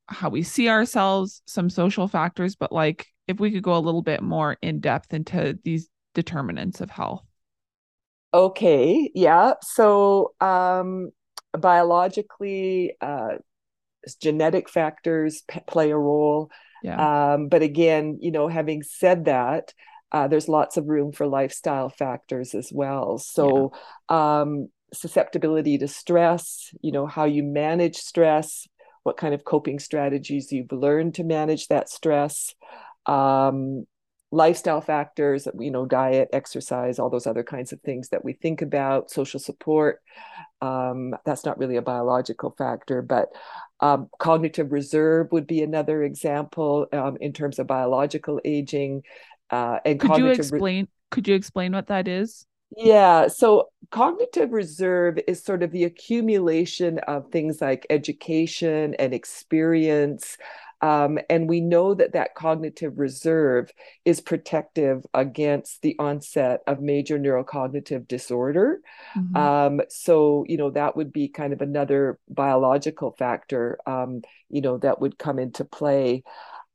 how 0.10 0.30
we 0.30 0.42
see 0.42 0.70
ourselves 0.70 1.42
some 1.48 1.70
social 1.70 2.08
factors 2.08 2.56
but 2.56 2.72
like 2.72 3.08
if 3.28 3.42
we 3.42 3.52
could 3.52 3.62
go 3.62 3.76
a 3.76 3.80
little 3.80 4.02
bit 4.02 4.22
more 4.22 4.56
in 4.62 4.80
depth 4.80 5.14
into 5.14 5.60
these 5.66 5.90
determinants 6.14 6.80
of 6.80 6.90
health. 6.90 7.26
Okay 8.34 9.12
yeah. 9.14 9.54
So 9.62 10.34
um 10.40 11.12
biologically 11.58 12.96
uh 13.02 13.38
genetic 14.22 14.70
factors 14.70 15.44
p- 15.50 15.60
play 15.68 15.92
a 15.92 15.98
role 15.98 16.50
yeah. 16.84 17.34
Um, 17.34 17.48
but 17.50 17.62
again, 17.62 18.20
you 18.22 18.32
know, 18.32 18.48
having 18.48 18.84
said 18.84 19.26
that, 19.26 19.74
uh, 20.12 20.28
there's 20.28 20.48
lots 20.48 20.78
of 20.78 20.88
room 20.88 21.12
for 21.12 21.28
lifestyle 21.28 21.90
factors 21.90 22.54
as 22.56 22.72
well. 22.72 23.18
So, 23.18 23.74
yeah. 24.10 24.42
um, 24.42 24.70
susceptibility 24.94 25.78
to 25.80 25.88
stress, 25.88 26.74
you 26.82 26.92
know, 26.92 27.06
how 27.06 27.26
you 27.26 27.44
manage 27.44 27.98
stress, 27.98 28.68
what 29.04 29.18
kind 29.18 29.34
of 29.34 29.44
coping 29.44 29.80
strategies 29.80 30.52
you've 30.52 30.72
learned 30.72 31.16
to 31.16 31.24
manage 31.24 31.68
that 31.68 31.90
stress, 31.90 32.56
um, 33.06 33.86
lifestyle 34.32 34.82
factors, 34.82 35.48
you 35.58 35.72
know, 35.72 35.86
diet, 35.86 36.30
exercise, 36.34 37.00
all 37.00 37.10
those 37.10 37.28
other 37.28 37.44
kinds 37.44 37.72
of 37.72 37.80
things 37.82 38.10
that 38.10 38.26
we 38.26 38.34
think 38.34 38.62
about, 38.62 39.10
social 39.10 39.40
support. 39.40 40.02
Um, 40.62 41.16
that's 41.26 41.46
not 41.46 41.58
really 41.58 41.78
a 41.78 41.82
biological 41.82 42.54
factor, 42.58 43.02
but 43.02 43.30
um, 43.80 44.10
cognitive 44.20 44.72
reserve 44.72 45.32
would 45.32 45.48
be 45.48 45.62
another 45.62 46.04
example 46.04 46.88
um, 46.92 47.18
in 47.22 47.32
terms 47.32 47.60
of 47.60 47.68
biological 47.68 48.42
aging. 48.44 49.04
Uh, 49.50 49.80
and 49.86 50.00
could 50.00 50.18
you 50.18 50.28
explain? 50.28 50.86
Re- 50.86 50.92
could 51.12 51.28
you 51.28 51.36
explain 51.36 51.72
what 51.72 51.88
that 51.88 52.08
is? 52.08 52.46
Yeah, 52.76 53.28
so 53.28 53.70
cognitive 53.92 54.52
reserve 54.52 55.20
is 55.26 55.42
sort 55.42 55.64
of 55.64 55.72
the 55.72 55.86
accumulation 55.86 57.00
of 57.00 57.32
things 57.32 57.62
like 57.62 57.88
education 57.90 58.94
and 58.96 59.14
experience, 59.14 60.38
um, 60.82 61.18
and 61.30 61.50
we 61.50 61.60
know 61.60 61.94
that 61.94 62.14
that 62.14 62.36
cognitive 62.36 63.00
reserve 63.00 63.72
is 64.06 64.22
protective 64.22 65.06
against 65.14 65.82
the 65.82 65.96
onset 65.98 66.62
of 66.68 66.82
major 66.82 67.18
neurocognitive 67.18 68.08
disorder. 68.08 68.80
Mm-hmm. 69.16 69.36
Um, 69.36 69.82
so, 69.90 70.46
you 70.48 70.58
know, 70.58 70.70
that 70.72 70.96
would 70.96 71.12
be 71.12 71.30
kind 71.30 71.54
of 71.54 71.62
another 71.62 72.20
biological 72.30 73.16
factor, 73.18 73.80
um, 73.88 74.22
you 74.50 74.62
know, 74.62 74.78
that 74.78 75.02
would 75.02 75.18
come 75.18 75.40
into 75.40 75.66
play. 75.66 76.24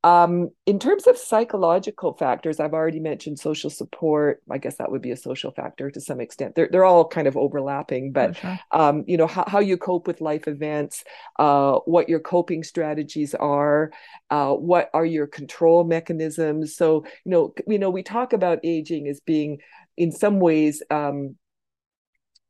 Um, 0.04 0.50
in 0.66 0.80
terms 0.80 1.06
of 1.06 1.16
psychological 1.16 2.14
factors, 2.14 2.58
I've 2.58 2.72
already 2.72 2.98
mentioned 2.98 3.38
social 3.38 3.70
support. 3.70 4.42
I 4.50 4.58
guess 4.58 4.76
that 4.76 4.90
would 4.90 5.02
be 5.02 5.12
a 5.12 5.16
social 5.16 5.52
factor 5.52 5.90
to 5.90 6.00
some 6.00 6.20
extent. 6.20 6.56
They're, 6.56 6.68
they're 6.70 6.84
all 6.84 7.06
kind 7.06 7.28
of 7.28 7.36
overlapping, 7.36 8.10
but 8.10 8.36
um, 8.72 9.04
you 9.06 9.16
know 9.16 9.28
how, 9.28 9.44
how 9.46 9.60
you 9.60 9.76
cope 9.76 10.08
with 10.08 10.20
life 10.20 10.48
events, 10.48 11.04
uh, 11.38 11.78
what 11.84 12.08
your 12.08 12.20
coping 12.20 12.64
strategies 12.64 13.34
are, 13.34 13.92
uh, 14.30 14.52
what 14.52 14.90
are 14.92 15.06
your 15.06 15.28
control 15.28 15.84
mechanisms. 15.84 16.74
So 16.76 17.04
you 17.24 17.30
know, 17.30 17.54
you 17.68 17.78
know, 17.78 17.90
we 17.90 18.02
talk 18.02 18.32
about 18.32 18.58
aging 18.64 19.06
as 19.06 19.20
being 19.20 19.58
in 19.96 20.10
some 20.10 20.40
ways, 20.40 20.82
um, 20.90 21.36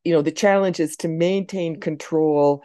you 0.05 0.13
know, 0.13 0.23
the 0.23 0.33
challenge 0.33 0.81
is 0.81 0.97
to 0.97 1.09
maintain 1.09 1.81
control 1.81 2.63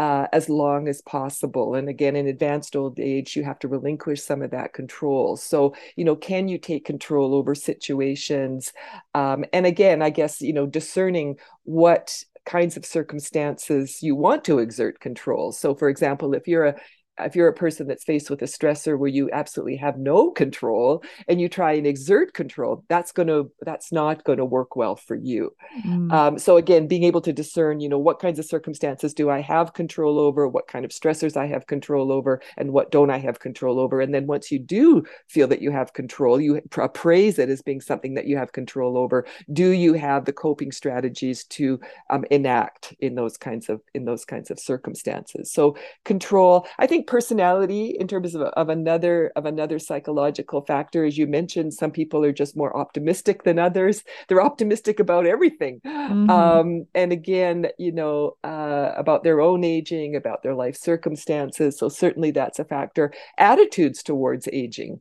uh, 0.00 0.26
as 0.32 0.48
long 0.48 0.88
as 0.88 1.02
possible. 1.02 1.74
And 1.74 1.86
again, 1.86 2.16
in 2.16 2.26
advanced 2.26 2.74
old 2.74 2.98
age, 2.98 3.36
you 3.36 3.44
have 3.44 3.58
to 3.58 3.68
relinquish 3.68 4.22
some 4.22 4.40
of 4.40 4.50
that 4.52 4.72
control. 4.72 5.36
So, 5.36 5.74
you 5.94 6.06
know, 6.06 6.16
can 6.16 6.48
you 6.48 6.56
take 6.56 6.86
control 6.86 7.34
over 7.34 7.54
situations? 7.54 8.72
Um, 9.14 9.44
and 9.52 9.66
again, 9.66 10.00
I 10.00 10.08
guess, 10.08 10.40
you 10.40 10.54
know, 10.54 10.64
discerning 10.64 11.36
what 11.64 12.24
kinds 12.46 12.78
of 12.78 12.86
circumstances 12.86 14.02
you 14.02 14.16
want 14.16 14.42
to 14.44 14.58
exert 14.60 15.00
control. 15.00 15.52
So, 15.52 15.74
for 15.74 15.90
example, 15.90 16.32
if 16.32 16.48
you're 16.48 16.64
a 16.64 16.80
if 17.18 17.36
you're 17.36 17.48
a 17.48 17.52
person 17.52 17.86
that's 17.86 18.04
faced 18.04 18.30
with 18.30 18.42
a 18.42 18.46
stressor 18.46 18.98
where 18.98 19.08
you 19.08 19.30
absolutely 19.32 19.76
have 19.76 19.98
no 19.98 20.30
control 20.30 21.02
and 21.28 21.40
you 21.40 21.48
try 21.48 21.72
and 21.72 21.86
exert 21.86 22.32
control 22.34 22.84
that's 22.88 23.12
going 23.12 23.28
to 23.28 23.50
that's 23.62 23.92
not 23.92 24.24
going 24.24 24.38
to 24.38 24.44
work 24.44 24.76
well 24.76 24.96
for 24.96 25.16
you. 25.16 25.54
Mm. 25.84 26.12
um, 26.12 26.38
so 26.38 26.56
again 26.56 26.86
being 26.86 27.04
able 27.04 27.20
to 27.20 27.32
discern 27.32 27.80
you 27.80 27.88
know 27.88 27.98
what 27.98 28.18
kinds 28.18 28.38
of 28.38 28.44
circumstances 28.44 29.14
do 29.14 29.30
i 29.30 29.40
have 29.40 29.72
control 29.72 30.18
over 30.18 30.48
what 30.48 30.66
kind 30.66 30.84
of 30.84 30.90
stressors 30.90 31.36
i 31.36 31.46
have 31.46 31.66
control 31.66 32.12
over 32.12 32.40
and 32.56 32.72
what 32.72 32.90
don't 32.90 33.10
i 33.10 33.18
have 33.18 33.38
control 33.38 33.78
over. 33.78 34.00
And 34.00 34.14
then 34.14 34.26
once 34.26 34.50
you 34.50 34.58
do 34.58 35.04
feel 35.28 35.48
that 35.48 35.62
you 35.62 35.70
have 35.70 35.92
control 35.92 36.40
you 36.40 36.60
appraise 36.76 37.38
it 37.38 37.48
as 37.48 37.62
being 37.62 37.80
something 37.80 38.14
that 38.14 38.26
you 38.26 38.36
have 38.36 38.52
control 38.52 38.96
over. 38.96 39.26
Do 39.52 39.70
you 39.70 39.94
have 39.94 40.24
the 40.24 40.32
coping 40.32 40.72
strategies 40.72 41.44
to 41.44 41.80
um, 42.10 42.24
enact 42.30 42.94
in 43.00 43.14
those 43.14 43.36
kinds 43.36 43.68
of 43.68 43.80
in 43.94 44.04
those 44.04 44.24
kinds 44.24 44.50
of 44.50 44.58
circumstances? 44.58 45.52
So 45.52 45.76
control 46.04 46.66
i 46.78 46.86
think 46.86 47.06
personality 47.10 47.96
in 47.98 48.06
terms 48.06 48.36
of, 48.36 48.42
of 48.42 48.68
another 48.68 49.32
of 49.34 49.44
another 49.44 49.80
psychological 49.80 50.60
factor. 50.60 51.04
As 51.04 51.18
you 51.18 51.26
mentioned 51.26 51.74
some 51.74 51.90
people 51.90 52.24
are 52.24 52.32
just 52.32 52.56
more 52.56 52.74
optimistic 52.76 53.42
than 53.42 53.58
others. 53.58 54.04
They're 54.28 54.40
optimistic 54.40 55.00
about 55.00 55.26
everything. 55.26 55.80
Mm-hmm. 55.84 56.30
um, 56.30 56.86
and 56.94 57.12
again 57.12 57.66
you 57.78 57.90
know 57.90 58.36
uh, 58.44 58.92
about 58.96 59.24
their 59.24 59.40
own 59.40 59.64
aging 59.64 60.14
about 60.14 60.44
their 60.44 60.54
life 60.54 60.76
circumstances. 60.76 61.76
So 61.76 61.88
certainly 61.88 62.30
that's 62.30 62.60
a 62.60 62.64
factor. 62.64 63.12
Attitudes 63.38 64.04
towards 64.04 64.48
aging 64.52 65.00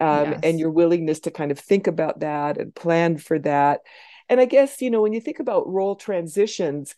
um, 0.00 0.30
yes. 0.30 0.40
and 0.44 0.60
your 0.60 0.70
willingness 0.70 1.18
to 1.20 1.32
kind 1.32 1.50
of 1.50 1.58
think 1.58 1.88
about 1.88 2.20
that 2.20 2.56
and 2.56 2.72
plan 2.72 3.18
for 3.18 3.38
that. 3.40 3.80
And 4.30 4.40
i 4.40 4.44
guess 4.44 4.80
you 4.80 4.90
know 4.90 5.02
when 5.02 5.14
you 5.14 5.20
think 5.20 5.40
about 5.40 5.66
role 5.66 5.96
transitions 5.96 6.94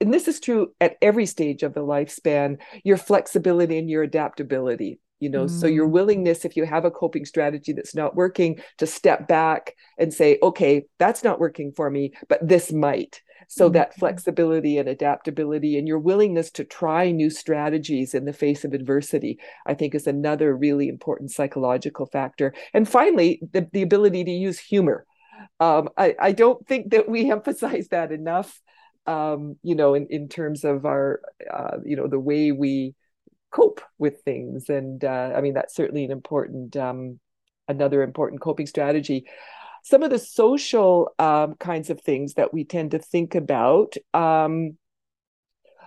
and 0.00 0.12
this 0.12 0.28
is 0.28 0.40
true 0.40 0.72
at 0.80 0.96
every 1.02 1.26
stage 1.26 1.62
of 1.62 1.74
the 1.74 1.80
lifespan 1.80 2.58
your 2.84 2.96
flexibility 2.96 3.78
and 3.78 3.90
your 3.90 4.02
adaptability 4.02 4.98
you 5.20 5.28
know 5.28 5.44
mm. 5.44 5.50
so 5.50 5.66
your 5.66 5.86
mm. 5.86 5.92
willingness 5.92 6.44
if 6.44 6.56
you 6.56 6.64
have 6.64 6.84
a 6.84 6.90
coping 6.90 7.24
strategy 7.24 7.72
that's 7.72 7.94
not 7.94 8.16
working 8.16 8.58
to 8.78 8.86
step 8.86 9.28
back 9.28 9.76
and 9.98 10.12
say 10.12 10.38
okay 10.42 10.84
that's 10.98 11.22
not 11.22 11.38
working 11.38 11.72
for 11.72 11.90
me 11.90 12.12
but 12.28 12.46
this 12.46 12.72
might 12.72 13.22
so 13.48 13.68
mm. 13.68 13.74
that 13.74 13.94
flexibility 13.94 14.78
and 14.78 14.88
adaptability 14.88 15.78
and 15.78 15.86
your 15.86 15.98
willingness 15.98 16.50
to 16.50 16.64
try 16.64 17.10
new 17.10 17.30
strategies 17.30 18.14
in 18.14 18.24
the 18.24 18.32
face 18.32 18.64
of 18.64 18.72
adversity 18.72 19.38
i 19.66 19.74
think 19.74 19.94
is 19.94 20.06
another 20.06 20.56
really 20.56 20.88
important 20.88 21.30
psychological 21.30 22.06
factor 22.06 22.52
and 22.74 22.88
finally 22.88 23.40
the, 23.52 23.68
the 23.72 23.82
ability 23.82 24.24
to 24.24 24.30
use 24.30 24.58
humor 24.58 25.06
um, 25.58 25.88
I, 25.96 26.14
I 26.20 26.32
don't 26.32 26.66
think 26.66 26.90
that 26.90 27.08
we 27.08 27.30
emphasize 27.30 27.88
that 27.88 28.12
enough 28.12 28.60
um, 29.06 29.56
you 29.62 29.74
know, 29.74 29.94
in, 29.94 30.06
in 30.10 30.28
terms 30.28 30.64
of 30.64 30.84
our, 30.84 31.20
uh, 31.52 31.78
you 31.84 31.96
know, 31.96 32.06
the 32.06 32.20
way 32.20 32.52
we 32.52 32.94
cope 33.50 33.80
with 33.98 34.22
things. 34.22 34.68
And 34.68 35.04
uh, 35.04 35.32
I 35.34 35.40
mean, 35.40 35.54
that's 35.54 35.74
certainly 35.74 36.04
an 36.04 36.10
important, 36.10 36.76
um, 36.76 37.18
another 37.68 38.02
important 38.02 38.40
coping 38.40 38.66
strategy. 38.66 39.26
Some 39.82 40.02
of 40.02 40.10
the 40.10 40.18
social 40.18 41.10
um, 41.18 41.54
kinds 41.54 41.90
of 41.90 42.00
things 42.00 42.34
that 42.34 42.52
we 42.52 42.64
tend 42.64 42.90
to 42.92 42.98
think 42.98 43.34
about, 43.34 43.94
um, 44.12 44.76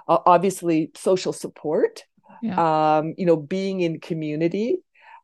obviously, 0.07 0.91
social 0.95 1.31
support, 1.31 2.03
yeah. 2.41 2.97
um, 2.97 3.13
you 3.17 3.25
know, 3.25 3.37
being 3.37 3.81
in 3.81 3.99
community 3.99 4.79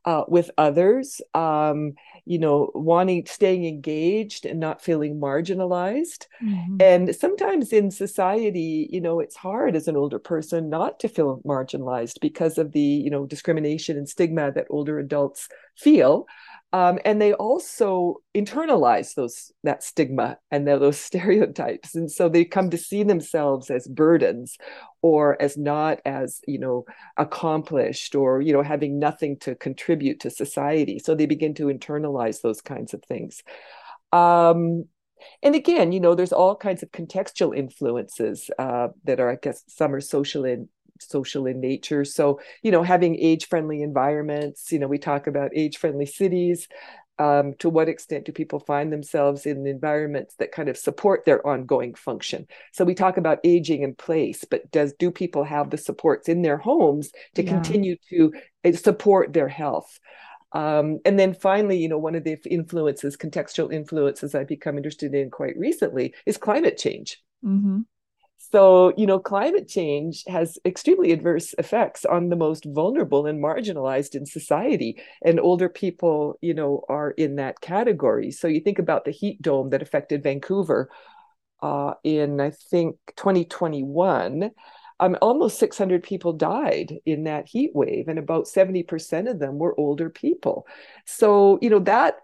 uh, 0.05 0.23
with 0.27 0.51
others, 0.57 1.19
um, 1.33 1.93
you 2.29 2.37
know, 2.37 2.69
wanting, 2.75 3.25
staying 3.25 3.65
engaged 3.65 4.45
and 4.45 4.59
not 4.59 4.83
feeling 4.83 5.19
marginalized. 5.19 6.27
Mm-hmm. 6.43 6.77
And 6.79 7.15
sometimes 7.15 7.73
in 7.73 7.89
society, 7.89 8.87
you 8.91 9.01
know, 9.01 9.19
it's 9.19 9.35
hard 9.35 9.75
as 9.75 9.87
an 9.87 9.95
older 9.95 10.19
person 10.19 10.69
not 10.69 10.99
to 10.99 11.09
feel 11.09 11.41
marginalized 11.43 12.19
because 12.21 12.59
of 12.59 12.71
the, 12.71 12.79
you 12.79 13.09
know, 13.09 13.25
discrimination 13.25 13.97
and 13.97 14.07
stigma 14.07 14.51
that 14.51 14.67
older 14.69 14.99
adults 14.99 15.49
feel 15.75 16.27
um, 16.71 16.99
and 17.03 17.19
they 17.19 17.33
also 17.33 18.17
internalize 18.35 19.15
those 19.15 19.51
that 19.63 19.83
stigma 19.83 20.37
and 20.51 20.67
those 20.67 20.99
stereotypes. 20.99 21.95
And 21.95 22.11
so 22.11 22.29
they 22.29 22.45
come 22.45 22.69
to 22.69 22.77
see 22.77 23.03
themselves 23.03 23.71
as 23.71 23.87
burdens 23.87 24.57
or 25.01 25.41
as 25.41 25.57
not 25.57 25.99
as 26.05 26.41
you 26.47 26.59
know 26.59 26.85
accomplished 27.17 28.13
or 28.15 28.41
you 28.41 28.53
know 28.53 28.61
having 28.61 28.99
nothing 28.99 29.37
to 29.39 29.55
contribute 29.55 30.19
to 30.21 30.29
society. 30.29 30.99
So 30.99 31.15
they 31.15 31.25
begin 31.25 31.55
to 31.55 31.65
internalize 31.65 32.41
those 32.41 32.61
kinds 32.61 32.93
of 32.93 33.03
things. 33.03 33.41
Um, 34.11 34.85
and 35.43 35.53
again 35.53 35.91
you 35.91 35.99
know 35.99 36.15
there's 36.15 36.31
all 36.31 36.55
kinds 36.55 36.81
of 36.81 36.91
contextual 36.91 37.55
influences 37.55 38.49
uh, 38.57 38.87
that 39.03 39.19
are 39.19 39.29
i 39.29 39.35
guess 39.35 39.65
some 39.67 39.93
are 39.93 39.99
social 39.99 40.45
in 40.45 40.69
social 40.99 41.45
in 41.45 41.59
nature. 41.59 42.05
So, 42.05 42.39
you 42.61 42.71
know, 42.71 42.83
having 42.83 43.19
age 43.19 43.47
friendly 43.47 43.81
environments, 43.81 44.71
you 44.71 44.79
know, 44.79 44.87
we 44.87 44.97
talk 44.97 45.27
about 45.27 45.51
age 45.55 45.77
friendly 45.77 46.05
cities. 46.05 46.67
Um, 47.17 47.53
to 47.59 47.69
what 47.69 47.89
extent 47.89 48.23
do 48.23 48.31
people 48.31 48.61
find 48.61 48.93
themselves 48.93 49.45
in 49.45 49.67
environments 49.67 50.35
that 50.35 50.53
kind 50.53 50.69
of 50.69 50.77
support 50.77 51.25
their 51.25 51.45
ongoing 51.45 51.93
function? 51.93 52.47
So 52.71 52.85
we 52.85 52.95
talk 52.95 53.17
about 53.17 53.39
aging 53.43 53.83
in 53.83 53.93
place, 53.93 54.45
but 54.49 54.71
does 54.71 54.93
do 54.93 55.11
people 55.11 55.43
have 55.43 55.69
the 55.69 55.77
supports 55.77 56.29
in 56.29 56.43
their 56.43 56.55
homes 56.55 57.11
to 57.35 57.43
yeah. 57.43 57.51
continue 57.51 57.97
to 58.09 58.31
eh, 58.63 58.71
support 58.71 59.33
their 59.33 59.49
health? 59.49 59.99
Um, 60.51 60.99
and 61.05 61.19
then 61.19 61.33
finally, 61.33 61.77
you 61.77 61.89
know, 61.89 61.97
one 61.97 62.15
of 62.15 62.23
the 62.23 62.37
influences, 62.49 63.17
contextual 63.17 63.71
influences 63.71 64.33
I've 64.33 64.47
become 64.47 64.77
interested 64.77 65.13
in 65.13 65.29
quite 65.29 65.57
recently 65.57 66.13
is 66.25 66.37
climate 66.37 66.77
change. 66.77 67.21
Mm-hmm. 67.43 67.81
So, 68.41 68.93
you 68.95 69.05
know, 69.05 69.19
climate 69.19 69.67
change 69.67 70.23
has 70.27 70.57
extremely 70.65 71.11
adverse 71.11 71.53
effects 71.57 72.05
on 72.05 72.29
the 72.29 72.37
most 72.37 72.63
vulnerable 72.65 73.25
and 73.25 73.43
marginalized 73.43 74.15
in 74.15 74.25
society. 74.25 75.01
And 75.23 75.41
older 75.41 75.67
people, 75.67 76.39
you 76.41 76.53
know, 76.53 76.83
are 76.87 77.11
in 77.11 77.35
that 77.35 77.59
category. 77.59 78.31
So 78.31 78.47
you 78.47 78.61
think 78.61 78.79
about 78.79 79.03
the 79.03 79.11
heat 79.11 79.41
dome 79.41 79.71
that 79.71 79.81
affected 79.81 80.23
Vancouver 80.23 80.89
uh, 81.61 81.95
in, 82.05 82.39
I 82.39 82.51
think, 82.51 82.95
2021. 83.17 84.51
Um, 85.01 85.17
almost 85.21 85.59
600 85.59 86.01
people 86.01 86.33
died 86.33 86.93
in 87.05 87.25
that 87.25 87.47
heat 87.47 87.71
wave, 87.73 88.07
and 88.07 88.19
about 88.19 88.47
70% 88.47 89.29
of 89.29 89.39
them 89.39 89.57
were 89.57 89.77
older 89.79 90.09
people. 90.09 90.65
So, 91.05 91.59
you 91.61 91.69
know, 91.69 91.79
that 91.79 92.15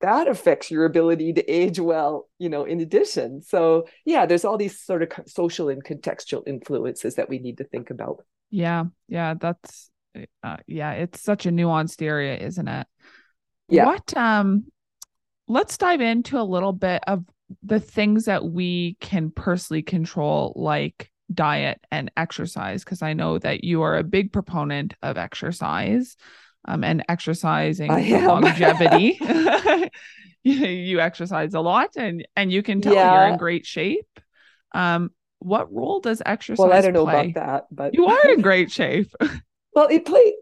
that 0.00 0.28
affects 0.28 0.70
your 0.70 0.84
ability 0.84 1.32
to 1.32 1.44
age 1.50 1.80
well 1.80 2.28
you 2.38 2.48
know 2.48 2.64
in 2.64 2.80
addition. 2.80 3.42
So 3.42 3.86
yeah 4.04 4.26
there's 4.26 4.44
all 4.44 4.58
these 4.58 4.80
sort 4.80 5.02
of 5.02 5.10
social 5.26 5.68
and 5.68 5.82
contextual 5.84 6.42
influences 6.46 7.14
that 7.16 7.28
we 7.28 7.38
need 7.38 7.58
to 7.58 7.64
think 7.64 7.90
about. 7.90 8.22
Yeah 8.50 8.84
yeah 9.08 9.34
that's 9.34 9.90
uh, 10.42 10.56
yeah 10.66 10.92
it's 10.92 11.20
such 11.20 11.46
a 11.46 11.50
nuanced 11.50 12.02
area 12.02 12.36
isn't 12.38 12.68
it? 12.68 12.86
Yeah. 13.68 13.86
What 13.86 14.16
um 14.16 14.66
let's 15.48 15.78
dive 15.78 16.00
into 16.00 16.38
a 16.38 16.42
little 16.42 16.72
bit 16.72 17.02
of 17.06 17.24
the 17.62 17.80
things 17.80 18.24
that 18.24 18.44
we 18.44 18.96
can 19.00 19.30
personally 19.30 19.82
control 19.82 20.52
like 20.56 21.10
diet 21.32 21.80
and 21.90 22.10
exercise 22.16 22.84
because 22.84 23.02
i 23.02 23.12
know 23.12 23.38
that 23.38 23.64
you 23.64 23.82
are 23.82 23.96
a 23.96 24.04
big 24.04 24.32
proponent 24.32 24.94
of 25.02 25.16
exercise 25.16 26.16
um, 26.66 26.84
and 26.84 27.04
exercising 27.08 27.88
longevity. 27.88 29.18
you 30.46 31.00
exercise 31.00 31.54
a 31.54 31.60
lot 31.60 31.90
and 31.96 32.24
and 32.36 32.52
you 32.52 32.62
can 32.62 32.80
tell 32.80 32.94
yeah. 32.94 33.24
you're 33.24 33.32
in 33.32 33.38
great 33.38 33.66
shape. 33.66 34.06
Um, 34.72 35.10
what 35.40 35.72
role 35.72 36.00
does 36.00 36.22
exercise 36.24 36.58
Well, 36.58 36.72
I 36.72 36.80
don't 36.80 36.92
know 36.92 37.04
play? 37.04 37.30
about 37.30 37.46
that, 37.46 37.64
but 37.70 37.94
you 37.94 38.06
are 38.06 38.28
in 38.30 38.40
great 38.42 38.70
shape. 38.70 39.12
well, 39.74 39.88
it 39.90 40.04
plays 40.04 40.34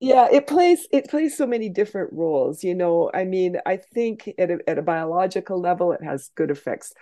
yeah, 0.00 0.26
it 0.32 0.46
plays 0.46 0.88
it 0.90 1.08
plays 1.08 1.36
so 1.36 1.46
many 1.46 1.68
different 1.68 2.12
roles. 2.12 2.64
You 2.64 2.74
know, 2.74 3.10
I 3.12 3.24
mean, 3.24 3.58
I 3.66 3.76
think 3.76 4.28
at 4.38 4.50
a, 4.50 4.58
at 4.66 4.78
a 4.78 4.82
biological 4.82 5.60
level, 5.60 5.92
it 5.92 6.02
has 6.02 6.30
good 6.34 6.50
effects 6.50 6.92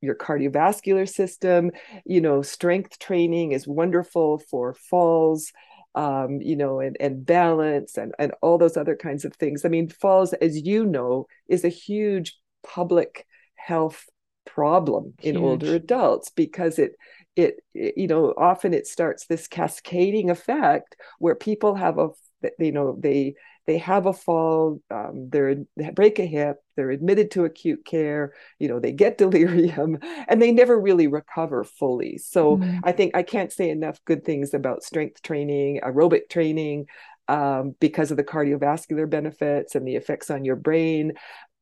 your 0.00 0.14
cardiovascular 0.14 1.08
system. 1.08 1.70
You 2.04 2.20
know, 2.20 2.42
strength 2.42 2.98
training 2.98 3.52
is 3.52 3.66
wonderful 3.66 4.38
for 4.38 4.74
falls 4.74 5.52
um, 5.96 6.42
you 6.42 6.54
know, 6.54 6.80
and, 6.80 6.96
and 7.00 7.24
balance 7.24 7.96
and, 7.96 8.14
and 8.18 8.32
all 8.42 8.58
those 8.58 8.76
other 8.76 8.94
kinds 8.94 9.24
of 9.24 9.34
things. 9.34 9.64
I 9.64 9.68
mean, 9.68 9.88
falls, 9.88 10.34
as 10.34 10.60
you 10.60 10.84
know, 10.84 11.26
is 11.48 11.64
a 11.64 11.70
huge 11.70 12.38
public 12.62 13.26
health 13.54 14.04
problem 14.44 15.14
huge. 15.18 15.36
in 15.36 15.42
older 15.42 15.74
adults 15.74 16.30
because 16.30 16.78
it, 16.78 16.92
it, 17.34 17.56
it, 17.74 17.94
you 17.96 18.06
know, 18.06 18.34
often 18.36 18.74
it 18.74 18.86
starts 18.86 19.26
this 19.26 19.48
cascading 19.48 20.28
effect 20.28 20.96
where 21.18 21.34
people 21.34 21.74
have 21.74 21.98
a, 21.98 22.10
you 22.58 22.72
know, 22.72 22.96
they, 23.00 23.34
they 23.66 23.78
have 23.78 24.06
a 24.06 24.12
fall, 24.12 24.80
um, 24.90 25.28
they're 25.30 25.56
they 25.76 25.90
break 25.90 26.18
a 26.18 26.26
hip, 26.26 26.58
they're 26.76 26.90
admitted 26.90 27.30
to 27.32 27.44
acute 27.44 27.84
care, 27.84 28.32
you 28.58 28.68
know, 28.68 28.78
they 28.78 28.92
get 28.92 29.18
delirium, 29.18 29.98
and 30.28 30.40
they 30.40 30.52
never 30.52 30.78
really 30.78 31.06
recover 31.06 31.64
fully. 31.64 32.18
So 32.18 32.56
mm-hmm. 32.56 32.80
I 32.84 32.92
think 32.92 33.16
I 33.16 33.22
can't 33.22 33.52
say 33.52 33.70
enough 33.70 34.00
good 34.04 34.24
things 34.24 34.54
about 34.54 34.84
strength 34.84 35.22
training, 35.22 35.80
aerobic 35.82 36.28
training, 36.28 36.86
um, 37.28 37.74
because 37.80 38.10
of 38.10 38.16
the 38.16 38.24
cardiovascular 38.24 39.08
benefits 39.08 39.74
and 39.74 39.86
the 39.86 39.96
effects 39.96 40.30
on 40.30 40.44
your 40.44 40.56
brain. 40.56 41.12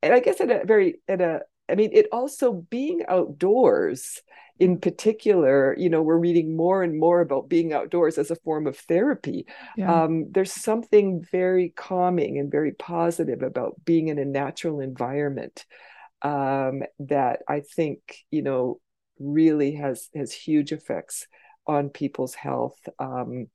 And 0.03 0.12
I 0.12 0.21
guess 0.21 0.40
at 0.40 0.51
a 0.51 0.64
very 0.67 1.01
at 1.09 1.21
a 1.21 1.40
I 1.68 1.74
mean, 1.74 1.90
it 1.92 2.09
also 2.12 2.53
being 2.53 3.05
outdoors 3.09 4.22
in 4.61 4.79
particular, 4.79 5.74
you 5.77 5.88
know, 5.88 6.03
we're 6.03 6.18
reading 6.18 6.57
more 6.57 6.83
and 6.83 6.98
more 6.98 7.20
about 7.20 7.48
being 7.48 7.72
outdoors 7.72 8.18
as 8.18 8.31
a 8.31 8.37
form 8.37 8.66
of 8.66 8.77
therapy. 8.77 9.46
Yeah. 9.77 10.05
Um, 10.05 10.31
there's 10.31 10.53
something 10.53 11.24
very 11.33 11.70
calming 11.70 12.38
and 12.38 12.53
very 12.53 12.72
positive 12.72 13.42
about 13.42 13.85
being 13.85 14.09
in 14.09 14.18
a 14.18 14.24
natural 14.24 14.81
environment 14.81 15.64
um, 16.22 16.83
that 17.00 17.42
I 17.48 17.61
think, 17.61 18.18
you 18.31 18.42
know, 18.42 18.81
really 19.18 19.74
has 19.74 20.09
has 20.14 20.33
huge 20.33 20.72
effects 20.72 21.27
on 21.66 21.88
people's 21.88 22.35
health. 22.35 22.79
Um, 22.98 23.48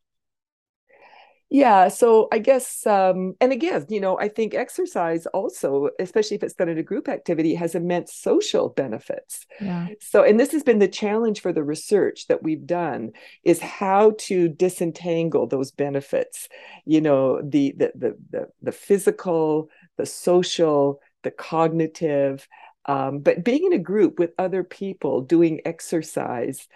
yeah, 1.50 1.88
so 1.88 2.28
I 2.32 2.38
guess, 2.38 2.86
um, 2.86 3.34
and 3.42 3.52
again, 3.52 3.86
you 3.90 4.00
know, 4.00 4.20
I 4.20 4.28
think 4.28 4.54
exercise 4.54 5.26
also, 5.28 5.90
especially 6.00 6.38
if 6.38 6.44
it's 6.44 6.54
done 6.54 6.70
in 6.70 6.78
a 6.78 6.84
group 6.84 7.10
activity, 7.10 7.56
has 7.56 7.74
immense 7.74 8.14
social 8.14 8.70
benefits. 8.70 9.48
Yeah. 9.60 9.88
So, 10.00 10.24
and 10.24 10.40
this 10.40 10.52
has 10.52 10.62
been 10.62 10.78
the 10.78 10.88
challenge 10.88 11.42
for 11.42 11.52
the 11.52 11.64
research 11.64 12.28
that 12.28 12.44
we've 12.44 12.68
done 12.68 13.14
is 13.44 13.60
how 13.60 14.14
to 14.20 14.48
disentangle 14.50 15.48
those 15.48 15.72
benefits. 15.72 16.50
You 16.86 17.02
know, 17.02 17.42
the 17.42 17.74
the 17.76 17.92
the 17.96 18.18
the, 18.30 18.48
the 18.62 18.72
physical, 18.72 19.70
the 19.98 20.06
social, 20.06 21.02
the 21.24 21.32
cognitive. 21.32 22.48
Um, 22.86 23.20
but 23.20 23.44
being 23.44 23.66
in 23.66 23.74
a 23.74 23.80
group 23.80 24.20
with 24.20 24.32
other 24.38 24.64
people 24.64 25.22
doing 25.22 25.62
exercise 25.66 26.68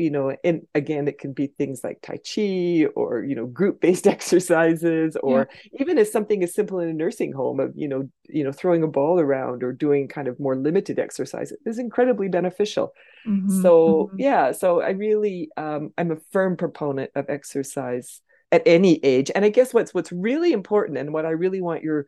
you 0.00 0.10
know 0.10 0.34
and 0.42 0.62
again 0.74 1.06
it 1.06 1.18
can 1.18 1.32
be 1.32 1.46
things 1.46 1.84
like 1.84 2.00
tai 2.00 2.16
chi 2.16 2.86
or 2.96 3.22
you 3.22 3.34
know 3.34 3.46
group 3.46 3.80
based 3.80 4.06
exercises 4.16 5.16
or 5.22 5.48
yeah. 5.50 5.80
even 5.80 5.98
as 5.98 6.10
something 6.10 6.42
as 6.42 6.54
simple 6.54 6.80
in 6.80 6.88
a 6.88 6.92
nursing 6.92 7.32
home 7.32 7.60
of 7.60 7.72
you 7.76 7.86
know 7.86 8.08
you 8.28 8.42
know 8.42 8.52
throwing 8.52 8.82
a 8.82 8.88
ball 8.88 9.20
around 9.20 9.62
or 9.62 9.72
doing 9.72 10.08
kind 10.08 10.26
of 10.26 10.40
more 10.40 10.56
limited 10.56 10.98
exercise 10.98 11.52
is 11.66 11.78
incredibly 11.78 12.28
beneficial 12.28 12.92
mm-hmm, 13.26 13.62
so 13.62 14.08
mm-hmm. 14.08 14.16
yeah 14.18 14.52
so 14.52 14.80
i 14.80 14.90
really 14.90 15.50
um, 15.56 15.92
i'm 15.98 16.10
a 16.10 16.16
firm 16.32 16.56
proponent 16.56 17.10
of 17.14 17.26
exercise 17.28 18.22
at 18.50 18.62
any 18.66 18.98
age 19.04 19.30
and 19.34 19.44
i 19.44 19.50
guess 19.50 19.74
what's 19.74 19.92
what's 19.92 20.12
really 20.12 20.52
important 20.52 20.98
and 20.98 21.12
what 21.12 21.26
i 21.26 21.30
really 21.30 21.60
want 21.60 21.82
your 21.82 22.06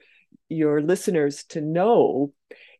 your 0.48 0.80
listeners 0.80 1.44
to 1.44 1.60
know 1.60 2.32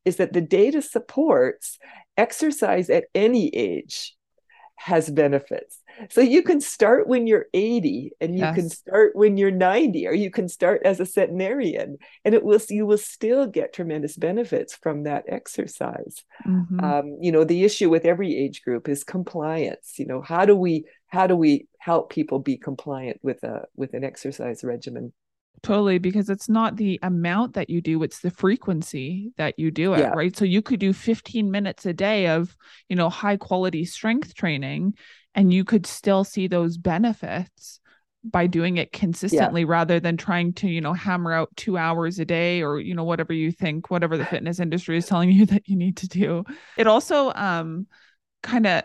is 0.05 0.17
that 0.17 0.33
the 0.33 0.41
data 0.41 0.83
supports 0.83 1.79
exercise 2.17 2.91
at 2.91 3.05
any 3.15 3.49
age 3.55 4.17
has 4.77 5.09
benefits. 5.11 5.79
So 6.11 6.21
you 6.21 6.43
can 6.43 6.61
start 6.61 7.07
when 7.07 7.27
you're 7.27 7.47
80 7.55 8.13
and 8.21 8.35
you 8.35 8.41
yes. 8.41 8.55
can 8.55 8.69
start 8.69 9.15
when 9.15 9.37
you're 9.37 9.51
90 9.51 10.07
or 10.07 10.15
you 10.15 10.31
can 10.31 10.49
start 10.49 10.83
as 10.85 10.99
a 10.99 11.07
centenarian 11.07 11.99
and 12.25 12.35
it 12.35 12.43
will 12.43 12.61
you 12.69 12.87
will 12.87 12.99
still 12.99 13.47
get 13.47 13.73
tremendous 13.73 14.17
benefits 14.17 14.75
from 14.75 15.05
that 15.05 15.25
exercise. 15.29 16.25
Mm-hmm. 16.47 16.81
Um, 16.81 17.19
you 17.21 17.31
know, 17.31 17.45
the 17.45 17.65
issue 17.65 17.91
with 17.91 18.05
every 18.05 18.37
age 18.37 18.63
group 18.63 18.89
is 18.89 19.05
compliance. 19.05 19.95
You 19.99 20.07
know, 20.07 20.21
how 20.21 20.45
do 20.45 20.57
we 20.57 20.87
how 21.07 21.27
do 21.27 21.37
we 21.37 21.69
help 21.79 22.11
people 22.11 22.39
be 22.39 22.57
compliant 22.57 23.21
with 23.23 23.43
a 23.45 23.67
with 23.77 23.95
an 23.95 24.03
exercise 24.03 24.65
regimen? 24.65 25.13
Totally, 25.63 25.99
because 25.99 26.29
it's 26.29 26.49
not 26.49 26.77
the 26.77 26.99
amount 27.03 27.55
that 27.55 27.71
you 27.71 27.81
do, 27.81 28.03
it's 28.03 28.21
the 28.21 28.33
frequency 28.33 29.33
that 29.37 29.59
you 29.59 29.71
do 29.71 29.95
it, 29.95 30.01
yeah. 30.01 30.09
right? 30.09 30.37
So 30.37 30.45
you 30.45 30.61
could 30.61 30.81
do 30.81 30.93
15 30.93 31.53
minutes 31.53 31.87
a 31.87 31.93
day 31.93 32.27
of, 32.27 32.57
you 32.89 32.97
know, 32.97 33.09
high 33.09 33.37
quality 33.37 33.85
strength 33.85 34.35
training 34.35 34.95
and 35.37 35.53
you 35.53 35.65
could 35.65 35.87
still 35.87 36.25
see 36.25 36.49
those 36.49 36.77
benefits 36.77 37.79
by 38.25 38.47
doing 38.47 38.77
it 38.77 38.93
consistently 38.93 39.63
yeah. 39.63 39.69
rather 39.69 40.01
than 40.01 40.17
trying 40.17 40.53
to, 40.55 40.69
you 40.69 40.81
know, 40.81 40.93
hammer 40.93 41.33
out 41.33 41.57
2 41.57 41.77
hours 41.77 42.19
a 42.19 42.25
day 42.25 42.63
or, 42.63 42.81
you 42.81 42.95
know, 42.95 43.05
whatever 43.05 43.33
you 43.33 43.53
think, 43.53 43.91
whatever 43.91 44.17
the 44.17 44.27
fitness 44.27 44.59
industry 44.59 44.97
is 44.97 45.07
telling 45.07 45.31
you 45.33 45.47
that 45.47 45.69
you 45.69 45.77
need 45.77 45.97
to 45.99 46.09
do. 46.09 46.45
It 46.77 46.89
also 46.89 47.33
um 47.35 47.87
kind 48.43 48.67
of 48.67 48.83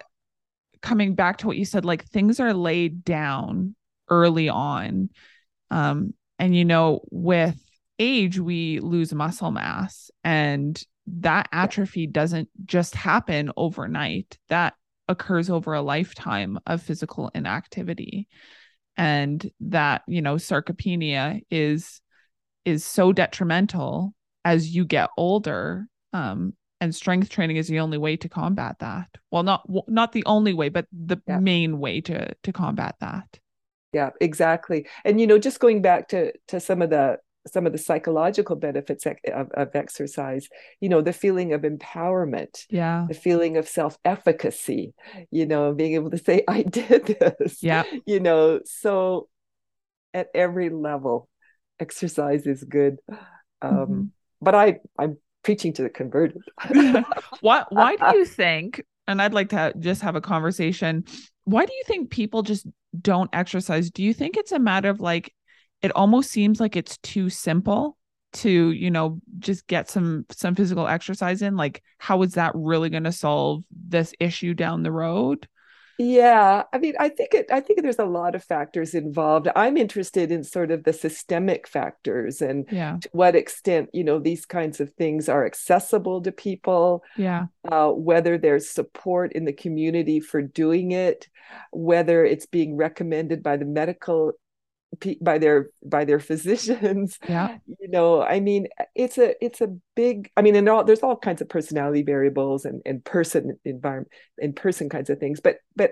coming 0.81 1.15
back 1.15 1.37
to 1.37 1.47
what 1.47 1.57
you 1.57 1.65
said 1.65 1.85
like 1.85 2.05
things 2.05 2.39
are 2.39 2.53
laid 2.53 3.03
down 3.03 3.75
early 4.09 4.47
on 4.47 5.09
um 5.71 6.13
and, 6.39 6.55
you 6.55 6.65
know, 6.65 7.01
with 7.11 7.57
age, 7.99 8.39
we 8.39 8.79
lose 8.79 9.13
muscle 9.13 9.51
mass, 9.51 10.11
and 10.23 10.81
that 11.07 11.47
atrophy 11.51 12.07
doesn't 12.07 12.49
just 12.65 12.95
happen 12.95 13.51
overnight. 13.55 14.37
That 14.49 14.73
occurs 15.07 15.49
over 15.49 15.73
a 15.73 15.81
lifetime 15.81 16.59
of 16.67 16.81
physical 16.81 17.31
inactivity. 17.33 18.27
And 18.97 19.49
that, 19.61 20.01
you 20.07 20.21
know, 20.21 20.35
sarcopenia 20.35 21.41
is 21.49 22.01
is 22.65 22.83
so 22.83 23.13
detrimental 23.13 24.13
as 24.43 24.75
you 24.75 24.83
get 24.83 25.09
older 25.17 25.87
um, 26.11 26.53
and 26.81 26.93
strength 26.93 27.29
training 27.29 27.57
is 27.57 27.67
the 27.67 27.79
only 27.79 27.97
way 27.97 28.17
to 28.17 28.29
combat 28.29 28.75
that 28.79 29.07
well 29.31 29.43
not 29.43 29.65
not 29.87 30.11
the 30.11 30.23
only 30.25 30.53
way 30.53 30.69
but 30.69 30.85
the 30.91 31.17
yeah. 31.27 31.39
main 31.39 31.79
way 31.79 32.01
to 32.01 32.33
to 32.43 32.51
combat 32.51 32.95
that 32.99 33.39
yeah 33.93 34.09
exactly. 34.21 34.87
And 35.05 35.19
you 35.19 35.27
know 35.27 35.37
just 35.37 35.59
going 35.59 35.81
back 35.81 36.09
to 36.09 36.33
to 36.49 36.59
some 36.59 36.81
of 36.81 36.89
the 36.89 37.17
some 37.47 37.65
of 37.65 37.71
the 37.71 37.77
psychological 37.77 38.55
benefits 38.55 39.05
of, 39.05 39.49
of, 39.51 39.69
exercise 39.73 40.47
you 40.81 40.89
know 40.89 41.01
the 41.01 41.13
feeling 41.13 41.53
of 41.53 41.61
empowerment 41.61 42.65
yeah. 42.69 43.05
the 43.07 43.13
feeling 43.13 43.57
of 43.57 43.67
self-efficacy 43.67 44.93
you 45.31 45.45
know 45.45 45.73
being 45.73 45.93
able 45.93 46.11
to 46.11 46.17
say 46.17 46.43
i 46.47 46.61
did 46.63 47.17
this 47.39 47.63
yeah. 47.63 47.83
you 48.05 48.19
know 48.19 48.59
so 48.65 49.27
at 50.13 50.27
every 50.33 50.69
level 50.69 51.29
exercise 51.79 52.45
is 52.45 52.63
good 52.63 52.97
um 53.61 53.71
mm-hmm. 53.71 54.03
but 54.41 54.55
i 54.55 54.77
i'm 54.99 55.17
preaching 55.43 55.71
to 55.71 55.83
the 55.83 55.89
converted. 55.89 56.41
Why 57.39 57.63
why 57.69 57.95
do 57.95 58.05
you 58.17 58.25
think 58.25 58.83
and 59.07 59.21
i'd 59.21 59.33
like 59.33 59.49
to 59.49 59.73
just 59.79 60.01
have 60.01 60.15
a 60.15 60.21
conversation 60.21 61.05
why 61.45 61.65
do 61.65 61.73
you 61.73 61.83
think 61.85 62.09
people 62.09 62.43
just 62.43 62.67
don't 63.01 63.29
exercise, 63.33 63.91
do 63.91 64.03
you 64.03 64.13
think 64.13 64.37
it's 64.37 64.51
a 64.51 64.59
matter 64.59 64.89
of 64.89 64.99
like 64.99 65.33
it 65.81 65.91
almost 65.95 66.31
seems 66.31 66.59
like 66.59 66.75
it's 66.75 66.97
too 66.97 67.29
simple 67.29 67.97
to, 68.33 68.71
you 68.71 68.91
know, 68.91 69.19
just 69.39 69.67
get 69.67 69.89
some 69.89 70.25
some 70.31 70.55
physical 70.55 70.87
exercise 70.87 71.41
in? 71.41 71.55
Like 71.55 71.83
how 71.97 72.21
is 72.23 72.33
that 72.33 72.51
really 72.55 72.89
going 72.89 73.03
to 73.03 73.11
solve 73.11 73.63
this 73.71 74.13
issue 74.19 74.53
down 74.53 74.83
the 74.83 74.91
road? 74.91 75.47
Yeah, 75.99 76.63
I 76.71 76.77
mean, 76.77 76.93
I 76.99 77.09
think 77.09 77.33
it. 77.33 77.47
I 77.51 77.59
think 77.59 77.81
there's 77.81 77.97
a 77.97 78.05
lot 78.05 78.35
of 78.35 78.43
factors 78.43 78.93
involved. 78.93 79.47
I'm 79.55 79.77
interested 79.77 80.31
in 80.31 80.43
sort 80.43 80.69
of 80.69 80.83
the 80.83 80.93
systemic 80.93 81.67
factors 81.67 82.39
and 82.41 82.65
yeah. 82.71 82.97
to 83.01 83.09
what 83.13 83.35
extent 83.35 83.89
you 83.93 84.03
know 84.03 84.19
these 84.19 84.45
kinds 84.45 84.79
of 84.79 84.93
things 84.93 85.27
are 85.27 85.45
accessible 85.45 86.21
to 86.21 86.31
people. 86.31 87.03
Yeah, 87.15 87.47
uh, 87.71 87.89
whether 87.89 88.37
there's 88.37 88.69
support 88.69 89.33
in 89.33 89.45
the 89.45 89.53
community 89.53 90.19
for 90.19 90.41
doing 90.41 90.91
it, 90.91 91.27
whether 91.71 92.23
it's 92.23 92.45
being 92.45 92.75
recommended 92.75 93.41
by 93.41 93.57
the 93.57 93.65
medical 93.65 94.33
by 95.21 95.37
their 95.37 95.69
by 95.85 96.05
their 96.05 96.19
physicians 96.19 97.19
yeah. 97.29 97.57
you 97.67 97.89
know 97.89 98.23
i 98.23 98.39
mean 98.39 98.67
it's 98.95 99.17
a 99.17 99.35
it's 99.43 99.59
a 99.59 99.67
big 99.95 100.31
i 100.37 100.41
mean 100.41 100.55
and 100.55 100.69
all 100.69 100.83
there's 100.83 101.03
all 101.03 101.17
kinds 101.17 101.41
of 101.41 101.49
personality 101.49 102.03
variables 102.03 102.63
and 102.63 102.81
and 102.85 103.03
person 103.03 103.59
environment 103.65 104.11
and 104.39 104.55
person 104.55 104.87
kinds 104.89 105.09
of 105.09 105.19
things 105.19 105.41
but 105.41 105.57
but 105.75 105.91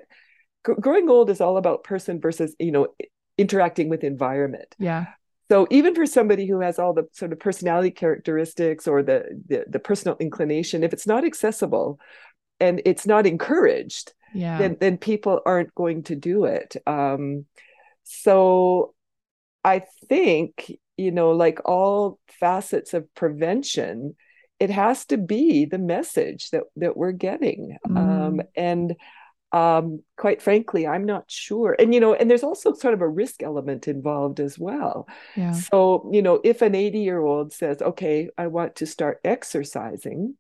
growing 0.64 1.10
old 1.10 1.30
is 1.30 1.42
all 1.42 1.58
about 1.58 1.84
person 1.84 2.20
versus 2.20 2.56
you 2.60 2.72
know 2.72 2.88
interacting 3.38 3.90
with 3.90 4.04
environment. 4.04 4.76
Yeah. 4.80 5.06
So 5.50 5.68
even 5.70 5.94
for 5.94 6.06
somebody 6.06 6.48
who 6.48 6.62
has 6.62 6.80
all 6.80 6.94
the 6.94 7.08
sort 7.12 7.32
of 7.32 7.40
personality 7.40 7.92
characteristics 7.92 8.88
or 8.88 9.04
the 9.04 9.42
the, 9.48 9.66
the 9.68 9.80
personal 9.80 10.18
inclination 10.20 10.84
if 10.84 10.94
it's 10.94 11.08
not 11.08 11.26
accessible 11.26 12.00
and 12.60 12.82
it's 12.86 13.06
not 13.06 13.28
encouraged 13.28 14.14
yeah. 14.34 14.58
then 14.58 14.78
then 14.80 14.98
people 14.98 15.42
aren't 15.46 15.74
going 15.76 16.04
to 16.04 16.16
do 16.16 16.46
it. 16.46 16.76
Um 16.88 17.46
so 18.06 18.94
I 19.64 19.84
think, 20.08 20.72
you 20.96 21.12
know, 21.12 21.32
like 21.32 21.60
all 21.66 22.20
facets 22.40 22.94
of 22.94 23.14
prevention, 23.16 24.16
it 24.60 24.70
has 24.70 25.06
to 25.08 25.18
be 25.18 25.66
the 25.66 25.80
message 25.80 26.52
that 26.52 26.64
that 26.78 26.96
we're 26.96 27.12
getting. 27.12 27.78
Um, 27.86 27.96
mm. 27.96 28.26
Um, 28.28 28.42
and 28.56 28.96
um, 29.52 30.04
quite 30.18 30.42
frankly, 30.42 30.86
I'm 30.86 31.06
not 31.06 31.32
sure. 31.32 31.76
And, 31.80 31.94
you 31.94 32.02
know, 32.02 32.14
and 32.14 32.30
there's 32.30 32.44
also 32.44 32.74
sort 32.74 32.94
of 32.94 33.02
a 33.02 33.08
risk 33.08 33.42
element 33.42 33.88
involved 33.88 34.42
as 34.42 34.60
well. 34.60 35.08
Yeah. 35.36 35.54
So, 35.54 36.10
you 36.12 36.22
know, 36.22 36.42
if 36.44 36.62
an 36.62 36.76
80 36.76 37.00
year 37.00 37.22
old 37.22 37.54
says, 37.54 37.82
okay, 37.82 38.30
I 38.38 38.48
want 38.48 38.76
to 38.78 38.86
start 38.86 39.22
exercising, 39.24 40.36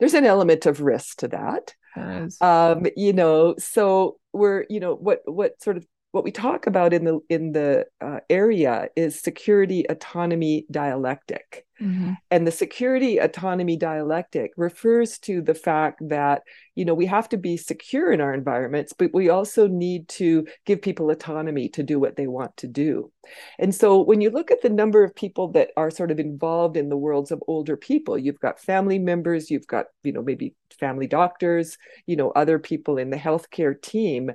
there's 0.00 0.14
an 0.14 0.24
element 0.24 0.64
of 0.64 0.80
risk 0.80 1.18
to 1.18 1.28
that. 1.28 1.74
Um, 2.40 2.86
you 2.96 3.12
know, 3.12 3.56
so 3.58 4.16
we're, 4.32 4.64
you 4.70 4.80
know, 4.80 4.94
what, 4.94 5.20
what 5.26 5.62
sort 5.62 5.76
of 5.76 5.86
what 6.12 6.24
we 6.24 6.30
talk 6.30 6.66
about 6.66 6.92
in 6.92 7.04
the 7.04 7.20
in 7.28 7.52
the 7.52 7.86
uh, 8.00 8.20
area 8.30 8.88
is 8.96 9.18
security 9.18 9.84
autonomy 9.88 10.66
dialectic 10.70 11.66
mm-hmm. 11.80 12.12
and 12.30 12.46
the 12.46 12.52
security 12.52 13.18
autonomy 13.18 13.76
dialectic 13.76 14.52
refers 14.56 15.18
to 15.18 15.40
the 15.40 15.54
fact 15.54 16.00
that 16.08 16.42
you 16.74 16.84
know 16.84 16.94
we 16.94 17.06
have 17.06 17.28
to 17.30 17.38
be 17.38 17.56
secure 17.56 18.12
in 18.12 18.20
our 18.20 18.34
environments 18.34 18.92
but 18.92 19.12
we 19.14 19.30
also 19.30 19.66
need 19.66 20.06
to 20.08 20.46
give 20.66 20.82
people 20.82 21.10
autonomy 21.10 21.68
to 21.68 21.82
do 21.82 21.98
what 21.98 22.16
they 22.16 22.26
want 22.26 22.54
to 22.58 22.68
do 22.68 23.10
and 23.58 23.74
so 23.74 24.02
when 24.02 24.20
you 24.20 24.30
look 24.30 24.50
at 24.50 24.60
the 24.60 24.68
number 24.68 25.02
of 25.02 25.14
people 25.14 25.48
that 25.48 25.70
are 25.78 25.90
sort 25.90 26.10
of 26.10 26.20
involved 26.20 26.76
in 26.76 26.90
the 26.90 26.96
worlds 26.96 27.30
of 27.30 27.42
older 27.48 27.76
people 27.76 28.18
you've 28.18 28.40
got 28.40 28.60
family 28.60 28.98
members 28.98 29.50
you've 29.50 29.66
got 29.66 29.86
you 30.02 30.12
know 30.12 30.22
maybe 30.22 30.54
family 30.78 31.06
doctors 31.06 31.78
you 32.06 32.16
know 32.16 32.30
other 32.32 32.58
people 32.58 32.98
in 32.98 33.08
the 33.08 33.16
healthcare 33.16 33.80
team 33.80 34.30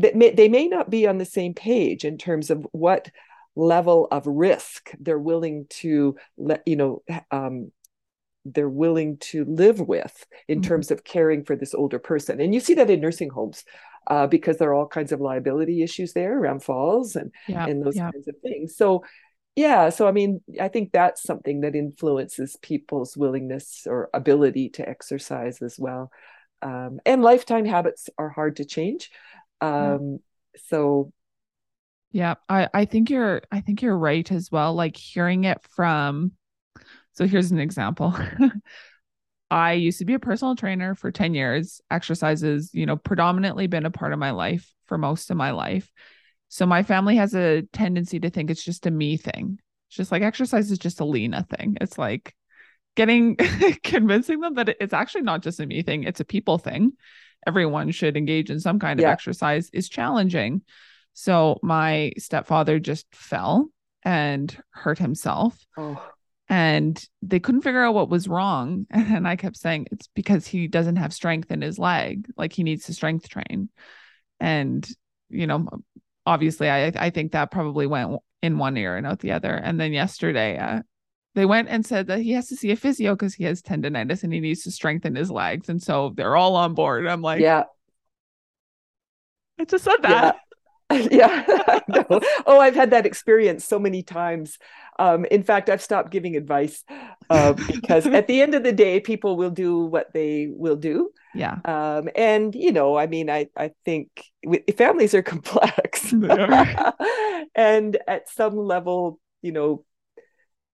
that 0.00 0.16
may, 0.16 0.30
they 0.30 0.48
may 0.48 0.68
not 0.68 0.90
be 0.90 1.06
on 1.06 1.18
the 1.18 1.24
same 1.24 1.54
page 1.54 2.04
in 2.04 2.18
terms 2.18 2.50
of 2.50 2.66
what 2.72 3.10
level 3.56 4.06
of 4.10 4.26
risk 4.26 4.92
they're 5.00 5.18
willing 5.18 5.66
to 5.68 6.16
let 6.36 6.62
you 6.64 6.76
know 6.76 7.02
um, 7.30 7.72
they're 8.44 8.68
willing 8.68 9.18
to 9.18 9.44
live 9.44 9.80
with 9.80 10.26
in 10.46 10.60
mm-hmm. 10.60 10.68
terms 10.68 10.90
of 10.90 11.04
caring 11.04 11.44
for 11.44 11.56
this 11.56 11.74
older 11.74 11.98
person 11.98 12.40
and 12.40 12.54
you 12.54 12.60
see 12.60 12.74
that 12.74 12.90
in 12.90 13.00
nursing 13.00 13.30
homes 13.30 13.64
uh, 14.06 14.26
because 14.26 14.56
there 14.56 14.70
are 14.70 14.74
all 14.74 14.86
kinds 14.86 15.12
of 15.12 15.20
liability 15.20 15.82
issues 15.82 16.12
there 16.12 16.38
around 16.38 16.62
falls 16.62 17.16
and 17.16 17.32
yeah, 17.48 17.66
and 17.66 17.84
those 17.84 17.96
yeah. 17.96 18.10
kinds 18.12 18.28
of 18.28 18.36
things 18.42 18.76
so 18.76 19.02
yeah 19.56 19.88
so 19.88 20.06
i 20.06 20.12
mean 20.12 20.40
i 20.60 20.68
think 20.68 20.92
that's 20.92 21.22
something 21.22 21.62
that 21.62 21.74
influences 21.74 22.56
people's 22.62 23.16
willingness 23.16 23.86
or 23.88 24.08
ability 24.14 24.68
to 24.68 24.88
exercise 24.88 25.60
as 25.62 25.76
well 25.78 26.12
um, 26.62 27.00
and 27.06 27.22
lifetime 27.22 27.64
habits 27.64 28.08
are 28.18 28.28
hard 28.28 28.56
to 28.56 28.64
change 28.64 29.10
um 29.60 30.18
yeah. 30.54 30.60
so 30.66 31.12
yeah 32.12 32.34
i 32.48 32.68
i 32.72 32.84
think 32.84 33.10
you're 33.10 33.42
i 33.52 33.60
think 33.60 33.82
you're 33.82 33.96
right 33.96 34.30
as 34.32 34.50
well 34.50 34.74
like 34.74 34.96
hearing 34.96 35.44
it 35.44 35.58
from 35.70 36.32
so 37.18 37.26
here's 37.26 37.50
an 37.50 37.58
example. 37.58 38.14
I 39.50 39.72
used 39.72 39.98
to 39.98 40.04
be 40.04 40.14
a 40.14 40.20
personal 40.20 40.54
trainer 40.54 40.94
for 40.94 41.10
10 41.10 41.34
years. 41.34 41.80
Exercises 41.90 42.70
you 42.72 42.86
know 42.86 42.96
predominantly 42.96 43.66
been 43.66 43.86
a 43.86 43.90
part 43.90 44.12
of 44.12 44.20
my 44.20 44.30
life 44.30 44.72
for 44.86 44.98
most 44.98 45.30
of 45.32 45.36
my 45.36 45.50
life. 45.50 45.90
So 46.48 46.64
my 46.64 46.84
family 46.84 47.16
has 47.16 47.34
a 47.34 47.62
tendency 47.72 48.20
to 48.20 48.30
think 48.30 48.50
it's 48.50 48.62
just 48.62 48.86
a 48.86 48.92
me 48.92 49.16
thing. 49.16 49.58
It's 49.88 49.96
just 49.96 50.12
like 50.12 50.22
exercise 50.22 50.70
is 50.70 50.78
just 50.78 51.00
a 51.00 51.04
lena 51.04 51.44
thing. 51.50 51.76
It's 51.80 51.98
like 51.98 52.36
getting 52.94 53.36
convincing 53.82 54.38
them 54.38 54.54
that 54.54 54.76
it's 54.80 54.94
actually 54.94 55.22
not 55.22 55.42
just 55.42 55.60
a 55.60 55.66
me 55.66 55.82
thing 55.82 56.02
it's 56.02 56.18
a 56.18 56.24
people 56.24 56.58
thing 56.58 56.90
everyone 57.46 57.90
should 57.90 58.16
engage 58.16 58.50
in 58.50 58.60
some 58.60 58.78
kind 58.78 58.98
of 58.98 59.04
yeah. 59.04 59.12
exercise 59.12 59.70
is 59.72 59.88
challenging. 59.88 60.62
So 61.14 61.58
my 61.62 62.12
stepfather 62.18 62.78
just 62.78 63.06
fell 63.12 63.68
and 64.02 64.56
hurt 64.70 64.98
himself. 64.98 65.58
Oh. 65.76 66.02
And 66.48 67.02
they 67.20 67.40
couldn't 67.40 67.62
figure 67.62 67.82
out 67.82 67.94
what 67.94 68.08
was 68.08 68.28
wrong. 68.28 68.86
And 68.92 69.26
I 69.26 69.36
kept 69.36 69.56
saying 69.56 69.88
it's 69.90 70.08
because 70.14 70.46
he 70.46 70.66
doesn't 70.66 70.96
have 70.96 71.12
strength 71.12 71.50
in 71.50 71.60
his 71.60 71.78
leg. 71.78 72.28
Like 72.36 72.52
he 72.52 72.62
needs 72.62 72.86
to 72.86 72.94
strength 72.94 73.28
train. 73.28 73.68
And, 74.40 74.88
you 75.28 75.46
know, 75.46 75.66
obviously 76.24 76.70
I 76.70 76.92
I 76.94 77.10
think 77.10 77.32
that 77.32 77.50
probably 77.50 77.86
went 77.86 78.20
in 78.42 78.58
one 78.58 78.76
ear 78.76 78.96
and 78.96 79.06
out 79.06 79.18
the 79.20 79.32
other. 79.32 79.54
And 79.54 79.80
then 79.80 79.92
yesterday, 79.92 80.58
uh, 80.58 80.82
they 81.34 81.46
went 81.46 81.68
and 81.68 81.84
said 81.84 82.06
that 82.08 82.20
he 82.20 82.32
has 82.32 82.48
to 82.48 82.56
see 82.56 82.70
a 82.70 82.76
physio 82.76 83.14
because 83.14 83.34
he 83.34 83.44
has 83.44 83.62
tendonitis 83.62 84.24
and 84.24 84.32
he 84.32 84.40
needs 84.40 84.62
to 84.62 84.70
strengthen 84.70 85.14
his 85.14 85.30
legs. 85.30 85.68
And 85.68 85.82
so 85.82 86.12
they're 86.16 86.36
all 86.36 86.56
on 86.56 86.74
board. 86.74 87.06
I'm 87.06 87.22
like, 87.22 87.40
yeah. 87.40 87.64
I 89.58 89.64
just 89.64 89.84
said 89.84 89.98
that. 90.02 90.36
Yeah. 90.36 90.40
yeah. 91.10 91.44
oh, 92.46 92.60
I've 92.60 92.74
had 92.74 92.90
that 92.90 93.06
experience 93.06 93.64
so 93.64 93.78
many 93.78 94.02
times. 94.02 94.58
Um, 94.98 95.26
in 95.26 95.42
fact, 95.42 95.68
I've 95.68 95.82
stopped 95.82 96.10
giving 96.10 96.34
advice 96.34 96.82
uh, 97.30 97.52
because 97.66 98.06
at 98.06 98.26
the 98.26 98.40
end 98.40 98.54
of 98.54 98.62
the 98.62 98.72
day, 98.72 99.00
people 99.00 99.36
will 99.36 99.50
do 99.50 99.80
what 99.80 100.12
they 100.12 100.48
will 100.50 100.76
do. 100.76 101.10
Yeah. 101.34 101.58
Um, 101.64 102.08
and 102.16 102.54
you 102.54 102.72
know, 102.72 102.96
I 102.96 103.06
mean, 103.06 103.28
I 103.28 103.48
I 103.56 103.72
think 103.84 104.24
families 104.76 105.14
are 105.14 105.22
complex, 105.22 106.12
are. 106.12 106.94
and 107.54 107.98
at 108.08 108.30
some 108.30 108.56
level, 108.56 109.20
you 109.42 109.52
know, 109.52 109.84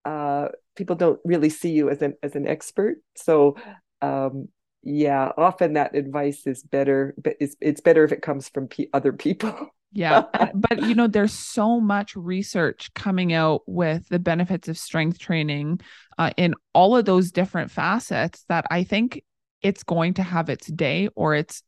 uh, 0.04 0.48
people 0.76 0.96
don't 0.96 1.20
really 1.24 1.50
see 1.50 1.70
you 1.70 1.90
as 1.90 2.02
an 2.02 2.14
as 2.22 2.36
an 2.36 2.46
expert. 2.46 2.98
So 3.16 3.56
um, 4.02 4.48
yeah, 4.82 5.32
often 5.36 5.74
that 5.74 5.94
advice 5.94 6.46
is 6.46 6.62
better, 6.62 7.14
but 7.16 7.36
it's 7.40 7.56
it's 7.60 7.80
better 7.80 8.04
if 8.04 8.12
it 8.12 8.22
comes 8.22 8.48
from 8.48 8.68
p- 8.68 8.90
other 8.92 9.12
people. 9.12 9.70
yeah, 9.92 10.24
but 10.54 10.82
you 10.82 10.94
know, 10.94 11.06
there's 11.06 11.32
so 11.32 11.80
much 11.80 12.14
research 12.16 12.92
coming 12.94 13.32
out 13.32 13.62
with 13.66 14.08
the 14.08 14.18
benefits 14.18 14.68
of 14.68 14.76
strength 14.76 15.18
training 15.18 15.80
uh, 16.18 16.30
in 16.36 16.54
all 16.74 16.96
of 16.96 17.06
those 17.06 17.32
different 17.32 17.70
facets 17.70 18.44
that 18.48 18.66
I 18.70 18.84
think 18.84 19.22
it's 19.62 19.82
going 19.82 20.14
to 20.14 20.22
have 20.22 20.50
its 20.50 20.66
day 20.66 21.08
or 21.14 21.34
it's 21.34 21.62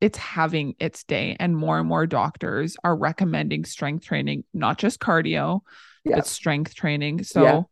it's 0.00 0.18
having 0.18 0.74
its 0.78 1.04
day 1.04 1.36
and 1.40 1.56
more 1.56 1.78
and 1.78 1.88
more 1.88 2.06
doctors 2.06 2.76
are 2.84 2.94
recommending 2.94 3.64
strength 3.64 4.04
training 4.04 4.44
not 4.52 4.76
just 4.76 5.00
cardio 5.00 5.60
yeah. 6.04 6.16
but 6.16 6.26
strength 6.26 6.74
training 6.74 7.22
so 7.22 7.42
yeah 7.42 7.62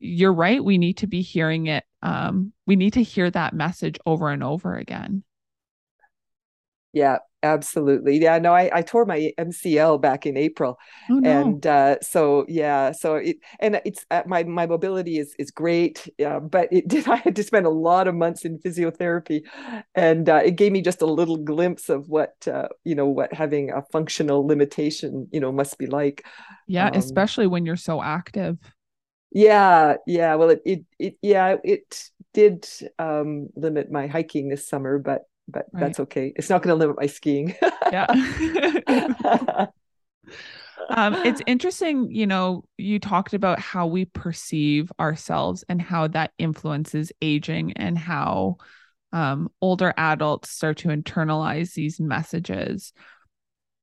you're 0.00 0.32
right. 0.32 0.64
We 0.64 0.78
need 0.78 0.98
to 0.98 1.06
be 1.06 1.20
hearing 1.20 1.66
it. 1.66 1.84
Um, 2.02 2.52
we 2.66 2.74
need 2.74 2.94
to 2.94 3.02
hear 3.02 3.30
that 3.30 3.54
message 3.54 3.98
over 4.06 4.30
and 4.30 4.42
over 4.42 4.76
again. 4.76 5.22
Yeah, 6.92 7.18
absolutely. 7.44 8.18
Yeah, 8.18 8.38
no, 8.38 8.52
I, 8.52 8.68
I 8.72 8.82
tore 8.82 9.04
my 9.04 9.30
MCL 9.38 10.00
back 10.00 10.26
in 10.26 10.36
April, 10.36 10.76
oh, 11.08 11.20
no. 11.20 11.30
and 11.30 11.64
uh, 11.64 11.96
so 12.02 12.44
yeah, 12.48 12.90
so 12.90 13.14
it 13.14 13.36
and 13.60 13.80
it's 13.84 14.04
uh, 14.10 14.22
my 14.26 14.42
my 14.42 14.66
mobility 14.66 15.18
is 15.18 15.36
is 15.38 15.52
great, 15.52 16.08
uh, 16.24 16.40
but 16.40 16.72
it 16.72 16.88
did. 16.88 17.06
I 17.08 17.16
had 17.16 17.36
to 17.36 17.44
spend 17.44 17.66
a 17.66 17.70
lot 17.70 18.08
of 18.08 18.16
months 18.16 18.44
in 18.44 18.58
physiotherapy, 18.58 19.42
and 19.94 20.28
uh, 20.28 20.40
it 20.44 20.56
gave 20.56 20.72
me 20.72 20.82
just 20.82 21.00
a 21.00 21.06
little 21.06 21.36
glimpse 21.36 21.88
of 21.90 22.08
what 22.08 22.34
uh, 22.48 22.66
you 22.82 22.96
know 22.96 23.06
what 23.06 23.32
having 23.32 23.70
a 23.70 23.82
functional 23.92 24.44
limitation 24.44 25.28
you 25.30 25.38
know 25.38 25.52
must 25.52 25.78
be 25.78 25.86
like. 25.86 26.26
Yeah, 26.66 26.88
um, 26.88 26.94
especially 26.94 27.46
when 27.46 27.66
you're 27.66 27.76
so 27.76 28.02
active 28.02 28.58
yeah 29.32 29.96
yeah 30.06 30.34
well 30.34 30.50
it 30.50 30.62
it, 30.64 30.84
it 30.98 31.16
yeah 31.22 31.56
it 31.62 32.10
did 32.34 32.68
um 32.98 33.48
limit 33.54 33.90
my 33.90 34.06
hiking 34.06 34.48
this 34.48 34.66
summer 34.66 34.98
but 34.98 35.22
but 35.52 35.66
right. 35.72 35.80
that's 35.80 36.00
okay. 36.00 36.32
It's 36.36 36.48
not 36.48 36.62
going 36.62 36.74
to 36.74 36.78
limit 36.78 36.96
my 36.98 37.06
skiing. 37.06 37.54
Yeah. 37.92 39.66
Um 40.88 41.14
it's 41.24 41.40
interesting 41.46 42.10
you 42.10 42.26
know 42.26 42.64
you 42.76 42.98
talked 42.98 43.32
about 43.32 43.60
how 43.60 43.86
we 43.86 44.06
perceive 44.06 44.90
ourselves 44.98 45.62
and 45.68 45.80
how 45.80 46.08
that 46.08 46.32
influences 46.36 47.12
aging 47.22 47.74
and 47.74 47.96
how 47.96 48.56
um 49.12 49.50
older 49.60 49.94
adults 49.96 50.50
start 50.50 50.78
to 50.78 50.88
internalize 50.88 51.74
these 51.74 52.00
messages. 52.00 52.92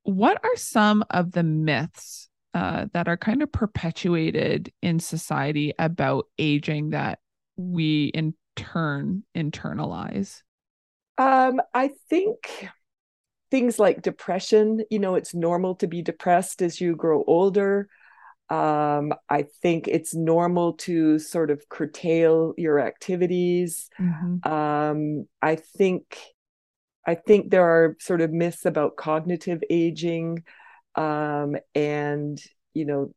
What 0.03 0.43
are 0.43 0.55
some 0.57 1.05
of 1.10 1.31
the 1.31 1.43
myths 1.43 2.26
uh, 2.57 2.87
that 2.91 3.07
are 3.07 3.17
kind 3.17 3.43
of 3.43 3.51
perpetuated 3.51 4.73
in 4.81 4.99
society 4.99 5.75
about 5.77 6.25
aging 6.39 6.89
that 6.89 7.19
we 7.55 8.05
in 8.15 8.33
turn 8.55 9.21
internalize? 9.35 10.41
Um, 11.19 11.61
I 11.75 11.91
think 12.09 12.67
things 13.51 13.77
like 13.77 14.01
depression, 14.01 14.81
you 14.89 14.97
know, 14.97 15.13
it's 15.13 15.35
normal 15.35 15.75
to 15.75 15.87
be 15.87 16.01
depressed 16.01 16.63
as 16.63 16.81
you 16.81 16.95
grow 16.95 17.23
older. 17.27 17.89
Um, 18.49 19.13
I 19.29 19.45
think 19.61 19.87
it's 19.87 20.15
normal 20.15 20.73
to 20.87 21.19
sort 21.19 21.51
of 21.51 21.69
curtail 21.69 22.55
your 22.57 22.79
activities. 22.79 23.87
Mm-hmm. 23.99 24.51
Um, 24.51 25.27
I 25.43 25.57
think 25.77 26.17
I 27.05 27.13
think 27.13 27.51
there 27.51 27.65
are 27.65 27.95
sort 27.99 28.21
of 28.21 28.33
myths 28.33 28.65
about 28.65 28.97
cognitive 28.97 29.63
aging 29.69 30.43
um, 30.98 31.56
and 31.73 32.41
you 32.73 32.85
know 32.85 33.13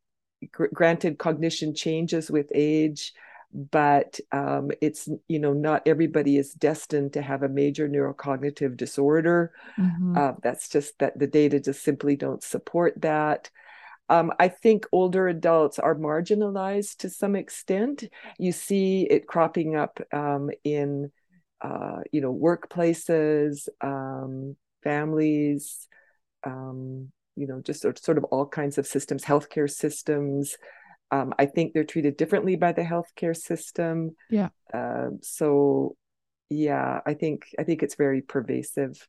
gr- 0.51 0.67
granted 0.73 1.17
cognition 1.17 1.73
changes 1.75 2.31
with 2.31 2.51
age 2.53 3.13
but 3.53 4.17
um, 4.31 4.71
it's 4.81 5.09
you 5.27 5.39
know 5.39 5.51
not 5.51 5.85
everybody 5.85 6.37
is 6.37 6.53
destined 6.53 7.13
to 7.13 7.21
have 7.21 7.43
a 7.43 7.49
major 7.49 7.89
neurocognitive 7.89 8.77
disorder 8.77 9.51
mm-hmm. 9.77 10.17
uh, 10.17 10.33
that's 10.41 10.69
just 10.69 10.97
that 10.99 11.17
the 11.19 11.27
data 11.27 11.59
just 11.59 11.83
simply 11.83 12.15
don't 12.15 12.43
support 12.43 12.93
that 13.01 13.49
um, 14.07 14.33
I 14.39 14.49
think 14.49 14.85
older 14.91 15.29
adults 15.29 15.79
are 15.79 15.95
marginalized 15.95 16.97
to 16.97 17.09
some 17.09 17.33
extent. 17.33 18.03
You 18.37 18.51
see 18.51 19.03
it 19.03 19.25
cropping 19.25 19.77
up 19.77 20.01
um, 20.11 20.49
in 20.65 21.13
uh, 21.61 22.01
you 22.11 22.21
know, 22.21 22.33
workplaces, 22.33 23.67
um, 23.81 24.55
families, 24.83 25.87
um, 26.43 27.11
you 27.41 27.47
know, 27.47 27.59
just 27.59 27.81
sort, 27.81 27.97
sort 27.97 28.17
of 28.17 28.23
all 28.25 28.45
kinds 28.45 28.77
of 28.77 28.85
systems, 28.85 29.25
healthcare 29.25 29.69
systems. 29.69 30.55
Um, 31.09 31.33
I 31.37 31.47
think 31.47 31.73
they're 31.73 31.83
treated 31.83 32.15
differently 32.15 32.55
by 32.55 32.71
the 32.71 32.83
healthcare 32.83 33.35
system. 33.35 34.15
Yeah. 34.29 34.49
Uh, 34.73 35.09
so, 35.21 35.97
yeah, 36.49 37.01
I 37.05 37.15
think 37.15 37.47
I 37.59 37.63
think 37.63 37.83
it's 37.83 37.95
very 37.95 38.21
pervasive. 38.21 39.07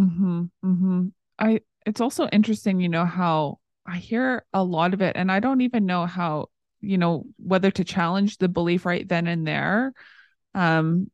Mm-hmm. 0.00 0.44
Mm-hmm. 0.64 1.06
I. 1.38 1.60
It's 1.86 2.02
also 2.02 2.28
interesting, 2.28 2.80
you 2.80 2.88
know, 2.90 3.06
how 3.06 3.60
I 3.86 3.96
hear 3.96 4.44
a 4.52 4.62
lot 4.62 4.92
of 4.92 5.00
it, 5.00 5.16
and 5.16 5.32
I 5.32 5.40
don't 5.40 5.62
even 5.62 5.86
know 5.86 6.04
how, 6.04 6.48
you 6.82 6.98
know, 6.98 7.24
whether 7.38 7.70
to 7.70 7.84
challenge 7.84 8.36
the 8.36 8.48
belief 8.48 8.84
right 8.84 9.08
then 9.08 9.26
and 9.26 9.46
there. 9.46 9.94
Um, 10.54 11.10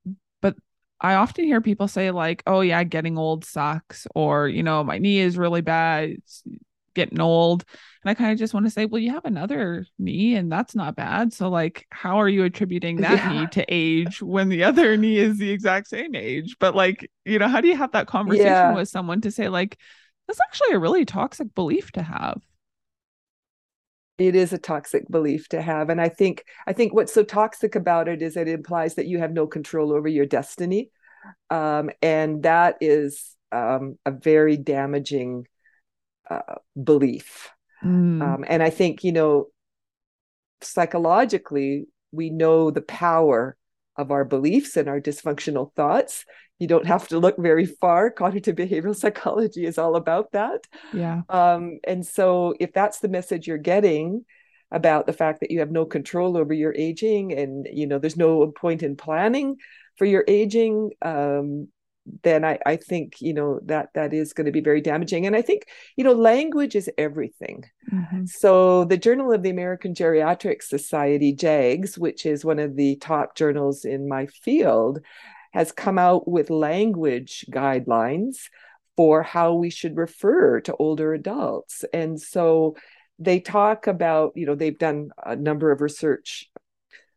I 1.05 1.17
often 1.17 1.45
hear 1.45 1.61
people 1.61 1.87
say 1.87 2.11
like, 2.11 2.43
"Oh 2.47 2.63
yeah, 2.63 2.83
getting 2.83 3.19
old 3.19 3.45
sucks," 3.45 4.07
or 4.15 4.49
you 4.49 4.63
know, 4.63 4.83
my 4.83 4.99
knee 4.99 5.19
is 5.19 5.37
really 5.37 5.61
bad, 5.61 6.11
it's 6.11 6.43
getting 6.95 7.21
old. 7.21 7.65
And 8.03 8.11
I 8.11 8.15
kind 8.15 8.33
of 8.33 8.39
just 8.39 8.55
want 8.55 8.67
to 8.67 8.71
say, 8.71 8.87
well, 8.87 9.01
you 9.01 9.11
have 9.13 9.25
another 9.25 9.87
knee 9.99 10.35
and 10.35 10.51
that's 10.51 10.75
not 10.75 10.97
bad. 10.97 11.33
So 11.33 11.49
like, 11.49 11.87
how 11.91 12.21
are 12.21 12.29
you 12.29 12.45
attributing 12.45 12.97
that 12.99 13.19
yeah. 13.19 13.33
knee 13.33 13.47
to 13.49 13.65
age 13.69 14.23
when 14.23 14.49
the 14.49 14.65
other 14.65 14.97
knee 14.97 15.19
is 15.19 15.39
the 15.39 15.51
exact 15.51 15.89
same 15.89 16.15
age? 16.15 16.57
But 16.59 16.75
like, 16.75 17.11
you 17.25 17.39
know, 17.39 17.49
how 17.49 17.61
do 17.61 17.69
you 17.69 17.77
have 17.77 17.93
that 17.93 18.07
conversation 18.07 18.47
yeah. 18.47 18.75
with 18.75 18.89
someone 18.89 19.21
to 19.23 19.31
say 19.31 19.49
like, 19.49 19.79
that's 20.27 20.41
actually 20.49 20.75
a 20.75 20.79
really 20.79 21.05
toxic 21.05 21.55
belief 21.55 21.93
to 21.93 22.03
have? 22.03 22.41
it 24.17 24.37
is 24.37 24.53
a 24.53 24.59
toxic 24.59 25.09
belief 25.11 25.49
to 25.49 25.61
have 25.61 25.91
and 25.91 26.01
i 26.01 26.09
think 26.09 26.45
i 26.69 26.73
think 26.73 26.95
what's 26.95 27.13
so 27.13 27.25
toxic 27.25 27.75
about 27.75 28.07
it 28.07 28.23
is 28.23 28.35
that 28.35 28.47
it 28.47 28.53
implies 28.55 28.95
that 28.95 29.07
you 29.07 29.19
have 29.19 29.33
no 29.33 29.45
control 29.45 29.93
over 29.93 30.07
your 30.07 30.25
destiny 30.25 30.89
um, 31.51 31.91
and 32.03 32.43
that 32.43 32.77
is 32.81 33.37
um, 33.53 33.99
a 34.05 34.11
very 34.11 34.57
damaging 34.57 35.47
uh, 36.29 36.57
belief. 36.83 37.51
Mm. 37.85 38.23
um, 38.23 38.45
and 38.49 38.63
i 38.63 38.71
think 38.71 39.05
you 39.05 39.13
know 39.13 39.49
psychologically 40.63 41.87
we 42.13 42.31
know 42.31 42.71
the 42.71 42.81
power 42.81 43.57
of 43.97 44.11
our 44.11 44.25
beliefs 44.25 44.77
and 44.77 44.89
our 44.89 45.01
dysfunctional 45.01 45.73
thoughts. 45.75 46.25
You 46.59 46.67
don't 46.67 46.87
have 46.87 47.09
to 47.09 47.19
look 47.19 47.37
very 47.39 47.67
far. 47.67 48.11
Cognitive 48.11 48.57
behavioral 48.57 48.97
psychology 48.97 49.67
is 49.67 49.79
all 49.79 49.97
about 49.97 50.33
that. 50.33 50.67
Yeah. 50.93 51.23
Um, 51.29 51.79
and 51.85 52.05
so 52.07 52.55
if 52.61 52.73
that's 52.73 53.01
the 53.01 53.09
message 53.09 53.47
you're 53.47 53.59
getting 53.59 54.25
about 54.71 55.07
the 55.07 55.13
fact 55.13 55.41
that 55.41 55.51
you 55.51 55.61
have 55.61 55.71
no 55.71 55.85
control 55.85 56.37
over 56.37 56.53
your 56.53 56.75
aging 56.75 57.33
and 57.33 57.69
you 57.73 57.87
know 57.87 57.99
there's 57.99 58.17
no 58.17 58.49
point 58.49 58.83
in 58.83 58.97
planning 58.97 59.57
for 59.97 60.05
your 60.05 60.25
aging 60.29 60.91
um, 61.03 61.69
then 62.23 62.45
I, 62.45 62.59
I 62.67 62.77
think 62.77 63.23
you 63.23 63.33
know 63.33 63.61
that 63.65 63.89
that 63.95 64.13
is 64.13 64.35
going 64.35 64.45
to 64.45 64.53
be 64.53 64.61
very 64.61 64.83
damaging. 64.83 65.27
And 65.27 65.35
i 65.35 65.41
think 65.41 65.69
you 65.97 66.05
know 66.05 66.13
language 66.13 66.77
is 66.77 66.91
everything. 66.99 67.65
Mm-hmm. 67.91 68.27
so 68.27 68.85
the 68.85 68.99
journal 68.99 69.33
of 69.33 69.43
the 69.43 69.51
american 69.51 69.95
geriatric 69.95 70.63
society 70.63 71.33
jags 71.33 71.99
which 71.99 72.27
is 72.27 72.45
one 72.45 72.59
of 72.59 72.77
the 72.77 72.97
top 72.97 73.37
journals 73.37 73.85
in 73.85 74.09
my 74.09 74.27
field 74.27 75.01
has 75.53 75.71
come 75.71 75.99
out 75.99 76.27
with 76.27 76.51
language 76.51 77.47
guidelines 77.51 78.49
for 78.97 79.23
how 79.23 79.55
we 79.55 79.71
should 79.71 79.97
refer 79.97 80.61
to 80.61 80.77
older 80.77 81.15
adults. 81.15 81.85
And 81.93 82.21
so 82.21 82.77
they 83.19 83.39
talk 83.41 83.87
about 83.87 84.33
you 84.35 84.47
know 84.47 84.57
they've 84.57 84.79
done 84.79 85.11
a 85.25 85.37
number 85.37 85.71
of 85.71 85.81
research 85.81 86.51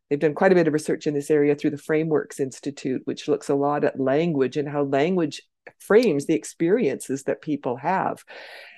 they've 0.09 0.19
done 0.19 0.33
quite 0.33 0.51
a 0.51 0.55
bit 0.55 0.67
of 0.67 0.73
research 0.73 1.07
in 1.07 1.13
this 1.13 1.31
area 1.31 1.55
through 1.55 1.71
the 1.71 1.77
Frameworks 1.77 2.39
Institute, 2.39 3.01
which 3.05 3.27
looks 3.27 3.49
a 3.49 3.55
lot 3.55 3.83
at 3.83 3.99
language 3.99 4.57
and 4.57 4.67
how 4.67 4.83
language 4.83 5.41
frames 5.79 6.25
the 6.25 6.33
experiences 6.33 7.23
that 7.23 7.41
people 7.41 7.75
have. 7.77 8.23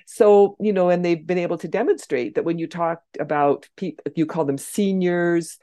So, 0.06 0.56
you 0.58 0.72
know, 0.72 0.88
and 0.88 1.04
they've 1.04 1.24
been 1.24 1.38
able 1.38 1.58
to 1.58 1.68
demonstrate 1.68 2.34
that 2.34 2.44
when 2.44 2.58
you 2.58 2.66
talk 2.66 3.00
about 3.18 3.68
people, 3.76 4.04
you 4.16 4.26
call 4.26 4.44
them 4.44 4.58
seniors, 4.58 5.58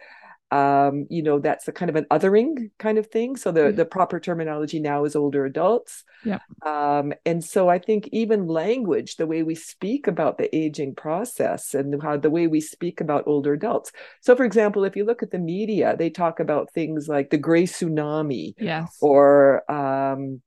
um, 0.51 1.07
you 1.09 1.21
know, 1.21 1.39
that's 1.39 1.67
a 1.67 1.71
kind 1.71 1.89
of 1.89 1.95
an 1.95 2.05
othering 2.09 2.71
kind 2.79 2.97
of 2.97 3.07
thing. 3.07 3.35
So 3.35 3.51
the, 3.51 3.65
yeah. 3.65 3.71
the 3.71 3.85
proper 3.85 4.19
terminology 4.19 4.79
now 4.79 5.03
is 5.03 5.15
older 5.15 5.45
adults. 5.45 6.03
Yeah. 6.23 6.39
Um, 6.65 7.13
and 7.25 7.43
so 7.43 7.69
I 7.69 7.79
think 7.79 8.07
even 8.11 8.47
language, 8.47 9.17
the 9.17 9.27
way 9.27 9.43
we 9.43 9.55
speak 9.55 10.07
about 10.07 10.37
the 10.37 10.53
aging 10.55 10.95
process 10.95 11.73
and 11.73 12.01
how 12.01 12.17
the 12.17 12.29
way 12.29 12.47
we 12.47 12.61
speak 12.61 13.01
about 13.01 13.27
older 13.27 13.53
adults. 13.53 13.91
So 14.21 14.35
for 14.35 14.45
example, 14.45 14.85
if 14.85 14.95
you 14.95 15.03
look 15.03 15.21
at 15.21 15.31
the 15.31 15.39
media, 15.39 15.95
they 15.97 16.09
talk 16.09 16.39
about 16.39 16.71
things 16.71 17.07
like 17.09 17.29
the 17.29 17.37
gray 17.37 17.63
tsunami. 17.63 18.53
Yes. 18.57 18.95
Or 19.01 19.69
um, 19.69 20.41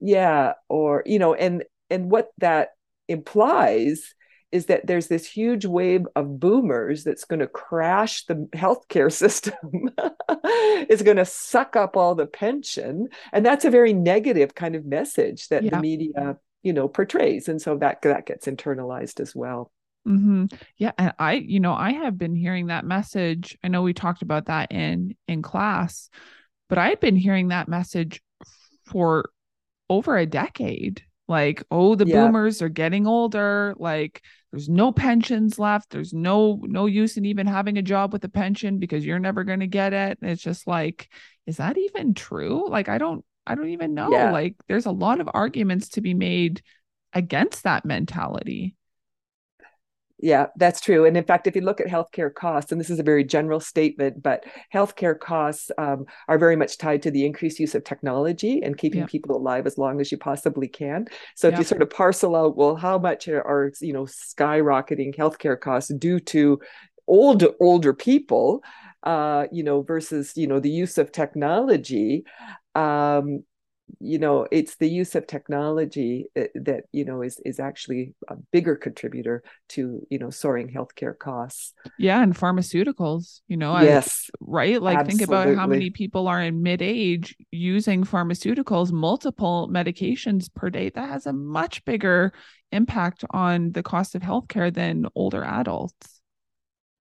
yeah, 0.00 0.52
or 0.68 1.02
you 1.04 1.18
know, 1.18 1.34
and 1.34 1.64
and 1.90 2.10
what 2.10 2.30
that 2.38 2.70
implies 3.08 4.14
is 4.52 4.66
that 4.66 4.86
there's 4.86 5.08
this 5.08 5.26
huge 5.26 5.64
wave 5.64 6.06
of 6.14 6.38
boomers 6.38 7.04
that's 7.04 7.24
going 7.24 7.40
to 7.40 7.46
crash 7.46 8.24
the 8.26 8.48
healthcare 8.54 9.10
system. 9.12 9.90
it's 10.28 11.02
going 11.02 11.16
to 11.16 11.24
suck 11.24 11.74
up 11.74 11.96
all 11.96 12.14
the 12.14 12.26
pension, 12.26 13.08
and 13.32 13.44
that's 13.44 13.64
a 13.64 13.70
very 13.70 13.92
negative 13.92 14.54
kind 14.54 14.76
of 14.76 14.84
message 14.84 15.48
that 15.48 15.64
yeah. 15.64 15.70
the 15.70 15.80
media, 15.80 16.36
you 16.62 16.72
know, 16.72 16.86
portrays, 16.86 17.48
and 17.48 17.60
so 17.60 17.76
that 17.78 18.02
that 18.02 18.26
gets 18.26 18.46
internalized 18.46 19.20
as 19.20 19.34
well. 19.34 19.72
Mm-hmm. 20.06 20.46
Yeah, 20.76 20.92
and 20.98 21.12
I, 21.18 21.34
you 21.34 21.60
know, 21.60 21.74
I 21.74 21.92
have 21.92 22.18
been 22.18 22.34
hearing 22.34 22.66
that 22.66 22.84
message. 22.84 23.56
I 23.62 23.68
know 23.68 23.82
we 23.82 23.94
talked 23.94 24.22
about 24.22 24.46
that 24.46 24.70
in 24.70 25.16
in 25.26 25.42
class, 25.42 26.10
but 26.68 26.78
I've 26.78 27.00
been 27.00 27.16
hearing 27.16 27.48
that 27.48 27.68
message 27.68 28.20
for 28.86 29.30
over 29.88 30.16
a 30.16 30.26
decade 30.26 31.02
like 31.28 31.62
oh 31.70 31.94
the 31.94 32.06
yeah. 32.06 32.26
boomers 32.26 32.62
are 32.62 32.68
getting 32.68 33.06
older 33.06 33.74
like 33.78 34.22
there's 34.52 34.68
no 34.68 34.92
pensions 34.92 35.58
left. 35.58 35.90
There's 35.90 36.12
no 36.12 36.60
no 36.62 36.86
use 36.86 37.16
in 37.16 37.24
even 37.24 37.46
having 37.46 37.78
a 37.78 37.82
job 37.82 38.12
with 38.12 38.22
a 38.24 38.28
pension 38.28 38.78
because 38.78 39.04
you're 39.04 39.18
never 39.18 39.44
going 39.44 39.60
to 39.60 39.66
get 39.66 39.94
it. 39.94 40.18
And 40.20 40.30
it's 40.30 40.42
just 40.42 40.66
like 40.66 41.08
is 41.46 41.56
that 41.56 41.76
even 41.78 42.14
true? 42.14 42.68
Like 42.68 42.88
i 42.88 42.98
don't 42.98 43.24
i 43.46 43.54
don't 43.54 43.70
even 43.70 43.94
know. 43.94 44.10
Yeah. 44.12 44.30
like 44.30 44.56
there's 44.68 44.86
a 44.86 44.92
lot 44.92 45.20
of 45.20 45.28
arguments 45.32 45.88
to 45.90 46.00
be 46.02 46.14
made 46.14 46.62
against 47.14 47.64
that 47.64 47.84
mentality 47.84 48.76
yeah, 50.22 50.46
that's 50.54 50.80
true. 50.80 51.04
And 51.04 51.16
in 51.16 51.24
fact, 51.24 51.48
if 51.48 51.56
you 51.56 51.62
look 51.62 51.80
at 51.80 51.88
healthcare 51.88 52.32
costs, 52.32 52.70
and 52.70 52.80
this 52.80 52.90
is 52.90 53.00
a 53.00 53.02
very 53.02 53.24
general 53.24 53.58
statement, 53.58 54.22
but 54.22 54.44
healthcare 54.72 55.18
costs 55.18 55.72
um, 55.78 56.06
are 56.28 56.38
very 56.38 56.54
much 56.54 56.78
tied 56.78 57.02
to 57.02 57.10
the 57.10 57.26
increased 57.26 57.58
use 57.58 57.74
of 57.74 57.82
technology 57.82 58.62
and 58.62 58.78
keeping 58.78 59.00
yeah. 59.00 59.06
people 59.06 59.36
alive 59.36 59.66
as 59.66 59.78
long 59.78 60.00
as 60.00 60.12
you 60.12 60.18
possibly 60.18 60.68
can. 60.68 61.06
So 61.34 61.48
if 61.48 61.58
you 61.58 61.64
sort 61.64 61.82
of 61.82 61.90
parcel 61.90 62.36
out, 62.36 62.56
well, 62.56 62.76
how 62.76 62.98
much 62.98 63.26
are, 63.26 63.42
are 63.42 63.72
you 63.80 63.92
know 63.92 64.04
skyrocketing 64.04 65.16
healthcare 65.16 65.60
costs 65.60 65.92
due 65.92 66.20
to 66.20 66.60
old 67.08 67.44
older 67.58 67.92
people, 67.92 68.62
uh, 69.02 69.46
you 69.50 69.64
know, 69.64 69.82
versus 69.82 70.36
you 70.36 70.46
know 70.46 70.60
the 70.60 70.70
use 70.70 70.98
of 70.98 71.10
technology, 71.10 72.24
um, 72.76 73.42
you 74.00 74.18
know 74.18 74.46
it's 74.50 74.76
the 74.76 74.88
use 74.88 75.14
of 75.14 75.26
technology 75.26 76.26
uh, 76.36 76.44
that 76.54 76.84
you 76.92 77.04
know 77.04 77.22
is 77.22 77.40
is 77.44 77.60
actually 77.60 78.14
a 78.28 78.36
bigger 78.52 78.76
contributor 78.76 79.42
to 79.68 80.06
you 80.10 80.18
know 80.18 80.30
soaring 80.30 80.72
healthcare 80.72 81.16
costs. 81.16 81.72
Yeah 81.98 82.22
and 82.22 82.36
pharmaceuticals 82.36 83.40
you 83.48 83.56
know 83.56 83.78
yes 83.80 84.30
I, 84.34 84.36
right? 84.40 84.82
Like 84.82 84.98
absolutely. 84.98 85.18
think 85.18 85.28
about 85.28 85.56
how 85.56 85.66
many 85.66 85.90
people 85.90 86.28
are 86.28 86.40
in 86.40 86.62
mid-age 86.62 87.36
using 87.50 88.04
pharmaceuticals 88.04 88.92
multiple 88.92 89.68
medications 89.72 90.52
per 90.52 90.70
day. 90.70 90.90
That 90.90 91.08
has 91.08 91.26
a 91.26 91.32
much 91.32 91.84
bigger 91.84 92.32
impact 92.70 93.24
on 93.30 93.72
the 93.72 93.82
cost 93.82 94.14
of 94.14 94.22
healthcare 94.22 94.72
than 94.72 95.06
older 95.14 95.44
adults 95.44 96.11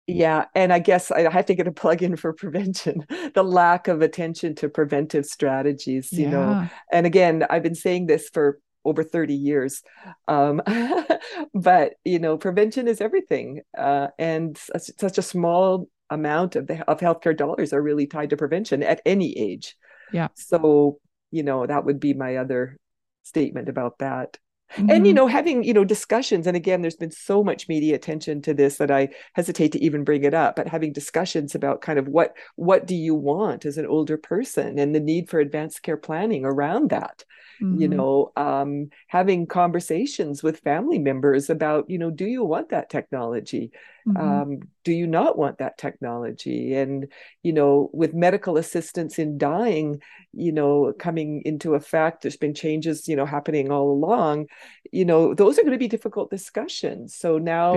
yeah, 0.07 0.45
and 0.55 0.73
I 0.73 0.79
guess 0.79 1.11
I 1.11 1.31
have 1.31 1.47
to 1.47 1.55
get 1.55 1.67
a 1.67 1.73
plug 1.73 2.03
in 2.03 2.17
for 2.17 2.33
prevention. 2.33 3.05
the 3.35 3.43
lack 3.43 3.89
of 3.89 4.03
attention 4.03 4.55
to 4.57 4.69
preventive 4.69 5.27
strategies, 5.27 6.13
you 6.13 6.25
yeah. 6.25 6.31
know. 6.31 6.69
And 6.93 7.07
again, 7.07 7.45
I've 7.51 7.63
been 7.63 7.75
saying 7.75 8.07
this 8.07 8.29
for 8.29 8.61
over 8.85 9.03
30 9.03 9.35
years. 9.35 9.83
Um, 10.29 10.63
but 11.55 11.95
you 12.05 12.21
know, 12.21 12.39
prevention 12.39 12.87
is 12.87 13.01
everything. 13.01 13.63
Uh, 13.77 14.09
and 14.19 14.57
such 14.79 15.19
a 15.19 15.23
small 15.23 15.89
amount 16.09 16.55
of 16.55 16.69
the 16.69 16.89
of 16.89 17.01
healthcare 17.01 17.37
dollars 17.37 17.73
are 17.73 17.83
really 17.83 18.07
tied 18.07 18.31
to 18.31 18.37
prevention 18.37 18.83
at 18.83 19.03
any 19.05 19.37
age. 19.37 19.77
Yeah. 20.13 20.29
So, 20.35 21.01
you 21.33 21.43
know, 21.43 21.67
that 21.67 21.85
would 21.85 21.99
be 21.99 22.15
my 22.15 22.37
other 22.37 22.79
statement 23.25 23.69
about 23.69 23.99
that. 23.99 24.39
Mm-hmm. 24.73 24.91
And 24.91 25.07
you 25.07 25.13
mm-hmm. 25.13 25.17
know, 25.17 25.27
having 25.29 25.65
you 25.65 25.73
know 25.73 25.85
discussions, 25.85 26.47
and 26.47 26.57
again, 26.57 26.83
there's 26.83 26.97
been 26.97 27.11
so 27.11 27.45
much 27.45 27.69
media 27.69 27.95
attention 27.95 28.43
to 28.43 28.55
this 28.55 28.79
that 28.79 28.91
I 28.91 29.11
hesitate 29.35 29.73
to 29.73 29.85
even 29.85 30.05
bring 30.05 30.25
it 30.25 30.35
up. 30.35 30.57
But 30.57 30.69
having 30.69 30.93
discussions 30.93 31.55
about 31.55 31.83
kind 31.83 31.99
of 31.99 32.09
what 32.09 32.37
what 32.57 32.87
do 32.87 32.95
you 32.95 33.15
want 33.15 33.65
as 33.65 33.79
an 33.79 33.87
older 33.87 34.17
person, 34.17 34.79
and 34.79 34.95
the 34.95 35.01
need 35.01 35.29
for 35.31 35.39
advanced 35.39 35.83
care 35.83 35.97
planning 35.97 36.45
around 36.45 36.91
that. 36.91 37.25
Mm-hmm. 37.61 37.81
you 37.81 37.89
know 37.89 38.33
um, 38.37 38.91
having 39.09 39.47
conversations 39.47 40.43
with 40.43 40.61
family 40.61 40.99
members 40.99 41.51
about 41.51 41.89
you 41.89 41.99
know 41.99 42.11
do 42.11 42.27
you 42.27 42.45
want 42.45 42.69
that 42.71 42.91
technology 42.91 43.71
mm-hmm. 44.07 44.17
um, 44.17 44.61
do 44.85 44.93
you 44.93 45.07
not 45.07 45.39
want 45.39 45.59
that 45.59 45.79
technology 45.79 46.75
and 46.75 47.13
you 47.43 47.53
know 47.53 47.91
with 47.93 48.15
medical 48.15 48.57
assistance 48.57 49.19
in 49.19 49.39
dying 49.39 50.01
you 50.33 50.53
know 50.53 50.93
coming 50.99 51.43
into 51.45 51.75
effect 51.75 52.23
there's 52.23 52.37
been 52.37 52.55
changes 52.55 53.09
you 53.09 53.17
know 53.17 53.27
happening 53.27 53.71
all 53.71 53.91
along 53.91 54.47
you 54.93 55.05
know 55.05 55.35
those 55.35 55.59
are 55.59 55.63
going 55.63 55.73
to 55.73 55.79
be 55.79 55.89
difficult 55.89 56.31
discussions 56.31 57.15
so 57.15 57.39
now. 57.39 57.75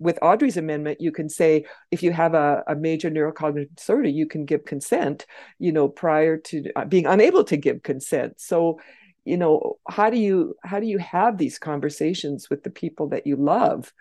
With 0.00 0.18
Audrey's 0.22 0.56
amendment, 0.56 1.00
you 1.00 1.12
can 1.12 1.28
say 1.28 1.66
if 1.90 2.02
you 2.02 2.10
have 2.10 2.34
a, 2.34 2.64
a 2.66 2.74
major 2.74 3.10
neurocognitive 3.10 3.76
disorder, 3.76 4.08
you 4.08 4.26
can 4.26 4.46
give 4.46 4.64
consent, 4.64 5.26
you 5.58 5.70
know, 5.70 5.88
prior 5.88 6.38
to 6.38 6.64
uh, 6.74 6.86
being 6.86 7.06
unable 7.06 7.44
to 7.44 7.56
give 7.56 7.82
consent. 7.82 8.40
So, 8.40 8.80
you 9.24 9.36
know, 9.36 9.78
how 9.88 10.08
do 10.08 10.16
you 10.16 10.56
how 10.64 10.80
do 10.80 10.86
you 10.86 10.98
have 10.98 11.36
these 11.36 11.58
conversations 11.58 12.48
with 12.48 12.64
the 12.64 12.70
people 12.70 13.10
that 13.10 13.26
you 13.26 13.36
love? 13.36 13.92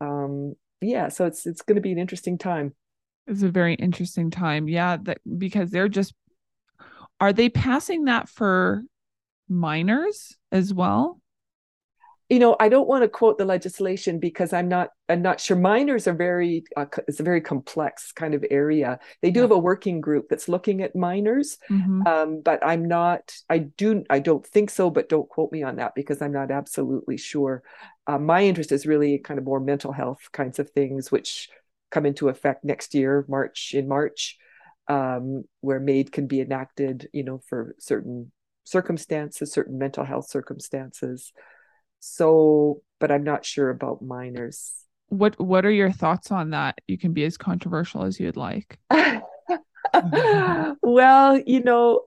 Um, 0.00 0.54
yeah, 0.80 1.08
so 1.08 1.26
it's 1.26 1.46
it's 1.46 1.62
going 1.62 1.76
to 1.76 1.82
be 1.82 1.92
an 1.92 1.98
interesting 1.98 2.38
time. 2.38 2.74
It's 3.26 3.42
a 3.42 3.50
very 3.50 3.74
interesting 3.74 4.30
time, 4.30 4.68
yeah, 4.68 4.98
that 5.02 5.18
because 5.38 5.70
they're 5.70 5.88
just 5.88 6.14
are 7.20 7.32
they 7.32 7.48
passing 7.48 8.04
that 8.04 8.28
for 8.28 8.84
minors 9.48 10.38
as 10.52 10.72
well? 10.72 11.19
You 12.30 12.38
know 12.38 12.56
i 12.60 12.68
don't 12.68 12.88
want 12.88 13.02
to 13.02 13.08
quote 13.08 13.36
the 13.36 13.44
legislation 13.44 14.18
because 14.18 14.52
i'm 14.52 14.68
not 14.68 14.90
i'm 15.08 15.20
not 15.20 15.40
sure 15.40 15.56
minors 15.56 16.06
are 16.06 16.14
very 16.14 16.64
uh, 16.76 16.86
it's 17.08 17.20
a 17.20 17.24
very 17.24 17.40
complex 17.40 18.12
kind 18.12 18.34
of 18.34 18.44
area 18.50 18.98
they 19.20 19.30
do 19.30 19.40
yeah. 19.40 19.44
have 19.44 19.50
a 19.50 19.58
working 19.58 20.00
group 20.00 20.28
that's 20.30 20.48
looking 20.48 20.80
at 20.80 20.96
minors 20.96 21.58
mm-hmm. 21.68 22.06
um, 22.06 22.40
but 22.42 22.64
i'm 22.64 22.86
not 22.86 23.34
i 23.50 23.58
do 23.58 24.04
i 24.08 24.18
don't 24.18 24.46
think 24.46 24.70
so 24.70 24.88
but 24.88 25.08
don't 25.08 25.28
quote 25.28 25.52
me 25.52 25.62
on 25.62 25.76
that 25.76 25.94
because 25.94 26.22
i'm 26.22 26.32
not 26.32 26.50
absolutely 26.50 27.18
sure 27.18 27.62
uh, 28.06 28.18
my 28.18 28.42
interest 28.42 28.72
is 28.72 28.86
really 28.86 29.18
kind 29.18 29.38
of 29.38 29.44
more 29.44 29.60
mental 29.60 29.92
health 29.92 30.30
kinds 30.32 30.58
of 30.58 30.70
things 30.70 31.10
which 31.10 31.48
come 31.90 32.06
into 32.06 32.28
effect 32.28 32.64
next 32.64 32.94
year 32.94 33.26
march 33.28 33.74
in 33.74 33.86
march 33.86 34.38
um, 34.88 35.44
where 35.60 35.78
MAID 35.78 36.10
can 36.10 36.26
be 36.26 36.40
enacted 36.40 37.08
you 37.12 37.24
know 37.24 37.40
for 37.48 37.74
certain 37.78 38.30
circumstances 38.64 39.52
certain 39.52 39.78
mental 39.78 40.04
health 40.04 40.28
circumstances 40.28 41.32
so, 42.00 42.82
but 42.98 43.10
I'm 43.10 43.24
not 43.24 43.44
sure 43.44 43.70
about 43.70 44.02
minors. 44.02 44.72
What 45.08 45.38
What 45.40 45.64
are 45.64 45.70
your 45.70 45.92
thoughts 45.92 46.32
on 46.32 46.50
that? 46.50 46.80
You 46.86 46.98
can 46.98 47.12
be 47.12 47.24
as 47.24 47.36
controversial 47.36 48.04
as 48.04 48.18
you'd 48.18 48.36
like. 48.36 48.78
well, 50.82 51.38
you 51.38 51.62
know, 51.62 52.02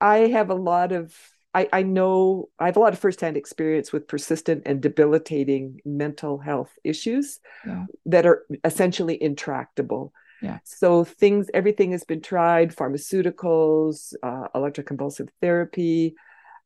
I 0.00 0.18
have 0.28 0.50
a 0.50 0.54
lot 0.54 0.92
of 0.92 1.14
I, 1.56 1.68
I 1.72 1.82
know 1.84 2.50
I 2.58 2.66
have 2.66 2.76
a 2.76 2.80
lot 2.80 2.92
of 2.92 2.98
firsthand 2.98 3.38
experience 3.38 3.90
with 3.90 4.08
persistent 4.08 4.64
and 4.66 4.82
debilitating 4.82 5.80
mental 5.86 6.36
health 6.36 6.70
issues 6.84 7.40
yeah. 7.66 7.86
that 8.04 8.26
are 8.26 8.44
essentially 8.62 9.20
intractable. 9.22 10.12
Yeah. 10.42 10.58
So 10.64 11.04
things, 11.04 11.48
everything 11.54 11.92
has 11.92 12.04
been 12.04 12.20
tried: 12.20 12.76
pharmaceuticals, 12.76 14.12
uh, 14.22 14.48
electroconvulsive 14.54 15.30
therapy, 15.40 16.14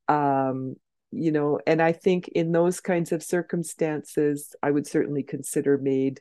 um, 0.08 0.74
you 1.12 1.32
know 1.32 1.58
and 1.66 1.82
i 1.82 1.92
think 1.92 2.28
in 2.28 2.52
those 2.52 2.80
kinds 2.80 3.12
of 3.12 3.22
circumstances 3.22 4.54
i 4.62 4.70
would 4.70 4.86
certainly 4.86 5.22
consider 5.22 5.76
MAID 5.76 6.20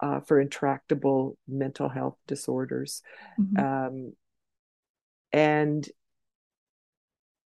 uh, 0.00 0.20
for 0.20 0.40
intractable 0.40 1.36
mental 1.46 1.88
health 1.88 2.16
disorders. 2.26 3.02
Mm-hmm. 3.38 3.64
um, 3.64 4.12
and 5.32 5.88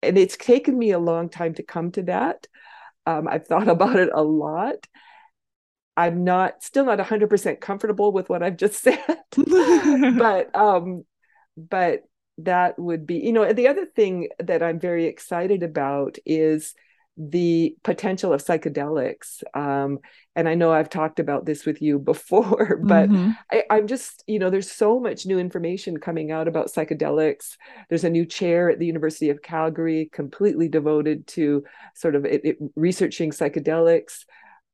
and 0.02 0.18
it's 0.18 0.38
taken 0.38 0.78
me 0.78 0.92
a 0.92 1.00
long 1.00 1.30
time 1.30 1.54
to 1.56 1.64
come 1.64 1.92
to 1.92 2.04
that. 2.04 2.48
Um, 3.06 3.28
i've 3.28 3.48
thought 3.48 3.68
about 3.68 3.98
it 3.98 4.10
a 4.14 4.24
lot. 4.24 4.88
I'm 5.96 6.24
not 6.24 6.64
still 6.64 6.86
not 6.86 6.98
100% 7.00 7.60
comfortable 7.60 8.12
with 8.12 8.30
what 8.30 8.44
i've 8.44 8.58
just 8.58 8.82
said. 8.84 9.00
But 10.18 10.56
um 10.56 11.06
but 11.58 12.04
that 12.40 12.78
would 12.80 13.06
be, 13.06 13.16
you 13.16 13.34
know, 13.34 13.52
the 13.54 13.68
other 13.68 13.86
thing 13.86 14.30
that 14.40 14.64
I'm 14.64 14.80
very 14.80 15.06
excited 15.06 15.64
about 15.64 16.18
is 16.26 16.74
the 17.16 17.76
potential 17.84 18.34
of 18.34 18.44
psychedelics. 18.44 19.44
Um, 19.54 20.00
and 20.36 20.50
I 20.50 20.56
know 20.56 20.74
I've 20.74 20.90
talked 20.90 21.20
about 21.20 21.46
this 21.46 21.66
with 21.66 21.82
you 21.82 22.00
before, 22.14 22.80
but 22.84 23.10
mm-hmm. 23.10 23.32
I, 23.52 23.64
I'm 23.70 23.88
just, 23.88 24.24
you 24.28 24.40
know, 24.40 24.50
there's 24.50 24.72
so 24.72 25.00
much 25.00 25.26
new 25.26 25.38
information 25.38 26.00
coming 26.00 26.32
out 26.32 26.48
about 26.48 26.72
psychedelics. 26.72 27.58
There's 27.90 28.04
a 28.04 28.10
new 28.10 28.26
chair 28.26 28.70
at 28.70 28.80
the 28.80 28.88
University 28.88 29.30
of 29.30 29.42
Calgary 29.42 30.10
completely 30.12 30.68
devoted 30.68 31.28
to 31.28 31.64
sort 31.96 32.16
of 32.16 32.26
it, 32.26 32.42
it, 32.44 32.58
researching 32.76 33.32
psychedelics 33.32 34.26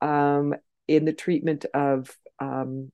um, 0.02 0.56
in 0.88 1.04
the 1.04 1.14
treatment 1.14 1.66
of 1.74 2.10
um, 2.40 2.90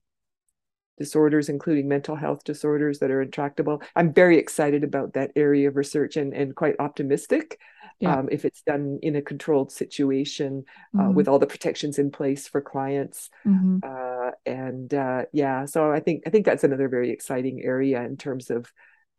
disorders, 0.98 1.48
including 1.48 1.88
mental 1.88 2.16
health 2.16 2.44
disorders 2.44 2.98
that 2.98 3.10
are 3.10 3.22
intractable. 3.22 3.82
I'm 3.94 4.12
very 4.12 4.38
excited 4.38 4.84
about 4.84 5.12
that 5.14 5.32
area 5.36 5.68
of 5.68 5.76
research 5.76 6.16
and, 6.16 6.32
and 6.32 6.54
quite 6.54 6.76
optimistic 6.78 7.58
yeah. 8.00 8.18
um, 8.18 8.28
if 8.30 8.44
it's 8.44 8.62
done 8.62 8.98
in 9.02 9.16
a 9.16 9.22
controlled 9.22 9.72
situation 9.72 10.64
uh, 10.94 11.02
mm-hmm. 11.02 11.14
with 11.14 11.28
all 11.28 11.38
the 11.38 11.46
protections 11.46 11.98
in 11.98 12.10
place 12.10 12.48
for 12.48 12.60
clients. 12.60 13.30
Mm-hmm. 13.46 13.78
Uh, 13.82 14.30
and 14.44 14.92
uh, 14.92 15.24
yeah, 15.32 15.64
so 15.64 15.90
I 15.90 16.00
think 16.00 16.24
I 16.26 16.30
think 16.30 16.44
that's 16.44 16.64
another 16.64 16.88
very 16.88 17.10
exciting 17.10 17.62
area 17.62 18.02
in 18.02 18.16
terms 18.16 18.50
of, 18.50 18.70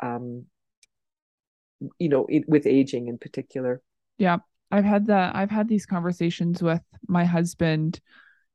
um, 0.02 0.46
you 2.00 2.10
know, 2.10 2.26
it, 2.30 2.48
with 2.48 2.68
aging 2.68 3.08
in 3.08 3.18
particular. 3.18 3.82
Yeah, 4.18 4.38
I've 4.72 4.86
had 4.86 5.08
that. 5.08 5.36
I've 5.36 5.52
had 5.52 5.68
these 5.68 5.86
conversations 5.86 6.62
with 6.62 6.82
my 7.08 7.26
husband 7.26 8.00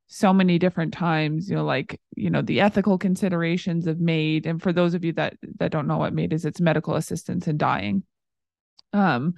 so 0.07 0.33
many 0.33 0.59
different 0.59 0.93
times 0.93 1.49
you 1.49 1.55
know 1.55 1.65
like 1.65 1.99
you 2.15 2.29
know 2.29 2.41
the 2.41 2.61
ethical 2.61 2.97
considerations 2.97 3.87
of 3.87 3.99
MAID 3.99 4.45
and 4.45 4.61
for 4.61 4.71
those 4.73 4.93
of 4.93 5.03
you 5.03 5.13
that 5.13 5.35
that 5.57 5.71
don't 5.71 5.87
know 5.87 5.97
what 5.97 6.13
MAID 6.13 6.33
is 6.33 6.45
it's 6.45 6.61
medical 6.61 6.95
assistance 6.95 7.47
in 7.47 7.57
dying. 7.57 8.03
Um 8.91 9.35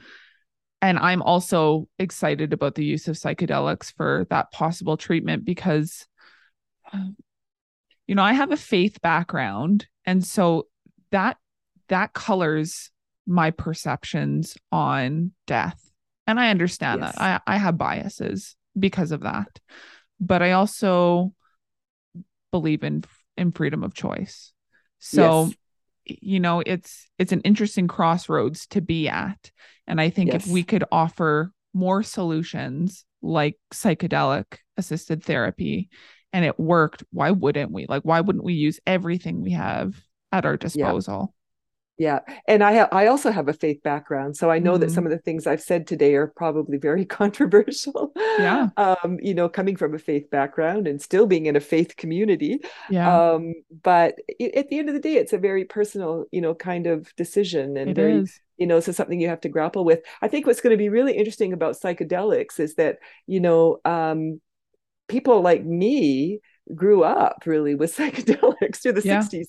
and 0.81 0.99
i'm 0.99 1.21
also 1.21 1.87
excited 1.99 2.53
about 2.53 2.75
the 2.75 2.85
use 2.85 3.07
of 3.07 3.15
psychedelics 3.15 3.93
for 3.95 4.27
that 4.29 4.51
possible 4.51 4.97
treatment 4.97 5.43
because 5.45 6.05
you 8.07 8.15
know 8.15 8.23
i 8.23 8.33
have 8.33 8.51
a 8.51 8.57
faith 8.57 9.01
background 9.01 9.87
and 10.05 10.23
so 10.25 10.67
that 11.11 11.37
that 11.87 12.13
colors 12.13 12.91
my 13.27 13.49
perceptions 13.51 14.55
on 14.71 15.31
death. 15.47 15.79
And 16.27 16.39
i 16.39 16.49
understand 16.49 17.01
yes. 17.01 17.15
that 17.15 17.41
i 17.47 17.55
i 17.55 17.57
have 17.57 17.77
biases 17.77 18.55
because 18.77 19.11
of 19.11 19.21
that 19.21 19.59
but 20.19 20.41
I 20.41 20.51
also 20.51 21.33
believe 22.51 22.83
in 22.83 23.03
in 23.37 23.51
freedom 23.51 23.83
of 23.83 23.93
choice. 23.93 24.53
So 24.99 25.45
yes. 26.05 26.17
you 26.21 26.39
know, 26.39 26.61
it's 26.65 27.07
it's 27.19 27.31
an 27.31 27.41
interesting 27.41 27.87
crossroads 27.87 28.67
to 28.67 28.81
be 28.81 29.07
at. 29.07 29.51
And 29.87 29.99
I 30.01 30.09
think 30.09 30.31
yes. 30.31 30.45
if 30.45 30.51
we 30.51 30.63
could 30.63 30.83
offer 30.91 31.51
more 31.73 32.03
solutions 32.03 33.05
like 33.21 33.57
psychedelic 33.73 34.45
assisted 34.77 35.23
therapy 35.23 35.89
and 36.31 36.45
it 36.45 36.59
worked, 36.59 37.03
why 37.11 37.31
wouldn't 37.31 37.71
we? 37.71 37.85
Like 37.87 38.03
why 38.03 38.21
wouldn't 38.21 38.45
we 38.45 38.53
use 38.53 38.79
everything 38.85 39.41
we 39.41 39.51
have 39.51 39.95
at 40.31 40.45
our 40.45 40.57
disposal? 40.57 41.33
Yeah 41.97 42.19
and 42.47 42.63
i 42.63 42.73
ha- 42.73 42.89
i 42.91 43.07
also 43.07 43.31
have 43.31 43.47
a 43.47 43.53
faith 43.53 43.81
background 43.83 44.35
so 44.35 44.51
i 44.51 44.59
know 44.59 44.73
mm-hmm. 44.73 44.81
that 44.81 44.91
some 44.91 45.05
of 45.05 45.11
the 45.11 45.17
things 45.17 45.47
i've 45.47 45.61
said 45.61 45.87
today 45.87 46.15
are 46.15 46.27
probably 46.27 46.77
very 46.77 47.05
controversial 47.21 48.11
yeah 48.15 48.69
um 48.77 49.17
you 49.21 49.33
know 49.33 49.47
coming 49.47 49.75
from 49.75 49.93
a 49.93 49.99
faith 49.99 50.29
background 50.29 50.87
and 50.87 51.01
still 51.01 51.25
being 51.25 51.45
in 51.45 51.55
a 51.55 51.59
faith 51.59 51.95
community 51.95 52.59
yeah 52.89 53.31
um 53.31 53.53
but 53.83 54.15
it, 54.27 54.55
at 54.55 54.69
the 54.69 54.77
end 54.77 54.89
of 54.89 54.95
the 54.95 55.01
day 55.01 55.15
it's 55.15 55.33
a 55.33 55.37
very 55.37 55.63
personal 55.63 56.25
you 56.31 56.41
know 56.41 56.53
kind 56.53 56.87
of 56.87 57.13
decision 57.15 57.77
and 57.77 57.91
it 57.91 57.95
very 57.95 58.19
is. 58.19 58.39
you 58.57 58.67
know 58.67 58.79
so 58.79 58.91
something 58.91 59.19
you 59.19 59.29
have 59.29 59.41
to 59.41 59.49
grapple 59.49 59.85
with 59.85 60.01
i 60.21 60.27
think 60.27 60.45
what's 60.45 60.61
going 60.61 60.71
to 60.71 60.77
be 60.77 60.89
really 60.89 61.13
interesting 61.13 61.53
about 61.53 61.75
psychedelics 61.75 62.59
is 62.59 62.75
that 62.75 62.97
you 63.27 63.39
know 63.39 63.79
um 63.85 64.41
people 65.07 65.41
like 65.41 65.63
me 65.63 66.39
grew 66.73 67.03
up 67.03 67.43
really 67.45 67.75
with 67.75 67.95
psychedelics 67.97 68.77
through 68.77 68.93
the 68.93 69.01
yeah. 69.03 69.21
60s 69.21 69.47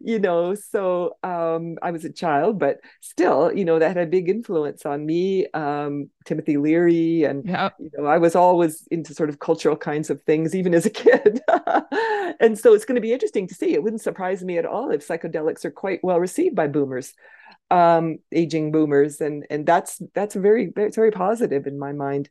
you 0.00 0.18
know 0.18 0.54
so 0.54 1.16
um, 1.22 1.76
i 1.82 1.90
was 1.90 2.04
a 2.04 2.12
child 2.12 2.58
but 2.58 2.80
still 3.00 3.52
you 3.52 3.64
know 3.64 3.78
that 3.78 3.96
had 3.96 4.06
a 4.06 4.10
big 4.10 4.28
influence 4.28 4.84
on 4.84 5.06
me 5.06 5.46
um, 5.54 6.10
timothy 6.24 6.56
leary 6.56 7.24
and 7.24 7.46
yeah. 7.46 7.70
you 7.78 7.90
know 7.96 8.06
i 8.06 8.18
was 8.18 8.34
always 8.34 8.86
into 8.90 9.14
sort 9.14 9.28
of 9.28 9.38
cultural 9.38 9.76
kinds 9.76 10.10
of 10.10 10.20
things 10.22 10.54
even 10.54 10.74
as 10.74 10.84
a 10.84 10.90
kid 10.98 11.40
and 12.40 12.58
so 12.58 12.74
it's 12.74 12.84
going 12.84 12.96
to 12.96 13.00
be 13.00 13.12
interesting 13.12 13.46
to 13.46 13.54
see 13.54 13.72
it 13.72 13.82
wouldn't 13.82 14.02
surprise 14.02 14.42
me 14.44 14.58
at 14.58 14.66
all 14.66 14.90
if 14.90 15.06
psychedelics 15.06 15.64
are 15.64 15.70
quite 15.70 16.00
well 16.02 16.20
received 16.20 16.54
by 16.54 16.66
boomers 16.66 17.14
um, 17.70 18.18
aging 18.32 18.72
boomers 18.72 19.20
and 19.20 19.46
and 19.50 19.66
that's 19.66 20.00
that's 20.14 20.34
very 20.34 20.72
it's 20.76 20.96
very 20.96 21.10
positive 21.10 21.66
in 21.66 21.78
my 21.78 21.92
mind 21.92 22.30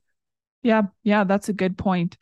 yeah 0.64 0.84
yeah 1.04 1.24
that's 1.24 1.50
a 1.50 1.54
good 1.54 1.78
point 1.78 2.18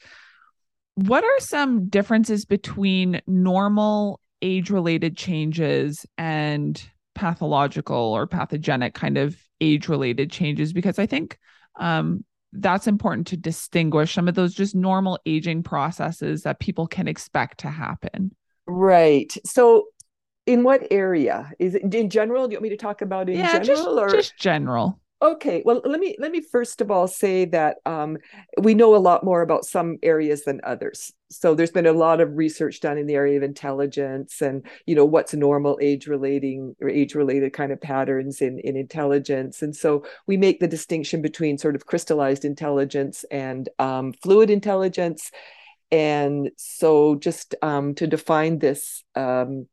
what 0.95 1.23
are 1.23 1.39
some 1.39 1.87
differences 1.87 2.45
between 2.45 3.21
normal 3.27 4.19
age 4.41 4.69
related 4.69 5.17
changes 5.17 6.05
and 6.17 6.83
pathological 7.13 7.95
or 7.95 8.27
pathogenic 8.27 8.93
kind 8.93 9.17
of 9.17 9.37
age 9.61 9.87
related 9.87 10.31
changes 10.31 10.73
because 10.73 10.99
I 10.99 11.05
think 11.05 11.37
um, 11.79 12.23
that's 12.53 12.87
important 12.87 13.27
to 13.27 13.37
distinguish 13.37 14.13
some 14.13 14.27
of 14.27 14.35
those 14.35 14.53
just 14.53 14.75
normal 14.75 15.19
aging 15.25 15.63
processes 15.63 16.43
that 16.43 16.59
people 16.59 16.87
can 16.87 17.07
expect 17.07 17.59
to 17.59 17.69
happen. 17.69 18.31
Right. 18.67 19.33
So, 19.45 19.87
in 20.45 20.63
what 20.63 20.87
area 20.91 21.51
is 21.57 21.75
it 21.75 21.93
in 21.93 22.09
general? 22.09 22.47
Do 22.47 22.53
you 22.53 22.57
want 22.57 22.63
me 22.63 22.69
to 22.69 22.77
talk 22.77 23.01
about 23.01 23.29
in 23.29 23.37
yeah, 23.37 23.59
general 23.59 23.65
just, 23.65 23.87
or 23.87 24.09
just 24.09 24.37
general? 24.37 24.99
Okay, 25.21 25.63
well, 25.65 25.81
let 25.85 26.01
me 26.01 26.15
let 26.19 26.31
me 26.31 26.41
first 26.41 26.81
of 26.81 26.91
all 26.91 27.07
say 27.07 27.45
that 27.45 27.77
um, 27.85 28.17
we 28.61 28.73
know 28.73 28.95
a 28.95 28.97
lot 28.97 29.23
more 29.23 29.41
about 29.41 29.63
some 29.63 29.97
areas 30.03 30.43
than 30.43 30.59
others. 30.63 31.13
So 31.31 31.55
there's 31.55 31.71
been 31.71 31.85
a 31.85 31.93
lot 31.93 32.19
of 32.19 32.35
research 32.35 32.81
done 32.81 32.97
in 32.97 33.07
the 33.07 33.15
area 33.15 33.37
of 33.37 33.43
intelligence 33.43 34.41
and 34.41 34.65
you 34.85 34.93
know 34.93 35.05
what's 35.05 35.33
normal 35.33 35.79
age 35.81 36.07
relating 36.07 36.75
or 36.81 36.89
age 36.89 37.15
related 37.15 37.53
kind 37.53 37.71
of 37.71 37.79
patterns 37.79 38.41
in 38.41 38.59
in 38.59 38.75
intelligence. 38.75 39.61
And 39.61 39.73
so 39.73 40.05
we 40.27 40.35
make 40.35 40.59
the 40.59 40.67
distinction 40.67 41.21
between 41.21 41.57
sort 41.57 41.75
of 41.75 41.85
crystallized 41.85 42.43
intelligence 42.43 43.23
and 43.31 43.69
um, 43.79 44.11
fluid 44.21 44.49
intelligence. 44.49 45.31
And 45.91 46.51
so 46.57 47.15
just 47.15 47.55
um, 47.61 47.95
to 47.95 48.05
define 48.05 48.59
this. 48.59 49.03
Um, 49.15 49.67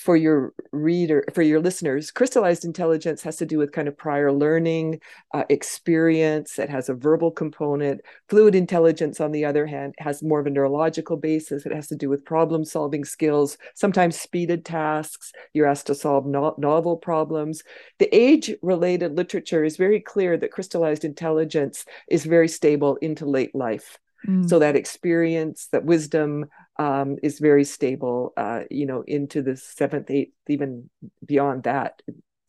for 0.00 0.16
your 0.16 0.54
reader 0.72 1.22
for 1.34 1.42
your 1.42 1.60
listeners 1.60 2.10
crystallized 2.10 2.64
intelligence 2.64 3.22
has 3.22 3.36
to 3.36 3.44
do 3.44 3.58
with 3.58 3.72
kind 3.72 3.86
of 3.86 3.96
prior 3.98 4.32
learning 4.32 4.98
uh, 5.34 5.44
experience. 5.50 6.58
It 6.58 6.70
has 6.70 6.88
a 6.88 6.94
verbal 6.94 7.30
component. 7.30 8.00
Fluid 8.28 8.54
intelligence 8.54 9.20
on 9.20 9.30
the 9.32 9.44
other 9.44 9.66
hand 9.66 9.94
has 9.98 10.22
more 10.22 10.40
of 10.40 10.46
a 10.46 10.50
neurological 10.50 11.18
basis. 11.18 11.66
It 11.66 11.74
has 11.74 11.88
to 11.88 11.96
do 11.96 12.08
with 12.08 12.24
problem 12.24 12.64
solving 12.64 13.04
skills 13.04 13.58
sometimes 13.74 14.18
speeded 14.18 14.64
tasks. 14.64 15.32
You're 15.52 15.66
asked 15.66 15.88
to 15.88 15.94
solve 15.94 16.24
no- 16.26 16.54
novel 16.56 16.96
problems. 16.96 17.62
The 17.98 18.14
age 18.14 18.54
related 18.62 19.16
literature 19.16 19.64
is 19.64 19.76
very 19.76 20.00
clear 20.00 20.38
that 20.38 20.52
crystallized 20.52 21.04
intelligence 21.04 21.84
is 22.08 22.24
very 22.24 22.48
stable 22.48 22.96
into 22.96 23.26
late 23.26 23.54
life. 23.54 23.98
Mm. 24.26 24.48
So 24.48 24.58
that 24.58 24.76
experience, 24.76 25.68
that 25.72 25.84
wisdom 25.84 26.46
um, 26.80 27.18
is 27.22 27.38
very 27.40 27.64
stable, 27.64 28.32
uh, 28.38 28.62
you 28.70 28.86
know, 28.86 29.02
into 29.06 29.42
the 29.42 29.54
seventh, 29.54 30.10
eighth, 30.10 30.32
even 30.48 30.88
beyond 31.24 31.64
that, 31.64 32.00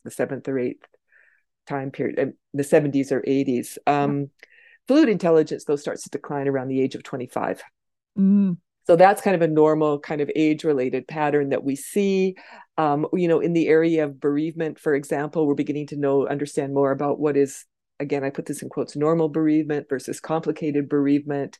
the 0.04 0.10
seventh 0.10 0.48
or 0.48 0.58
eighth 0.58 0.86
time 1.66 1.90
period, 1.90 2.32
the 2.54 2.62
70s 2.62 3.12
or 3.12 3.20
80s. 3.20 3.76
Um, 3.86 4.30
Fluid 4.88 5.10
intelligence, 5.10 5.64
though, 5.64 5.76
starts 5.76 6.04
to 6.04 6.08
decline 6.08 6.48
around 6.48 6.68
the 6.68 6.80
age 6.80 6.94
of 6.94 7.02
25. 7.02 7.62
Mm. 8.18 8.56
So 8.86 8.96
that's 8.96 9.20
kind 9.20 9.36
of 9.36 9.42
a 9.42 9.48
normal 9.48 10.00
kind 10.00 10.22
of 10.22 10.30
age 10.34 10.64
related 10.64 11.06
pattern 11.06 11.50
that 11.50 11.62
we 11.62 11.76
see. 11.76 12.36
Um, 12.78 13.06
you 13.12 13.28
know, 13.28 13.40
in 13.40 13.52
the 13.52 13.68
area 13.68 14.04
of 14.04 14.18
bereavement, 14.18 14.80
for 14.80 14.94
example, 14.94 15.46
we're 15.46 15.54
beginning 15.54 15.88
to 15.88 15.96
know, 15.96 16.26
understand 16.26 16.72
more 16.72 16.90
about 16.90 17.20
what 17.20 17.36
is 17.36 17.66
again, 18.00 18.24
I 18.24 18.30
put 18.30 18.46
this 18.46 18.62
in 18.62 18.68
quotes, 18.68 18.96
normal 18.96 19.28
bereavement 19.28 19.88
versus 19.88 20.20
complicated 20.20 20.88
bereavement. 20.88 21.58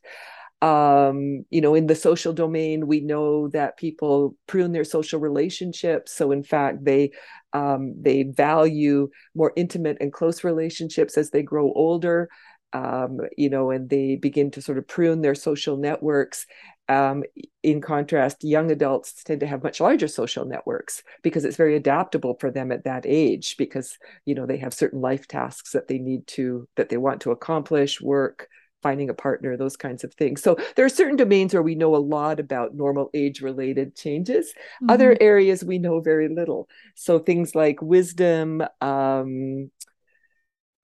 Um, 0.63 1.45
you 1.49 1.59
know, 1.59 1.75
in 1.75 1.87
the 1.87 1.95
social 1.95 2.31
domain, 2.31 2.87
we 2.87 3.01
know 3.01 3.49
that 3.49 3.77
people 3.77 4.37
prune 4.47 4.71
their 4.71 4.85
social 4.85 5.19
relationships. 5.19 6.13
So, 6.13 6.31
in 6.31 6.43
fact, 6.43 6.85
they 6.85 7.11
um, 7.51 7.93
they 8.01 8.23
value 8.23 9.09
more 9.35 9.51
intimate 9.57 9.97
and 9.99 10.13
close 10.13 10.43
relationships 10.43 11.17
as 11.17 11.31
they 11.31 11.43
grow 11.43 11.71
older. 11.73 12.29
Um, 12.71 13.19
you 13.37 13.49
know, 13.49 13.69
and 13.69 13.89
they 13.89 14.15
begin 14.15 14.49
to 14.51 14.61
sort 14.61 14.79
of 14.79 14.87
prune 14.87 15.21
their 15.21 15.35
social 15.35 15.77
networks. 15.77 16.47
Um, 16.89 17.23
in 17.61 17.81
contrast, 17.81 18.43
young 18.43 18.71
adults 18.71 19.23
tend 19.23 19.41
to 19.41 19.47
have 19.47 19.63
much 19.63 19.79
larger 19.79 20.07
social 20.07 20.45
networks 20.45 21.03
because 21.21 21.45
it's 21.45 21.55
very 21.55 21.75
adaptable 21.75 22.35
for 22.39 22.51
them 22.51 22.71
at 22.71 22.83
that 22.85 23.05
age 23.05 23.55
because 23.57 23.97
you 24.25 24.35
know 24.35 24.45
they 24.45 24.57
have 24.57 24.73
certain 24.73 25.01
life 25.01 25.27
tasks 25.27 25.71
that 25.71 25.87
they 25.87 25.97
need 25.99 26.25
to 26.27 26.67
that 26.75 26.89
they 26.89 26.97
want 26.97 27.21
to 27.21 27.31
accomplish, 27.31 28.01
work, 28.01 28.47
finding 28.83 29.09
a 29.09 29.13
partner, 29.13 29.57
those 29.57 29.77
kinds 29.77 30.03
of 30.03 30.13
things. 30.13 30.43
So 30.43 30.57
there 30.75 30.85
are 30.85 30.89
certain 30.89 31.15
domains 31.15 31.53
where 31.53 31.63
we 31.63 31.75
know 31.75 31.95
a 31.95 31.97
lot 31.97 32.39
about 32.39 32.75
normal 32.75 33.09
age 33.13 33.41
related 33.41 33.95
changes. 33.95 34.53
Mm-hmm. 34.53 34.91
Other 34.91 35.17
areas 35.19 35.63
we 35.63 35.79
know 35.79 36.01
very 36.01 36.29
little. 36.29 36.69
So 36.95 37.17
things 37.17 37.55
like 37.55 37.81
wisdom, 37.81 38.61
um, 38.81 39.71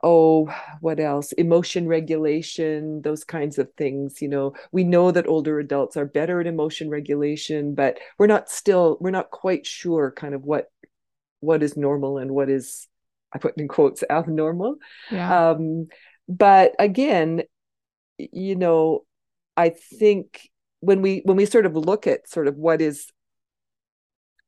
oh 0.02 0.50
what 0.80 1.00
else 1.00 1.32
emotion 1.34 1.88
regulation 1.88 3.02
those 3.02 3.24
kinds 3.24 3.58
of 3.58 3.70
things 3.78 4.22
you 4.22 4.30
know 4.30 4.54
we 4.72 4.84
know 4.84 5.12
that 5.12 5.28
older 5.28 5.60
adults 5.60 5.98
are 5.98 6.06
better 6.06 6.40
at 6.40 6.48
emotion 6.48 6.90
regulation 6.90 7.76
but 7.76 8.00
we're 8.18 8.28
not 8.28 8.50
still 8.50 8.98
we're 9.02 9.12
not 9.12 9.30
quite 9.30 9.66
sure 9.66 10.12
kind 10.16 10.34
of 10.34 10.44
what 10.44 10.72
what 11.42 11.62
is 11.62 11.76
normal 11.76 12.18
and 12.18 12.32
what 12.32 12.50
is 12.50 12.88
i 13.34 13.38
put 13.38 13.58
in 13.58 13.68
quotes 13.68 14.04
abnormal 14.10 14.76
yeah. 15.12 15.50
um 15.50 15.88
but 16.30 16.76
again 16.80 17.42
you 18.32 18.56
know 18.56 19.06
i 19.58 19.70
think 19.70 20.50
when 20.80 21.02
we 21.02 21.22
when 21.26 21.38
we 21.38 21.46
sort 21.46 21.66
of 21.66 21.76
look 21.76 22.08
at 22.08 22.28
sort 22.28 22.48
of 22.48 22.56
what 22.56 22.82
is 22.82 23.08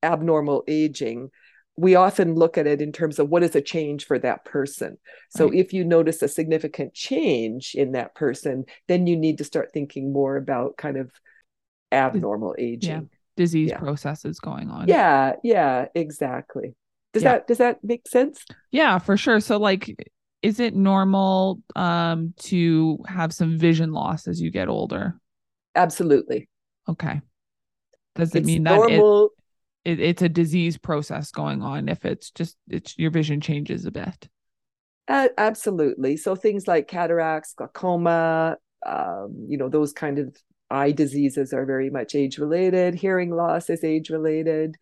abnormal 0.03 0.63
aging 0.67 1.29
we 1.77 1.95
often 1.95 2.35
look 2.35 2.57
at 2.57 2.67
it 2.67 2.81
in 2.81 2.91
terms 2.91 3.17
of 3.17 3.29
what 3.29 3.43
is 3.43 3.55
a 3.55 3.61
change 3.61 4.05
for 4.05 4.19
that 4.19 4.43
person. 4.45 4.97
So 5.29 5.45
right. 5.45 5.57
if 5.57 5.73
you 5.73 5.83
notice 5.83 6.21
a 6.21 6.27
significant 6.27 6.93
change 6.93 7.75
in 7.75 7.93
that 7.93 8.13
person, 8.13 8.65
then 8.87 9.07
you 9.07 9.15
need 9.15 9.37
to 9.37 9.43
start 9.43 9.71
thinking 9.73 10.11
more 10.11 10.35
about 10.35 10.77
kind 10.77 10.97
of 10.97 11.11
abnormal 11.91 12.55
aging. 12.59 12.89
Yeah. 12.89 13.01
Disease 13.37 13.69
yeah. 13.69 13.79
processes 13.79 14.39
going 14.39 14.69
on. 14.69 14.89
Yeah, 14.89 15.33
yeah, 15.43 15.85
exactly. 15.95 16.75
Does 17.13 17.23
yeah. 17.23 17.31
that 17.31 17.47
does 17.47 17.57
that 17.59 17.83
make 17.83 18.07
sense? 18.07 18.45
Yeah, 18.71 18.99
for 18.99 19.15
sure. 19.15 19.39
So 19.39 19.57
like 19.57 19.95
is 20.41 20.59
it 20.59 20.75
normal 20.75 21.61
um 21.75 22.33
to 22.37 22.99
have 23.07 23.33
some 23.33 23.57
vision 23.57 23.91
loss 23.91 24.27
as 24.27 24.41
you 24.41 24.51
get 24.51 24.67
older? 24.67 25.19
Absolutely. 25.75 26.49
Okay. 26.89 27.21
Does 28.15 28.35
it 28.35 28.39
it's 28.39 28.47
mean 28.47 28.63
that 28.63 28.89
normal, 28.89 29.29
it, 29.85 29.99
it, 29.99 29.99
it's 29.99 30.21
a 30.21 30.29
disease 30.29 30.77
process 30.77 31.31
going 31.31 31.61
on 31.61 31.89
if 31.89 32.05
it's 32.05 32.31
just 32.31 32.57
it's 32.69 32.97
your 32.97 33.11
vision 33.11 33.41
changes 33.41 33.85
a 33.85 33.91
bit 33.91 34.27
uh, 35.07 35.29
absolutely 35.37 36.17
so 36.17 36.35
things 36.35 36.67
like 36.67 36.87
cataracts 36.87 37.53
glaucoma 37.53 38.57
um, 38.85 39.45
you 39.47 39.57
know 39.57 39.69
those 39.69 39.93
kind 39.93 40.19
of 40.19 40.35
eye 40.69 40.91
diseases 40.91 41.53
are 41.53 41.65
very 41.65 41.89
much 41.89 42.15
age 42.15 42.37
related 42.37 42.93
hearing 42.93 43.31
loss 43.31 43.69
is 43.69 43.83
age 43.83 44.09
related 44.09 44.75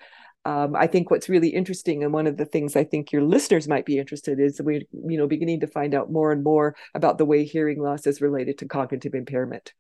um, 0.46 0.76
I 0.76 0.88
think 0.88 1.12
what's 1.12 1.30
really 1.30 1.50
interesting, 1.50 2.04
and 2.04 2.14
one 2.14 2.28
of 2.28 2.38
the 2.38 2.46
things 2.46 2.76
I 2.76 2.84
think 2.84 3.12
your 3.12 3.24
listeners 3.24 3.68
might 3.68 3.86
be 3.86 4.00
interested 4.00 4.40
in, 4.40 4.46
is 4.46 4.62
we're 4.62 4.82
you 4.92 5.18
know 5.18 5.28
beginning 5.28 5.60
to 5.62 5.68
find 5.68 5.94
out 5.94 6.12
more 6.12 6.32
and 6.32 6.44
more 6.44 6.76
about 6.96 7.18
the 7.18 7.26
way 7.26 7.44
hearing 7.44 7.82
loss 7.82 8.08
is 8.08 8.22
related 8.22 8.58
to 8.60 8.68
cognitive 8.68 9.14
impairment. 9.14 9.74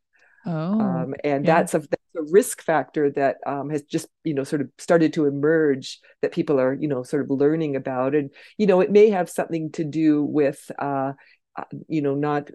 Oh, 0.46 0.80
um, 0.80 1.16
and 1.24 1.46
yeah. 1.46 1.56
that's 1.56 1.74
a 1.74 1.80
that's 1.80 2.16
a 2.18 2.32
risk 2.32 2.62
factor 2.62 3.10
that 3.12 3.38
um, 3.46 3.70
has 3.70 3.84
just 3.84 4.08
you 4.24 4.34
know 4.34 4.44
sort 4.44 4.62
of 4.62 4.70
started 4.78 5.14
to 5.14 5.26
emerge 5.26 6.00
that 6.22 6.32
people 6.32 6.60
are 6.60 6.74
you 6.74 6.88
know 6.88 7.04
sort 7.04 7.24
of 7.24 7.30
learning 7.30 7.76
about, 7.76 8.14
and 8.14 8.30
you 8.58 8.68
know 8.68 8.82
it 8.82 8.92
may 8.92 9.10
have 9.10 9.30
something 9.30 9.72
to 9.72 9.84
do 9.84 10.24
with 10.24 10.70
uh, 10.78 11.14
uh, 11.56 11.64
you 11.88 12.02
know 12.02 12.16
not 12.16 12.52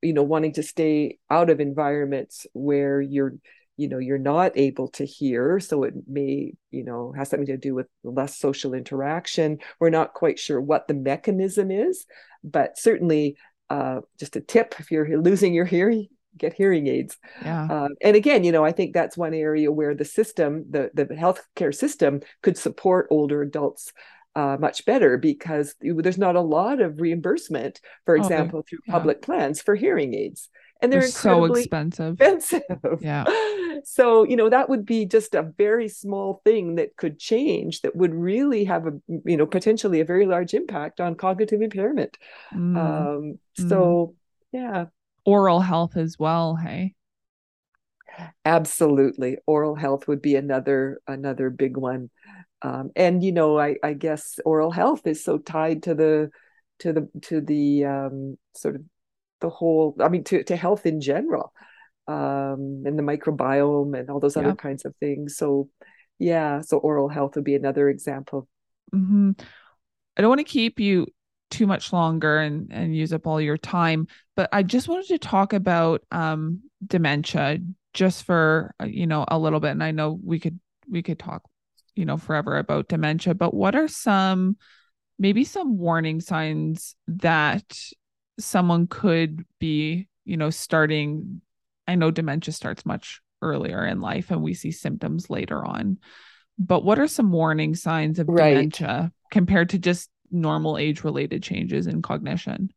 you 0.00 0.12
know 0.12 0.22
wanting 0.22 0.52
to 0.54 0.62
stay 0.62 1.18
out 1.30 1.50
of 1.50 1.60
environments 1.60 2.46
where 2.52 3.00
you're 3.00 3.34
you 3.76 3.88
know 3.88 3.98
you're 3.98 4.18
not 4.18 4.52
able 4.56 4.88
to 4.88 5.04
hear 5.04 5.58
so 5.60 5.84
it 5.84 5.94
may 6.06 6.52
you 6.70 6.84
know 6.84 7.12
has 7.16 7.28
something 7.30 7.46
to 7.46 7.56
do 7.56 7.74
with 7.74 7.86
less 8.04 8.38
social 8.38 8.74
interaction 8.74 9.58
we're 9.80 9.90
not 9.90 10.14
quite 10.14 10.38
sure 10.38 10.60
what 10.60 10.88
the 10.88 10.94
mechanism 10.94 11.70
is 11.70 12.06
but 12.44 12.78
certainly 12.78 13.36
uh, 13.70 14.00
just 14.18 14.36
a 14.36 14.40
tip 14.40 14.74
if 14.78 14.90
you're 14.90 15.20
losing 15.20 15.54
your 15.54 15.64
hearing 15.64 16.08
get 16.36 16.54
hearing 16.54 16.86
aids. 16.86 17.18
Yeah. 17.42 17.66
Uh, 17.70 17.88
and 18.00 18.16
again, 18.16 18.44
you 18.44 18.52
know, 18.52 18.64
I 18.64 18.72
think 18.72 18.94
that's 18.94 19.16
one 19.16 19.34
area 19.34 19.70
where 19.70 19.94
the 19.94 20.04
system, 20.04 20.64
the 20.70 20.90
the 20.94 21.06
healthcare 21.06 21.74
system, 21.74 22.20
could 22.42 22.56
support 22.56 23.08
older 23.10 23.42
adults 23.42 23.92
uh, 24.34 24.56
much 24.58 24.84
better 24.86 25.18
because 25.18 25.74
there's 25.80 26.18
not 26.18 26.36
a 26.36 26.40
lot 26.40 26.80
of 26.80 27.00
reimbursement, 27.00 27.80
for 28.06 28.16
oh, 28.16 28.20
example, 28.20 28.60
oh, 28.60 28.64
through 28.68 28.78
yeah. 28.86 28.92
public 28.92 29.22
plans 29.22 29.60
for 29.60 29.74
hearing 29.74 30.14
aids. 30.14 30.48
And 30.82 30.92
they're, 30.92 31.00
they're 31.00 31.08
so 31.08 31.44
expensive. 31.44 32.20
expensive. 32.20 33.00
Yeah. 33.00 33.24
So, 33.84 34.22
you 34.22 34.36
know, 34.36 34.48
that 34.48 34.68
would 34.68 34.86
be 34.86 35.06
just 35.06 35.34
a 35.34 35.42
very 35.42 35.88
small 35.88 36.40
thing 36.44 36.76
that 36.76 36.96
could 36.96 37.18
change 37.18 37.80
that 37.80 37.96
would 37.96 38.14
really 38.14 38.62
have 38.64 38.86
a, 38.86 38.92
you 39.24 39.36
know, 39.36 39.44
potentially 39.44 39.98
a 39.98 40.04
very 40.04 40.24
large 40.24 40.54
impact 40.54 41.00
on 41.00 41.16
cognitive 41.16 41.60
impairment. 41.60 42.16
Mm. 42.54 42.76
Um, 42.76 43.38
so, 43.56 44.14
mm. 44.54 44.60
yeah 44.60 44.84
oral 45.24 45.60
health 45.60 45.96
as 45.96 46.18
well 46.18 46.56
hey 46.56 46.94
absolutely 48.44 49.38
oral 49.46 49.74
health 49.74 50.08
would 50.08 50.20
be 50.20 50.36
another 50.36 51.00
another 51.06 51.48
big 51.48 51.76
one 51.76 52.10
um, 52.62 52.90
and 52.94 53.22
you 53.22 53.32
know 53.32 53.58
I, 53.58 53.76
I 53.82 53.94
guess 53.94 54.38
oral 54.44 54.70
health 54.70 55.06
is 55.06 55.24
so 55.24 55.38
tied 55.38 55.84
to 55.84 55.94
the 55.94 56.30
to 56.80 56.92
the 56.92 57.08
to 57.22 57.40
the 57.40 57.84
um, 57.84 58.38
sort 58.54 58.76
of 58.76 58.82
the 59.42 59.50
whole 59.50 59.94
i 60.00 60.08
mean 60.08 60.24
to, 60.24 60.42
to 60.44 60.56
health 60.56 60.86
in 60.86 61.00
general 61.00 61.52
um, 62.08 62.82
and 62.84 62.98
the 62.98 63.02
microbiome 63.02 63.96
and 63.98 64.10
all 64.10 64.18
those 64.18 64.36
other 64.36 64.56
kinds 64.56 64.84
of 64.84 64.92
things. 64.96 65.36
So 65.36 65.68
yeah 66.18 66.60
so 66.60 66.78
oral 66.78 67.08
health 67.08 67.34
would 67.34 67.44
be 67.44 67.54
another 67.54 67.88
example. 67.88 68.48
Mm-hmm. 68.94 69.30
i 70.16 70.20
don't 70.20 70.28
want 70.28 70.40
to 70.40 70.44
keep 70.44 70.78
you 70.78 71.06
too 71.50 71.66
much 71.66 71.94
longer 71.94 72.38
and 72.38 72.70
and 72.70 72.94
use 72.94 73.14
up 73.14 73.26
all 73.26 73.40
your 73.40 73.56
time 73.56 74.06
but 74.36 74.50
i 74.52 74.62
just 74.62 74.86
wanted 74.86 75.06
to 75.06 75.18
talk 75.18 75.54
about 75.54 76.02
um 76.10 76.60
dementia 76.86 77.58
just 77.94 78.24
for 78.24 78.74
uh, 78.82 78.84
you 78.84 79.06
know 79.06 79.24
a 79.28 79.38
little 79.38 79.60
bit 79.60 79.70
and 79.70 79.82
i 79.82 79.92
know 79.92 80.20
we 80.22 80.38
could 80.38 80.60
we 80.90 81.02
could 81.02 81.18
talk 81.18 81.42
you 81.94 82.04
know 82.04 82.18
forever 82.18 82.58
about 82.58 82.88
dementia 82.88 83.34
but 83.34 83.54
what 83.54 83.74
are 83.74 83.88
some 83.88 84.58
maybe 85.18 85.42
some 85.42 85.78
warning 85.78 86.20
signs 86.20 86.94
that 87.06 87.64
someone 88.38 88.86
could 88.86 89.44
be 89.58 90.08
you 90.24 90.36
know 90.36 90.50
starting 90.50 91.40
i 91.86 91.94
know 91.94 92.10
dementia 92.10 92.52
starts 92.52 92.86
much 92.86 93.20
earlier 93.40 93.84
in 93.84 94.00
life 94.00 94.30
and 94.30 94.42
we 94.42 94.54
see 94.54 94.70
symptoms 94.70 95.28
later 95.28 95.64
on 95.64 95.98
but 96.58 96.84
what 96.84 96.98
are 96.98 97.08
some 97.08 97.32
warning 97.32 97.74
signs 97.74 98.18
of 98.18 98.28
right. 98.28 98.54
dementia 98.54 99.12
compared 99.30 99.68
to 99.70 99.78
just 99.78 100.10
normal 100.30 100.78
age 100.78 101.04
related 101.04 101.42
changes 101.42 101.86
in 101.86 102.02
cognition 102.02 102.72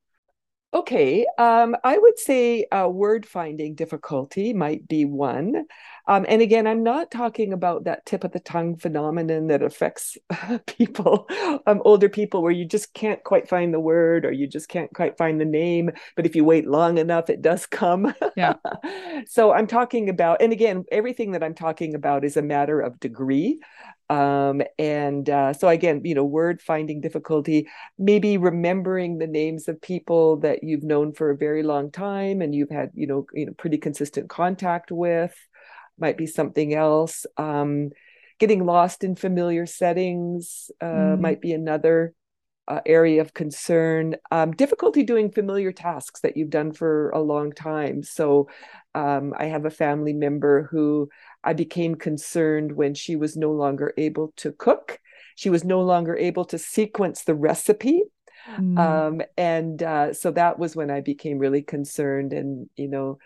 Okay, 0.75 1.25
um, 1.37 1.77
I 1.85 1.97
would 1.97 2.19
say 2.19 2.65
uh, 2.65 2.89
word 2.89 3.25
finding 3.25 3.75
difficulty 3.75 4.51
might 4.51 4.85
be 4.89 5.05
one. 5.05 5.67
Um, 6.07 6.25
and 6.27 6.41
again, 6.41 6.67
I'm 6.67 6.83
not 6.83 7.09
talking 7.09 7.53
about 7.53 7.85
that 7.85 8.05
tip 8.05 8.23
of 8.23 8.31
the 8.31 8.39
tongue 8.39 8.77
phenomenon 8.77 9.47
that 9.47 9.63
affects 9.63 10.17
people, 10.67 11.27
um, 11.65 11.81
older 11.83 12.09
people, 12.09 12.41
where 12.41 12.51
you 12.51 12.65
just 12.65 12.93
can't 12.93 13.23
quite 13.23 13.49
find 13.49 13.73
the 13.73 13.79
word 13.79 14.25
or 14.25 14.31
you 14.31 14.47
just 14.47 14.69
can't 14.69 14.93
quite 14.93 15.17
find 15.17 15.41
the 15.41 15.45
name. 15.45 15.91
But 16.15 16.25
if 16.25 16.35
you 16.35 16.43
wait 16.43 16.67
long 16.67 16.97
enough, 16.97 17.29
it 17.29 17.41
does 17.41 17.65
come. 17.65 18.13
Yeah. 18.35 18.55
so 19.27 19.51
I'm 19.51 19.67
talking 19.67 20.09
about, 20.09 20.41
and 20.41 20.51
again, 20.51 20.85
everything 20.91 21.31
that 21.31 21.43
I'm 21.43 21.55
talking 21.55 21.95
about 21.95 22.23
is 22.23 22.37
a 22.37 22.41
matter 22.41 22.79
of 22.79 22.99
degree 22.99 23.59
um, 24.09 24.61
and 24.77 25.29
uh, 25.29 25.53
so 25.53 25.67
again 25.67 26.01
you 26.03 26.13
know 26.13 26.23
word 26.23 26.61
finding 26.61 27.01
difficulty 27.01 27.67
maybe 27.97 28.37
remembering 28.37 29.17
the 29.17 29.27
names 29.27 29.67
of 29.67 29.81
people 29.81 30.37
that 30.37 30.63
you've 30.63 30.83
known 30.83 31.11
for 31.13 31.31
a 31.31 31.37
very 31.37 31.63
long 31.63 31.91
time 31.91 32.41
and 32.41 32.53
you've 32.53 32.69
had 32.69 32.91
you 32.93 33.07
know 33.07 33.25
you 33.33 33.45
know 33.45 33.53
pretty 33.53 33.77
consistent 33.77 34.29
contact 34.29 34.91
with 34.91 35.35
might 35.99 36.17
be 36.17 36.27
something 36.27 36.73
else 36.73 37.25
um, 37.37 37.89
getting 38.39 38.65
lost 38.65 39.03
in 39.03 39.15
familiar 39.15 39.65
settings 39.65 40.71
uh, 40.81 40.85
mm. 40.85 41.19
might 41.19 41.41
be 41.41 41.53
another 41.53 42.13
uh, 42.67 42.81
area 42.85 43.21
of 43.21 43.33
concern 43.33 44.15
um, 44.31 44.51
difficulty 44.51 45.03
doing 45.03 45.31
familiar 45.31 45.71
tasks 45.71 46.21
that 46.21 46.35
you've 46.35 46.49
done 46.49 46.71
for 46.71 47.11
a 47.11 47.21
long 47.21 47.51
time 47.51 48.01
so 48.01 48.49
um, 48.95 49.33
i 49.37 49.45
have 49.45 49.65
a 49.65 49.69
family 49.69 50.13
member 50.13 50.67
who 50.71 51.07
I 51.45 51.53
became 51.53 51.95
concerned 51.95 52.71
when 52.71 52.95
she 52.95 53.15
was 53.15 53.37
no 53.37 53.51
longer 53.51 53.93
able 53.97 54.33
to 54.37 54.51
cook. 54.51 54.99
She 55.35 55.51
was 55.51 55.63
no 55.63 55.81
longer 55.81 56.17
able 56.17 56.43
to 56.45 56.57
sequence 56.57 57.23
the 57.23 57.35
recipe. 57.35 58.03
Mm. 58.57 58.79
Um, 58.79 59.21
and 59.37 59.81
uh, 59.81 60.13
so 60.13 60.31
that 60.31 60.57
was 60.57 60.75
when 60.75 60.89
I 60.89 61.01
became 61.01 61.37
really 61.37 61.61
concerned. 61.61 62.33
And, 62.33 62.67
you 62.75 62.87
know, 62.87 63.19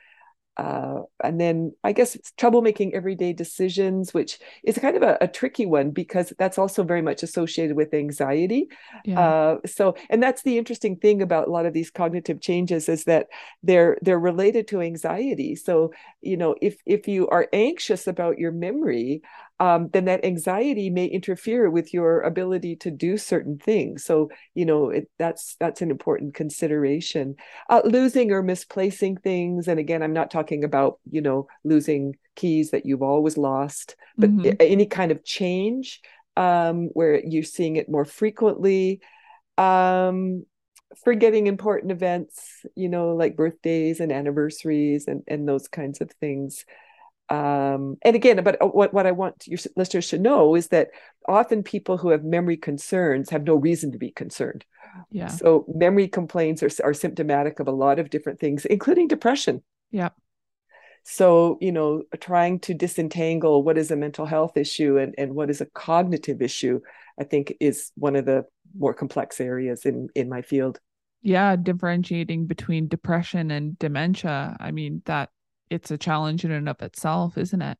uh, 0.57 1.03
and 1.23 1.39
then 1.39 1.73
I 1.85 1.93
guess 1.93 2.15
it's 2.15 2.31
trouble 2.31 2.61
making 2.61 2.93
everyday 2.93 3.31
decisions, 3.31 4.13
which 4.13 4.39
is 4.63 4.77
kind 4.77 4.97
of 4.97 5.03
a, 5.03 5.17
a, 5.21 5.27
tricky 5.27 5.65
one 5.65 5.91
because 5.91 6.33
that's 6.37 6.57
also 6.57 6.83
very 6.83 7.01
much 7.01 7.23
associated 7.23 7.77
with 7.77 7.93
anxiety. 7.93 8.67
Yeah. 9.05 9.19
Uh, 9.19 9.57
so, 9.65 9.95
and 10.09 10.21
that's 10.21 10.43
the 10.43 10.57
interesting 10.57 10.97
thing 10.97 11.21
about 11.21 11.47
a 11.47 11.51
lot 11.51 11.65
of 11.65 11.71
these 11.71 11.89
cognitive 11.89 12.41
changes 12.41 12.89
is 12.89 13.05
that 13.05 13.27
they're 13.63 13.97
they're 14.01 14.19
related 14.19 14.67
to 14.69 14.81
anxiety. 14.81 15.55
So, 15.55 15.93
you 16.19 16.35
know, 16.35 16.55
if 16.61 16.81
if 16.85 17.07
you 17.07 17.29
are 17.29 17.47
anxious 17.53 18.05
about 18.05 18.37
your 18.37 18.51
memory, 18.51 19.21
um, 19.59 19.89
then 19.91 20.05
that 20.05 20.23
anxiety 20.23 20.89
may 20.89 21.05
interfere 21.05 21.69
with 21.69 21.93
your 21.93 22.21
ability 22.21 22.77
to 22.77 22.91
do 22.91 23.17
certain 23.17 23.57
things. 23.57 24.05
So 24.05 24.29
you 24.55 24.65
know 24.65 24.89
it, 24.89 25.09
that's 25.17 25.55
that's 25.59 25.81
an 25.81 25.91
important 25.91 26.33
consideration. 26.33 27.35
Uh, 27.69 27.81
losing 27.83 28.31
or 28.31 28.41
misplacing 28.41 29.17
things, 29.17 29.67
and 29.67 29.79
again, 29.79 30.01
I'm 30.01 30.13
not 30.13 30.31
talking 30.31 30.63
about 30.63 30.99
you 31.09 31.21
know 31.21 31.47
losing 31.63 32.15
keys 32.35 32.71
that 32.71 32.85
you've 32.85 33.01
always 33.01 33.37
lost, 33.37 33.95
but 34.17 34.29
mm-hmm. 34.29 34.55
any 34.59 34.85
kind 34.85 35.11
of 35.11 35.25
change 35.25 36.01
um, 36.37 36.89
where 36.93 37.23
you're 37.25 37.43
seeing 37.43 37.75
it 37.75 37.89
more 37.89 38.05
frequently. 38.05 39.01
Um, 39.57 40.45
forgetting 41.03 41.47
important 41.47 41.91
events, 41.91 42.65
you 42.75 42.89
know, 42.89 43.15
like 43.15 43.35
birthdays 43.35 43.99
and 43.99 44.11
anniversaries 44.11 45.07
and, 45.07 45.21
and 45.27 45.47
those 45.47 45.67
kinds 45.67 46.01
of 46.01 46.09
things 46.19 46.65
um, 47.29 47.97
and 48.01 48.15
again, 48.15 48.43
but 48.43 48.61
uh, 48.61 48.67
what, 48.67 48.93
what 48.93 49.05
I 49.05 49.11
want 49.11 49.47
your 49.47 49.59
listeners 49.75 50.09
to 50.09 50.17
know 50.17 50.55
is 50.55 50.67
that 50.69 50.89
often 51.27 51.63
people 51.63 51.97
who 51.97 52.09
have 52.09 52.23
memory 52.23 52.57
concerns 52.57 53.29
have 53.29 53.43
no 53.43 53.55
reason 53.55 53.91
to 53.91 53.97
be 53.97 54.11
concerned. 54.11 54.65
Yeah. 55.11 55.27
So 55.27 55.65
memory 55.67 56.07
complaints 56.07 56.63
are, 56.63 56.71
are 56.83 56.93
symptomatic 56.93 57.59
of 57.59 57.67
a 57.67 57.71
lot 57.71 57.99
of 57.99 58.09
different 58.09 58.39
things, 58.39 58.65
including 58.65 59.07
depression. 59.07 59.63
Yeah. 59.91 60.09
So, 61.03 61.57
you 61.61 61.71
know, 61.71 62.03
trying 62.19 62.59
to 62.61 62.73
disentangle 62.73 63.63
what 63.63 63.77
is 63.77 63.91
a 63.91 63.95
mental 63.95 64.25
health 64.25 64.57
issue 64.57 64.97
and, 64.97 65.15
and 65.17 65.33
what 65.33 65.49
is 65.49 65.61
a 65.61 65.65
cognitive 65.65 66.41
issue, 66.41 66.81
I 67.19 67.23
think 67.23 67.53
is 67.59 67.91
one 67.95 68.15
of 68.15 68.25
the 68.25 68.45
more 68.77 68.93
complex 68.93 69.39
areas 69.39 69.85
in, 69.85 70.09
in 70.15 70.29
my 70.29 70.41
field. 70.41 70.79
Yeah, 71.21 71.55
differentiating 71.55 72.45
between 72.47 72.87
depression 72.87 73.51
and 73.51 73.77
dementia. 73.79 74.55
I 74.59 74.71
mean, 74.71 75.01
that 75.05 75.29
it's 75.69 75.91
a 75.91 75.97
challenge 75.97 76.45
in 76.45 76.51
and 76.51 76.69
of 76.69 76.81
itself, 76.81 77.37
isn't 77.37 77.61
it? 77.61 77.77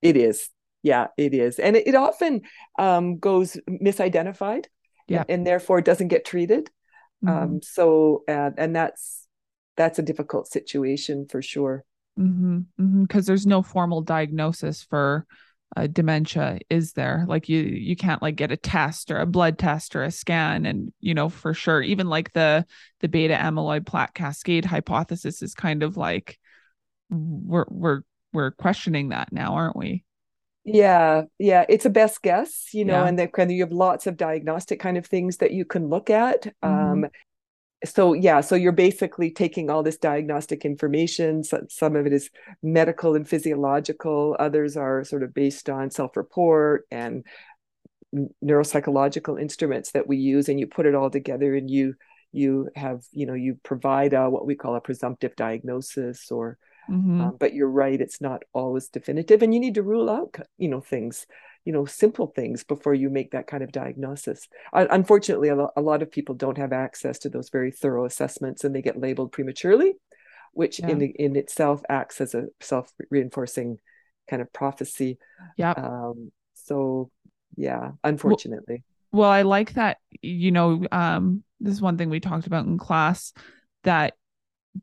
It 0.00 0.16
is. 0.16 0.48
Yeah, 0.82 1.08
it 1.16 1.32
is. 1.32 1.58
And 1.58 1.76
it, 1.76 1.86
it 1.86 1.94
often 1.94 2.42
um, 2.78 3.18
goes 3.18 3.56
misidentified 3.68 4.66
yeah. 5.08 5.20
and, 5.20 5.30
and, 5.30 5.46
therefore 5.46 5.80
doesn't 5.80 6.08
get 6.08 6.24
treated. 6.24 6.70
Um, 7.26 7.32
mm-hmm. 7.32 7.42
Um, 7.44 7.62
so, 7.62 8.24
uh, 8.28 8.50
and 8.56 8.74
that's, 8.74 9.26
that's 9.76 9.98
a 9.98 10.02
difficult 10.02 10.48
situation 10.48 11.26
for 11.30 11.40
sure. 11.40 11.84
Because 12.16 12.28
mm-hmm. 12.28 12.82
mm-hmm. 12.82 13.20
there's 13.20 13.46
no 13.46 13.62
formal 13.62 14.02
diagnosis 14.02 14.82
for 14.82 15.26
uh, 15.76 15.86
dementia, 15.86 16.58
is 16.68 16.92
there? 16.92 17.24
Like 17.26 17.48
you, 17.48 17.60
you 17.60 17.96
can't 17.96 18.20
like 18.20 18.36
get 18.36 18.52
a 18.52 18.56
test 18.56 19.10
or 19.10 19.18
a 19.18 19.26
blood 19.26 19.58
test 19.58 19.96
or 19.96 20.02
a 20.02 20.10
scan, 20.10 20.66
and 20.66 20.92
you 21.00 21.14
know 21.14 21.28
for 21.28 21.54
sure. 21.54 21.80
Even 21.80 22.08
like 22.08 22.32
the 22.32 22.66
the 23.00 23.08
beta 23.08 23.34
amyloid 23.34 23.86
plaque 23.86 24.14
cascade 24.14 24.66
hypothesis 24.66 25.40
is 25.42 25.54
kind 25.54 25.82
of 25.82 25.96
like 25.96 26.38
we're 27.12 27.66
we're 27.68 28.00
we're 28.32 28.50
questioning 28.50 29.10
that 29.10 29.32
now, 29.32 29.54
aren't 29.54 29.76
we? 29.76 30.04
Yeah, 30.64 31.22
yeah, 31.38 31.64
it's 31.68 31.86
a 31.86 31.90
best 31.90 32.22
guess, 32.22 32.68
you 32.72 32.84
know, 32.84 33.02
yeah. 33.02 33.08
and 33.08 33.32
kind 33.32 33.50
of 33.50 33.56
you 33.56 33.62
have 33.64 33.72
lots 33.72 34.06
of 34.06 34.16
diagnostic 34.16 34.78
kind 34.78 34.96
of 34.96 35.06
things 35.06 35.38
that 35.38 35.50
you 35.50 35.64
can 35.64 35.88
look 35.88 36.08
at. 36.08 36.44
Mm-hmm. 36.62 37.04
Um, 37.04 37.10
so 37.84 38.12
yeah, 38.12 38.40
so 38.40 38.54
you're 38.54 38.70
basically 38.70 39.32
taking 39.32 39.68
all 39.68 39.82
this 39.82 39.96
diagnostic 39.96 40.64
information. 40.64 41.42
So, 41.42 41.64
some 41.68 41.96
of 41.96 42.06
it 42.06 42.12
is 42.12 42.30
medical 42.62 43.16
and 43.16 43.28
physiological. 43.28 44.36
Others 44.38 44.76
are 44.76 45.02
sort 45.02 45.24
of 45.24 45.34
based 45.34 45.68
on 45.68 45.90
self-report 45.90 46.86
and 46.92 47.24
neuropsychological 48.44 49.40
instruments 49.40 49.92
that 49.92 50.06
we 50.06 50.16
use, 50.16 50.48
and 50.48 50.60
you 50.60 50.68
put 50.68 50.86
it 50.86 50.94
all 50.94 51.10
together, 51.10 51.56
and 51.56 51.68
you 51.68 51.94
you 52.30 52.68
have 52.76 53.02
you 53.10 53.26
know 53.26 53.34
you 53.34 53.58
provide 53.64 54.12
a, 54.12 54.30
what 54.30 54.46
we 54.46 54.54
call 54.54 54.76
a 54.76 54.80
presumptive 54.80 55.34
diagnosis 55.34 56.30
or 56.30 56.58
Mm-hmm. 56.90 57.20
Um, 57.20 57.36
but 57.38 57.54
you're 57.54 57.70
right; 57.70 58.00
it's 58.00 58.20
not 58.20 58.42
always 58.52 58.88
definitive, 58.88 59.42
and 59.42 59.54
you 59.54 59.60
need 59.60 59.74
to 59.74 59.82
rule 59.82 60.10
out, 60.10 60.36
you 60.58 60.68
know, 60.68 60.80
things, 60.80 61.26
you 61.64 61.72
know, 61.72 61.84
simple 61.84 62.26
things 62.26 62.64
before 62.64 62.94
you 62.94 63.08
make 63.08 63.32
that 63.32 63.46
kind 63.46 63.62
of 63.62 63.72
diagnosis. 63.72 64.48
Uh, 64.72 64.86
unfortunately, 64.90 65.48
a, 65.48 65.56
lo- 65.56 65.70
a, 65.76 65.80
lot 65.80 66.02
of 66.02 66.10
people 66.10 66.34
don't 66.34 66.58
have 66.58 66.72
access 66.72 67.20
to 67.20 67.28
those 67.28 67.50
very 67.50 67.70
thorough 67.70 68.04
assessments, 68.04 68.64
and 68.64 68.74
they 68.74 68.82
get 68.82 69.00
labeled 69.00 69.32
prematurely, 69.32 69.94
which 70.52 70.80
yeah. 70.80 70.88
in 70.88 71.02
in 71.02 71.36
itself 71.36 71.82
acts 71.88 72.20
as 72.20 72.34
a 72.34 72.46
self 72.60 72.92
reinforcing 73.10 73.78
kind 74.28 74.42
of 74.42 74.52
prophecy. 74.52 75.18
Yeah. 75.56 75.72
Um, 75.72 76.32
so, 76.54 77.10
yeah, 77.56 77.92
unfortunately. 78.02 78.82
Well, 79.12 79.22
well, 79.22 79.30
I 79.30 79.42
like 79.42 79.74
that. 79.74 79.98
You 80.22 80.50
know, 80.50 80.86
um, 80.90 81.44
this 81.60 81.74
is 81.74 81.82
one 81.82 81.98
thing 81.98 82.10
we 82.10 82.20
talked 82.20 82.46
about 82.46 82.64
in 82.64 82.78
class 82.78 83.32
that 83.84 84.14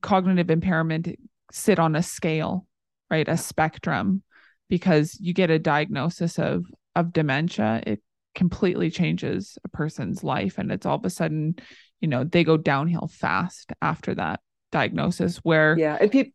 cognitive 0.02 0.52
impairment 0.52 1.08
sit 1.52 1.80
on 1.80 1.96
a 1.96 2.04
scale, 2.04 2.66
right? 3.10 3.28
A 3.28 3.38
spectrum, 3.38 4.24
because 4.70 5.18
you 5.20 5.34
get 5.34 5.50
a 5.50 5.60
diagnosis 5.60 6.38
of 6.38 6.66
of 6.96 7.14
dementia, 7.14 7.82
it 7.86 8.02
completely 8.36 8.90
changes 8.92 9.58
a 9.64 9.70
person's 9.70 10.24
life, 10.24 10.58
and 10.58 10.72
it's 10.72 10.86
all 10.86 10.96
of 10.96 11.06
a 11.06 11.10
sudden, 11.10 11.56
you 12.02 12.08
know, 12.08 12.24
they 12.24 12.44
go 12.44 12.58
downhill 12.58 13.08
fast 13.12 13.72
after 13.82 14.16
that 14.16 14.40
diagnosis. 14.72 15.38
Where 15.38 15.78
yeah, 15.78 15.98
and 16.00 16.12
people 16.12 16.34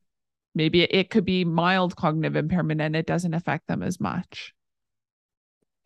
maybe 0.55 0.83
it 0.83 1.11
could 1.11 1.25
be 1.25 1.45
mild 1.45 1.97
cognitive 1.97 2.37
impairment 2.37 2.81
and 2.81 2.95
it 2.95 3.07
doesn't 3.07 3.35
affect 3.35 3.67
them 3.67 3.83
as 3.83 4.01
much, 4.01 4.53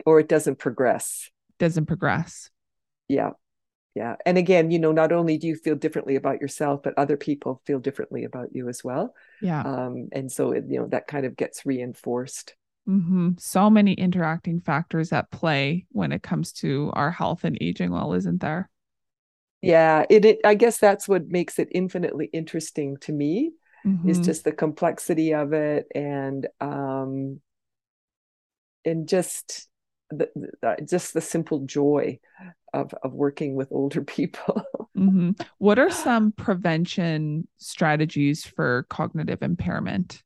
or 0.07 0.21
it 0.21 0.29
doesn't 0.29 0.59
progress. 0.59 1.31
Doesn't 1.59 1.87
progress. 1.87 2.51
Yeah, 3.09 3.31
yeah 3.95 4.17
and 4.27 4.39
again 4.39 4.71
you 4.71 4.79
know 4.79 4.93
not 4.93 5.13
only 5.13 5.39
do 5.39 5.47
you 5.47 5.57
feel 5.57 5.75
differently 5.75 6.17
about 6.17 6.41
yourself 6.41 6.83
but 6.83 6.95
other 6.97 7.17
people 7.17 7.61
feel 7.67 7.79
differently 7.79 8.25
about 8.25 8.55
you 8.55 8.69
as 8.69 8.85
well 8.85 9.15
yeah 9.43 9.61
um 9.63 10.09
and 10.13 10.31
so 10.31 10.53
it, 10.53 10.65
you 10.69 10.79
know 10.79 10.87
that 10.87 11.07
kind 11.07 11.27
of 11.27 11.37
gets 11.37 11.67
reinforced 11.67 12.55
mm-hmm. 12.89 13.31
so 13.39 13.69
many 13.71 13.93
interacting 13.95 14.61
factors 14.61 15.13
at 15.13 15.31
play 15.31 15.87
when 15.91 16.13
it 16.13 16.23
comes 16.23 16.53
to 16.53 16.91
our 16.95 17.11
health 17.11 17.45
and 17.45 17.59
aging 17.61 17.91
well 17.91 18.13
isn't 18.13 18.41
there 18.41 18.71
yeah 19.63 20.05
it, 20.09 20.25
it 20.25 20.39
i 20.45 20.55
guess 20.55 20.79
that's 20.79 21.09
what 21.09 21.29
makes 21.29 21.59
it 21.59 21.69
infinitely 21.73 22.31
interesting 22.33 22.97
to 22.99 23.13
me 23.13 23.53
Mhm. 23.87 24.11
is 24.11 24.19
just 24.19 24.45
the 24.45 24.53
complexity 24.53 25.35
of 25.35 25.53
it 25.53 25.87
and 25.95 26.49
um 26.61 27.41
and 28.85 29.09
just 29.09 29.69
the, 30.11 30.29
the 30.35 30.77
just 30.89 31.15
the 31.15 31.21
simple 31.21 31.61
joy 31.61 32.19
of 32.73 32.95
of 33.03 33.13
working 33.15 33.55
with 33.55 33.69
older 33.71 34.03
people 34.17 34.63
Mhm. 34.97 35.41
What 35.59 35.79
are 35.79 35.91
some 36.05 36.33
prevention 36.33 37.47
strategies 37.59 38.45
for 38.45 38.87
cognitive 38.89 39.43
impairment? 39.43 40.23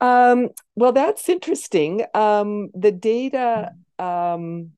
um 0.00 0.48
well 0.76 0.92
that's 0.92 1.28
interesting 1.28 2.04
um 2.14 2.70
the 2.74 2.90
data 2.90 3.70
um 3.98 4.70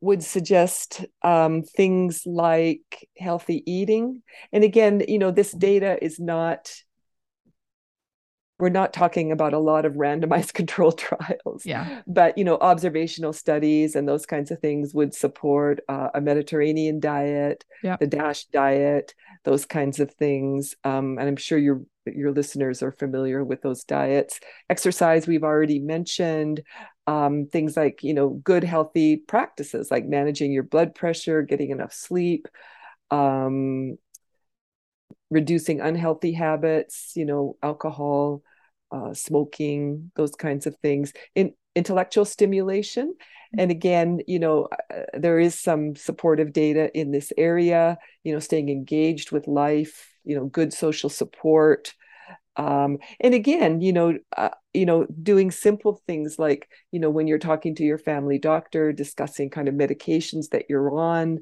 would 0.00 0.22
suggest 0.22 1.04
um, 1.22 1.62
things 1.62 2.26
like 2.26 3.08
healthy 3.16 3.62
eating. 3.70 4.22
And 4.52 4.62
again, 4.62 5.02
you 5.08 5.18
know, 5.18 5.30
this 5.30 5.50
data 5.52 6.02
is 6.04 6.20
not, 6.20 6.70
we're 8.58 8.68
not 8.68 8.92
talking 8.92 9.32
about 9.32 9.52
a 9.52 9.58
lot 9.58 9.84
of 9.84 9.94
randomized 9.94 10.52
controlled 10.54 10.98
trials. 10.98 11.66
Yeah. 11.66 12.02
But, 12.06 12.38
you 12.38 12.44
know, 12.44 12.56
observational 12.58 13.32
studies 13.32 13.96
and 13.96 14.08
those 14.08 14.26
kinds 14.26 14.50
of 14.50 14.60
things 14.60 14.94
would 14.94 15.14
support 15.14 15.80
uh, 15.88 16.08
a 16.14 16.20
Mediterranean 16.20 17.00
diet, 17.00 17.64
Yep. 17.82 18.00
the 18.00 18.06
DASH 18.06 18.46
diet, 18.46 19.14
those 19.44 19.66
kinds 19.66 20.00
of 20.00 20.12
things. 20.14 20.74
Um, 20.84 21.18
and 21.18 21.28
I'm 21.28 21.36
sure 21.36 21.58
your 21.58 21.82
your 22.06 22.32
listeners 22.32 22.82
are 22.82 22.92
familiar 22.92 23.42
with 23.42 23.62
those 23.62 23.82
diets. 23.82 24.38
Exercise, 24.68 25.26
we've 25.26 25.42
already 25.42 25.78
mentioned 25.78 26.62
um, 27.06 27.46
things 27.50 27.76
like 27.76 28.02
you 28.02 28.14
know 28.14 28.28
good 28.28 28.64
healthy 28.64 29.16
practices 29.16 29.90
like 29.90 30.06
managing 30.06 30.52
your 30.52 30.62
blood 30.62 30.94
pressure 30.94 31.42
getting 31.42 31.70
enough 31.70 31.92
sleep 31.92 32.48
um, 33.10 33.96
reducing 35.30 35.80
unhealthy 35.80 36.32
habits 36.32 37.12
you 37.16 37.24
know 37.24 37.56
alcohol 37.62 38.42
uh, 38.92 39.12
smoking 39.12 40.10
those 40.14 40.32
kinds 40.32 40.66
of 40.66 40.76
things 40.76 41.12
in 41.34 41.52
intellectual 41.74 42.24
stimulation. 42.24 43.14
And 43.58 43.70
again 43.70 44.20
you 44.26 44.38
know 44.38 44.68
uh, 44.92 45.00
there 45.14 45.38
is 45.38 45.58
some 45.58 45.96
supportive 45.96 46.52
data 46.52 46.96
in 46.96 47.10
this 47.10 47.32
area 47.36 47.98
you 48.22 48.32
know 48.32 48.38
staying 48.38 48.68
engaged 48.68 49.32
with 49.32 49.48
life 49.48 50.10
you 50.24 50.36
know 50.36 50.46
good 50.46 50.72
social 50.72 51.10
support. 51.10 51.94
Um, 52.56 52.98
and 53.18 53.34
again 53.34 53.80
you 53.80 53.92
know 53.92 54.16
uh, 54.36 54.50
you 54.72 54.86
know 54.86 55.06
doing 55.22 55.50
simple 55.50 56.00
things 56.06 56.38
like 56.38 56.68
you 56.92 57.00
know 57.00 57.10
when 57.10 57.26
you're 57.26 57.38
talking 57.38 57.74
to 57.76 57.82
your 57.82 57.98
family 57.98 58.38
doctor 58.38 58.92
discussing 58.92 59.50
kind 59.50 59.66
of 59.68 59.74
medications 59.74 60.50
that 60.50 60.66
you're 60.68 60.96
on 60.96 61.40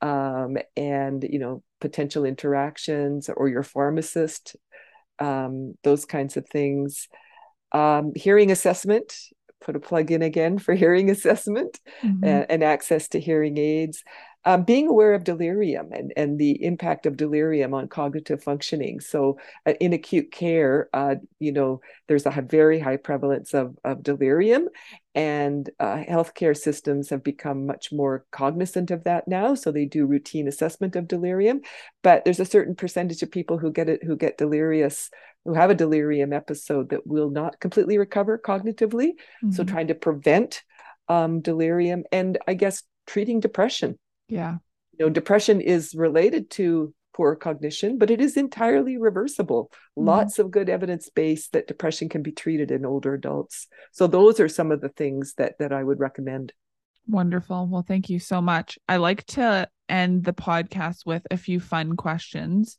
um, 0.00 0.56
and 0.76 1.24
you 1.28 1.38
know 1.38 1.62
potential 1.84 2.24
interactions 2.24 3.28
or 3.28 3.48
your 3.48 3.62
pharmacist 3.62 4.56
um, 5.20 5.74
those 5.84 6.04
kinds 6.06 6.36
of 6.38 6.44
things 6.48 7.08
um, 7.72 8.12
hearing 8.16 8.50
assessment 8.50 9.14
put 9.60 9.76
a 9.76 9.80
plug 9.80 10.10
in 10.10 10.22
again 10.22 10.58
for 10.58 10.74
hearing 10.84 11.10
assessment 11.10 11.80
Mhm. 12.02 12.24
and, 12.28 12.46
and 12.50 12.64
access 12.64 13.08
to 13.08 13.20
hearing 13.20 13.58
aids 13.58 14.02
um, 14.44 14.64
being 14.64 14.88
aware 14.88 15.14
of 15.14 15.24
delirium 15.24 15.92
and, 15.92 16.12
and 16.16 16.38
the 16.38 16.62
impact 16.64 17.06
of 17.06 17.16
delirium 17.16 17.72
on 17.74 17.88
cognitive 17.88 18.42
functioning. 18.42 19.00
So, 19.00 19.38
uh, 19.66 19.72
in 19.80 19.92
acute 19.92 20.30
care, 20.30 20.88
uh, 20.92 21.16
you 21.38 21.52
know, 21.52 21.80
there's 22.08 22.26
a 22.26 22.44
very 22.46 22.78
high 22.78 22.98
prevalence 22.98 23.54
of, 23.54 23.78
of 23.84 24.02
delirium, 24.02 24.68
and 25.14 25.70
uh, 25.78 25.96
healthcare 25.96 26.56
systems 26.56 27.10
have 27.10 27.22
become 27.22 27.66
much 27.66 27.92
more 27.92 28.24
cognizant 28.32 28.90
of 28.90 29.04
that 29.04 29.28
now. 29.28 29.54
So 29.54 29.70
they 29.72 29.84
do 29.86 30.06
routine 30.06 30.48
assessment 30.48 30.96
of 30.96 31.08
delirium, 31.08 31.60
but 32.02 32.24
there's 32.24 32.40
a 32.40 32.44
certain 32.44 32.74
percentage 32.74 33.22
of 33.22 33.30
people 33.30 33.58
who 33.58 33.70
get 33.72 33.88
it 33.88 34.02
who 34.02 34.16
get 34.16 34.38
delirious, 34.38 35.10
who 35.44 35.54
have 35.54 35.70
a 35.70 35.74
delirium 35.74 36.32
episode 36.32 36.90
that 36.90 37.06
will 37.06 37.30
not 37.30 37.60
completely 37.60 37.96
recover 37.98 38.38
cognitively. 38.38 39.12
So 39.50 39.64
Mhm. 39.64 39.68
trying 39.68 39.86
to 39.88 39.94
prevent 39.94 40.62
um, 41.08 41.40
delirium, 41.40 42.04
and 42.12 42.38
I 42.48 42.54
guess 42.54 42.82
treating 43.06 43.40
depression 43.40 43.98
Yeah. 44.28 44.56
you 44.98 45.04
know 45.06 45.10
depression 45.10 45.60
is 45.60 45.94
related 45.94 46.50
to 46.50 46.94
poor 47.14 47.36
cognition 47.36 47.96
but 47.98 48.10
it 48.10 48.20
is 48.20 48.36
entirely 48.36 48.96
reversible 48.96 49.70
Mhm. 49.96 50.06
lots 50.06 50.38
of 50.38 50.50
good 50.50 50.68
evidence 50.68 51.08
base 51.10 51.48
that 51.48 51.66
depression 51.68 52.08
can 52.08 52.22
be 52.22 52.32
treated 52.32 52.70
in 52.70 52.84
older 52.84 53.14
adults 53.14 53.68
so 53.92 54.06
those 54.06 54.40
are 54.40 54.48
some 54.48 54.72
of 54.72 54.80
the 54.80 54.88
things 54.88 55.34
that 55.38 55.58
that 55.58 55.72
i 55.72 55.82
would 55.82 56.00
recommend 56.00 56.52
Wonderful. 57.06 57.68
Well, 57.70 57.84
thank 57.86 58.08
you 58.08 58.18
so 58.18 58.40
much. 58.40 58.78
I 58.88 58.96
like 58.96 59.26
to 59.36 59.68
end 59.90 60.24
the 60.24 60.32
podcast 60.32 61.04
with 61.04 61.26
a 61.30 61.36
few 61.36 61.60
fun 61.60 61.96
questions. 61.96 62.78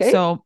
okay 0.00 0.10
So, 0.10 0.44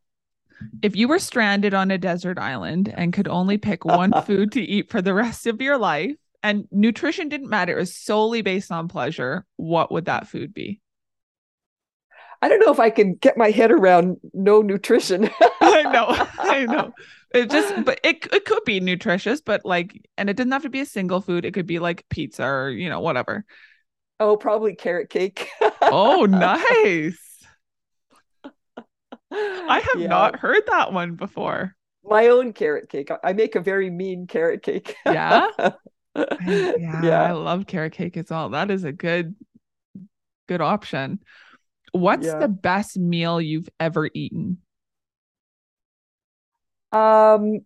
if 0.83 0.95
you 0.95 1.07
were 1.07 1.17
stranded 1.17 1.73
on 1.73 1.89
a 1.89 1.97
desert 1.97 2.37
island 2.37 2.93
and 2.95 3.11
could 3.11 3.27
only 3.27 3.57
pick 3.57 3.83
one 3.83 4.11
food 4.27 4.51
to 4.51 4.61
eat 4.61 4.91
for 4.91 5.01
the 5.01 5.13
rest 5.15 5.47
of 5.47 5.59
your 5.59 5.79
life, 5.79 6.15
and 6.43 6.67
nutrition 6.71 7.29
didn't 7.29 7.49
matter, 7.49 7.73
it 7.73 7.79
was 7.79 7.95
solely 7.95 8.41
based 8.41 8.71
on 8.71 8.87
pleasure, 8.87 9.45
what 9.55 9.91
would 9.91 10.05
that 10.05 10.27
food 10.27 10.53
be? 10.53 10.81
i 12.41 12.49
don't 12.49 12.59
know 12.59 12.71
if 12.73 12.79
i 12.79 12.89
can 12.89 13.15
get 13.15 13.37
my 13.37 13.49
head 13.51 13.71
around 13.71 14.17
no 14.33 14.61
nutrition 14.61 15.29
I 15.61 15.83
know, 15.83 16.27
I 16.39 16.65
know. 16.65 16.91
It 17.33 17.49
just, 17.49 17.73
but 17.85 17.99
it 18.03 18.27
it 18.31 18.45
could 18.45 18.63
be 18.65 18.79
nutritious, 18.79 19.41
but 19.41 19.65
like, 19.65 19.99
and 20.17 20.29
it 20.29 20.35
doesn't 20.37 20.51
have 20.51 20.61
to 20.63 20.69
be 20.69 20.81
a 20.81 20.85
single 20.85 21.19
food. 21.21 21.45
It 21.45 21.53
could 21.53 21.65
be 21.65 21.79
like 21.79 22.05
pizza 22.09 22.43
or 22.45 22.69
you 22.69 22.89
know 22.89 22.99
whatever. 22.99 23.43
oh 24.19 24.37
probably 24.37 24.75
carrot 24.75 25.09
cake 25.09 25.49
Oh, 25.81 26.25
nice. 26.29 27.17
I 29.31 29.79
have 29.93 30.01
Yeah, 30.01 30.07
not 30.07 30.39
heard 30.39 30.63
that 30.67 30.93
one 30.93 31.15
before. 31.15 31.75
my 32.03 32.27
own 32.27 32.53
carrot 32.53 32.89
cake 32.89 33.09
I- 33.09 33.29
i 33.29 33.33
make 33.33 33.55
a 33.55 33.61
very 33.61 33.89
mean 33.89 34.27
carrot 34.27 34.61
cake 34.61 34.95
Yeah? 35.05 35.47
I- 36.39 36.67
yeah, 36.75 37.21
I 37.21 37.31
love 37.31 37.67
carrot 37.67 37.93
cake 37.93 38.17
as 38.17 38.29
well. 38.29 38.49
That 38.49 38.71
is 38.71 38.83
a 38.83 38.91
good, 38.91 39.35
good 40.47 40.61
option. 40.61 41.19
What's 41.93 42.33
Yeah. 42.33 42.35
the 42.35 42.49
best 42.49 42.97
meal 42.99 43.41
you've 43.41 43.69
ever 43.79 44.09
eaten? 44.13 44.59
Um, 46.91 47.65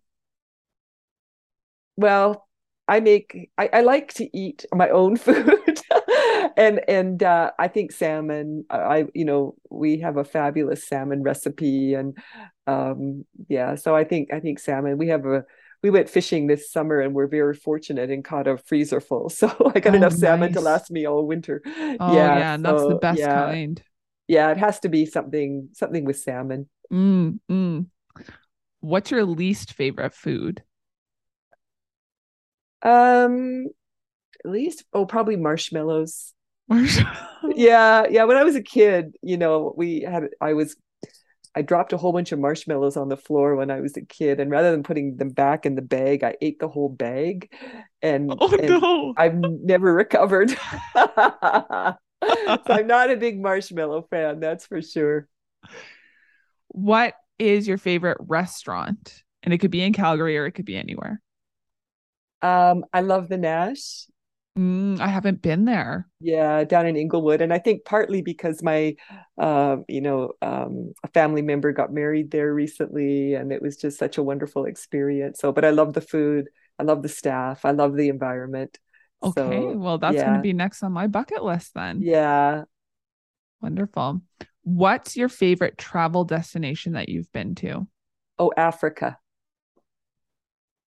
well, 1.96 2.46
I 2.86 3.00
make 3.00 3.50
I, 3.58 3.68
I 3.72 3.80
like 3.82 4.14
to 4.14 4.36
eat 4.36 4.64
my 4.74 4.88
own 4.90 5.16
food. 5.16 5.80
and 6.56 6.80
and 6.88 7.22
uh, 7.22 7.50
I 7.58 7.68
think 7.68 7.92
salmon, 7.92 8.64
I 8.70 9.06
you 9.14 9.24
know, 9.24 9.54
we 9.70 9.98
have 10.00 10.16
a 10.16 10.24
fabulous 10.24 10.86
salmon 10.86 11.22
recipe 11.22 11.94
and 11.94 12.16
um 12.66 13.24
yeah, 13.48 13.74
so 13.74 13.94
I 13.96 14.04
think 14.04 14.32
I 14.32 14.40
think 14.40 14.58
salmon. 14.58 14.98
We 14.98 15.08
have 15.08 15.26
a 15.26 15.44
we 15.82 15.90
went 15.90 16.08
fishing 16.10 16.46
this 16.46 16.70
summer 16.72 17.00
and 17.00 17.14
we're 17.14 17.26
very 17.28 17.54
fortunate 17.54 18.10
and 18.10 18.24
caught 18.24 18.46
a 18.48 18.58
freezer 18.58 19.00
full. 19.00 19.28
So 19.30 19.72
I 19.74 19.80
got 19.80 19.94
Oh, 19.94 19.96
enough 19.96 20.14
salmon 20.14 20.52
to 20.52 20.60
last 20.60 20.90
me 20.90 21.06
all 21.06 21.26
winter. 21.26 21.62
Oh 22.00 22.32
Yeah, 22.32 22.32
yeah, 22.32 22.54
and 22.54 22.64
that's 22.64 22.84
the 22.86 22.96
best 22.96 23.18
yeah, 23.18 23.30
kind. 23.30 23.82
yeah, 24.28 24.50
it 24.52 24.58
has 24.58 24.80
to 24.80 24.88
be 24.88 25.06
something 25.06 25.70
something 25.74 26.04
with 26.04 26.18
salmon. 26.18 26.68
Mm, 26.92 27.40
mm. 27.50 27.86
What's 28.80 29.10
your 29.12 29.24
least 29.24 29.72
favorite 29.74 30.14
food? 30.14 30.64
Um, 32.82 33.66
at 34.44 34.50
least 34.50 34.84
oh, 34.92 35.06
probably 35.06 35.36
marshmallows. 35.36 36.34
Marshmallow. 36.68 37.16
yeah 37.42 38.06
yeah 38.10 38.24
when 38.24 38.36
i 38.36 38.44
was 38.44 38.56
a 38.56 38.62
kid 38.62 39.16
you 39.22 39.36
know 39.36 39.72
we 39.76 40.00
had 40.00 40.28
i 40.40 40.52
was 40.52 40.76
i 41.54 41.62
dropped 41.62 41.92
a 41.92 41.96
whole 41.96 42.12
bunch 42.12 42.32
of 42.32 42.38
marshmallows 42.38 42.96
on 42.96 43.08
the 43.08 43.16
floor 43.16 43.56
when 43.56 43.70
i 43.70 43.80
was 43.80 43.96
a 43.96 44.02
kid 44.02 44.40
and 44.40 44.50
rather 44.50 44.70
than 44.70 44.82
putting 44.82 45.16
them 45.16 45.30
back 45.30 45.66
in 45.66 45.74
the 45.74 45.82
bag 45.82 46.22
i 46.24 46.34
ate 46.40 46.58
the 46.58 46.68
whole 46.68 46.88
bag 46.88 47.52
and 48.02 48.38
Oh 48.40 48.56
and 48.56 48.80
no. 48.80 49.14
i've 49.16 49.34
never 49.34 49.92
recovered 49.92 50.50
so 50.96 51.94
i'm 52.68 52.86
not 52.86 53.10
a 53.10 53.16
big 53.16 53.40
marshmallow 53.40 54.02
fan 54.10 54.40
that's 54.40 54.66
for 54.66 54.82
sure 54.82 55.28
What 56.68 57.14
is 57.38 57.66
your 57.68 57.78
favorite 57.78 58.18
restaurant? 58.20 59.22
And 59.42 59.54
it 59.54 59.58
could 59.58 59.70
be 59.70 59.82
in 59.82 59.92
Calgary 59.92 60.36
or 60.36 60.46
it 60.46 60.52
could 60.52 60.64
be 60.64 60.76
anywhere. 60.76 61.20
um 62.42 62.84
i 62.92 63.00
love 63.00 63.28
the 63.28 63.36
nash 63.38 64.06
Mm, 64.58 65.00
I 65.00 65.08
haven't 65.08 65.40
been 65.40 65.64
there. 65.64 66.08
yeah 66.20 66.64
down 66.64 66.84
in 66.84 66.96
inglewood 66.96 67.40
and 67.40 67.52
i 67.52 67.58
think 67.60 67.84
partly 67.84 68.22
because 68.22 68.60
my 68.60 68.96
um 69.40 69.84
you 69.86 70.00
know 70.00 70.32
um 70.42 70.92
a 71.04 71.08
family 71.14 71.42
member 71.42 71.72
got 71.72 71.92
married 71.92 72.32
there 72.32 72.52
recently 72.52 73.34
and 73.34 73.52
it 73.52 73.62
was 73.62 73.76
just 73.76 73.96
such 73.98 74.18
a 74.18 74.22
wonderful 74.22 74.64
experience 74.64 75.38
so 75.38 75.52
but 75.52 75.64
i 75.64 75.70
love 75.70 75.92
the 75.92 76.00
food 76.00 76.48
i 76.80 76.82
love 76.82 77.02
the 77.04 77.08
staff 77.08 77.64
i 77.64 77.70
love 77.70 77.94
the 77.94 78.08
environment 78.08 78.80
Okay, 79.22 79.60
so 79.60 79.72
well, 79.76 79.98
that's 79.98 80.22
going 80.24 80.34
to 80.34 80.42
be 80.42 80.52
next 80.52 80.82
on 80.82 80.90
my 80.92 81.06
bucket 81.06 81.44
list 81.44 81.74
then. 81.74 82.02
yeah 82.04 82.64
Wonderful. 83.60 84.22
What's 84.62 85.16
your 85.16 85.28
favorite 85.28 85.78
travel 85.78 86.24
destination 86.24 86.92
that 86.94 87.08
you've 87.08 87.30
been 87.32 87.54
to? 87.56 87.86
oh 88.40 88.52
africa 88.56 89.18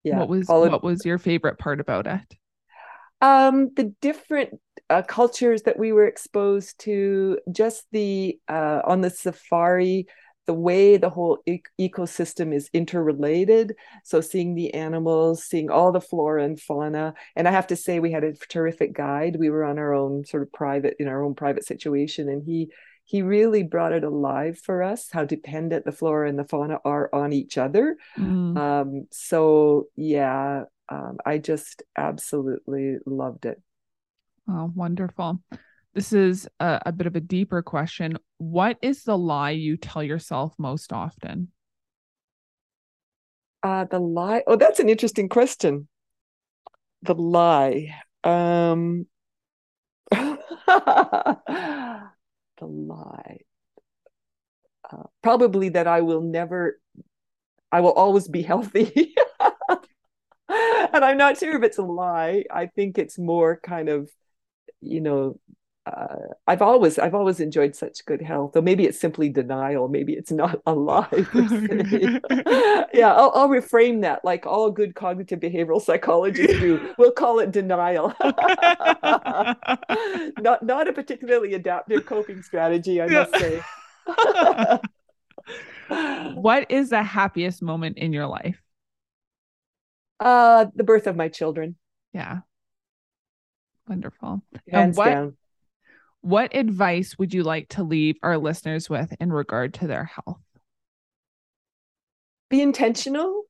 yeah 0.04 0.18
What 0.18 0.28
was 0.28 0.48
what 0.48 0.82
was 0.84 1.04
your 1.04 1.18
favorite 1.18 1.58
part 1.58 1.80
about 1.80 2.06
it? 2.06 2.36
Um 3.20 3.70
the 3.76 3.94
different 4.00 4.50
uh, 4.90 5.02
cultures 5.02 5.62
that 5.62 5.78
we 5.78 5.92
were 5.92 6.06
exposed 6.06 6.78
to, 6.80 7.38
just 7.50 7.84
the 7.92 8.38
uh, 8.48 8.82
on 8.84 9.00
the 9.00 9.10
safari, 9.10 10.06
the 10.46 10.54
way 10.54 10.96
the 10.96 11.10
whole 11.10 11.38
e- 11.46 11.62
ecosystem 11.80 12.54
is 12.54 12.70
interrelated. 12.72 13.74
So 14.04 14.20
seeing 14.20 14.54
the 14.54 14.74
animals, 14.74 15.44
seeing 15.44 15.70
all 15.70 15.92
the 15.92 16.00
flora 16.00 16.44
and 16.44 16.60
fauna, 16.60 17.14
and 17.34 17.48
I 17.48 17.50
have 17.50 17.66
to 17.68 17.76
say 17.76 17.98
we 17.98 18.12
had 18.12 18.24
a 18.24 18.34
terrific 18.34 18.92
guide. 18.94 19.36
We 19.36 19.50
were 19.50 19.64
on 19.64 19.78
our 19.78 19.92
own 19.92 20.24
sort 20.24 20.42
of 20.44 20.52
private 20.52 20.96
in 21.00 21.08
our 21.08 21.24
own 21.24 21.34
private 21.34 21.64
situation, 21.64 22.28
and 22.28 22.44
he 22.44 22.70
he 23.06 23.22
really 23.22 23.62
brought 23.62 23.92
it 23.92 24.02
alive 24.02 24.58
for 24.58 24.82
us 24.82 25.08
how 25.12 25.24
dependent 25.24 25.84
the 25.84 25.92
flora 25.92 26.28
and 26.28 26.36
the 26.36 26.44
fauna 26.44 26.78
are 26.84 27.08
on 27.14 27.32
each 27.32 27.56
other. 27.56 27.96
Mm. 28.18 28.58
Um, 28.58 29.06
so 29.12 29.86
yeah, 29.94 30.64
um, 30.88 31.18
I 31.24 31.38
just 31.38 31.84
absolutely 31.96 32.96
loved 33.06 33.46
it. 33.46 33.62
Oh, 34.48 34.72
wonderful. 34.74 35.40
This 35.94 36.12
is 36.12 36.48
a, 36.58 36.82
a 36.86 36.92
bit 36.92 37.06
of 37.06 37.14
a 37.14 37.20
deeper 37.20 37.62
question. 37.62 38.18
What 38.38 38.76
is 38.82 39.04
the 39.04 39.16
lie 39.16 39.52
you 39.52 39.76
tell 39.76 40.02
yourself 40.02 40.52
most 40.58 40.92
often? 40.92 41.52
Uh, 43.62 43.84
the 43.84 44.00
lie. 44.00 44.42
Oh, 44.48 44.56
that's 44.56 44.80
an 44.80 44.88
interesting 44.88 45.28
question. 45.28 45.86
The 47.02 47.14
lie. 47.14 47.94
Um, 48.24 49.06
the 52.58 52.66
lie. 52.66 53.38
Uh, 54.90 55.04
probably 55.22 55.70
that 55.70 55.86
I 55.86 56.02
will 56.02 56.20
never, 56.20 56.78
I 57.72 57.80
will 57.80 57.92
always 57.92 58.28
be 58.28 58.42
healthy. 58.52 59.14
and 60.48 61.04
I'm 61.04 61.18
not 61.18 61.38
sure 61.38 61.56
if 61.56 61.62
it's 61.62 61.78
a 61.78 61.82
lie. 61.82 62.44
I 62.50 62.66
think 62.66 62.98
it's 62.98 63.18
more 63.18 63.58
kind 63.62 63.88
of, 63.88 64.10
you 64.80 65.00
know, 65.00 65.40
uh, 65.86 66.16
I've 66.48 66.62
always 66.62 66.98
I've 66.98 67.14
always 67.14 67.38
enjoyed 67.38 67.76
such 67.76 68.04
good 68.06 68.20
health. 68.20 68.52
Though 68.54 68.60
maybe 68.60 68.86
it's 68.86 68.98
simply 68.98 69.28
denial. 69.28 69.86
Maybe 69.86 70.14
it's 70.14 70.32
not 70.32 70.60
a 70.66 70.74
lie. 70.74 71.06
yeah, 72.92 73.12
I'll, 73.12 73.30
I'll, 73.34 73.48
reframe 73.48 74.00
that. 74.00 74.24
Like 74.24 74.46
all 74.46 74.70
good 74.72 74.96
cognitive 74.96 75.38
behavioral 75.38 75.80
psychologists 75.80 76.58
do, 76.60 76.92
we'll 76.98 77.12
call 77.12 77.38
it 77.38 77.52
denial. 77.52 78.12
not 80.40 80.64
not 80.64 80.88
a 80.88 80.92
particularly 80.92 81.54
adaptive 81.54 82.04
coping 82.04 82.42
strategy, 82.42 83.00
I 83.00 83.06
must 83.06 83.36
say. 83.38 83.62
what 86.34 86.68
is 86.68 86.90
the 86.90 87.02
happiest 87.04 87.62
moment 87.62 87.96
in 87.96 88.12
your 88.12 88.26
life? 88.26 88.60
Uh, 90.18 90.66
the 90.74 90.82
birth 90.82 91.06
of 91.06 91.14
my 91.14 91.28
children. 91.28 91.76
Yeah. 92.12 92.40
Wonderful. 93.86 94.42
Hands 94.68 94.88
and 94.88 94.96
what, 94.96 95.04
down 95.04 95.36
what 96.20 96.54
advice 96.54 97.16
would 97.18 97.32
you 97.32 97.42
like 97.42 97.68
to 97.70 97.82
leave 97.82 98.16
our 98.22 98.38
listeners 98.38 98.90
with 98.90 99.12
in 99.20 99.32
regard 99.32 99.74
to 99.74 99.86
their 99.86 100.04
health? 100.04 100.40
Be 102.48 102.60
intentional. 102.62 103.42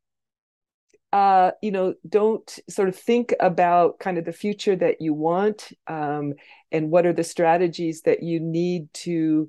Uh, 1.13 1.53
you 1.63 1.71
know, 1.71 1.95
don't 2.09 2.59
sort 2.69 2.89
of 2.89 2.97
think 2.97 3.33
about 3.41 3.99
kind 3.99 4.19
of 4.19 4.25
the 4.25 4.33
future 4.33 4.77
that 4.77 5.01
you 5.01 5.15
want 5.15 5.73
um, 5.87 6.35
and 6.73 6.91
what 6.91 7.07
are 7.07 7.13
the 7.13 7.25
strategies 7.25 8.03
that 8.03 8.23
you 8.23 8.41
need 8.41 8.93
to 8.93 9.49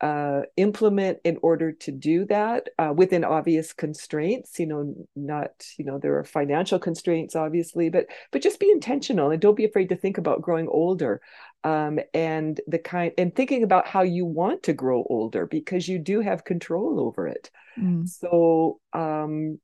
uh, 0.00 0.42
implement 0.58 1.18
in 1.24 1.38
order 1.42 1.72
to 1.72 1.90
do 1.90 2.26
that 2.26 2.68
uh, 2.78 2.92
within 2.94 3.24
obvious 3.24 3.72
constraints 3.72 4.58
you 4.58 4.66
know 4.66 4.94
not 5.16 5.64
you 5.78 5.86
know 5.86 5.98
there 5.98 6.18
are 6.18 6.24
financial 6.24 6.78
constraints 6.78 7.34
obviously 7.34 7.88
but 7.88 8.06
but 8.30 8.42
just 8.42 8.60
be 8.60 8.70
intentional 8.70 9.30
and 9.30 9.40
don't 9.40 9.56
be 9.56 9.64
afraid 9.64 9.88
to 9.88 9.96
think 9.96 10.18
about 10.18 10.42
growing 10.42 10.68
older 10.68 11.22
um, 11.64 11.98
and 12.14 12.60
the 12.66 12.78
kind 12.78 13.12
and 13.18 13.34
thinking 13.34 13.62
about 13.62 13.86
how 13.86 14.02
you 14.02 14.24
want 14.24 14.62
to 14.64 14.72
grow 14.72 15.04
older 15.08 15.46
because 15.46 15.88
you 15.88 15.98
do 15.98 16.20
have 16.20 16.44
control 16.44 17.00
over 17.00 17.26
it 17.26 17.50
mm. 17.78 18.06
so 18.08 18.80
um, 18.92 19.58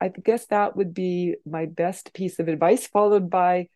i 0.00 0.08
guess 0.08 0.46
that 0.46 0.76
would 0.76 0.92
be 0.92 1.36
my 1.46 1.66
best 1.66 2.12
piece 2.12 2.38
of 2.38 2.48
advice 2.48 2.86
followed 2.86 3.30
by 3.30 3.68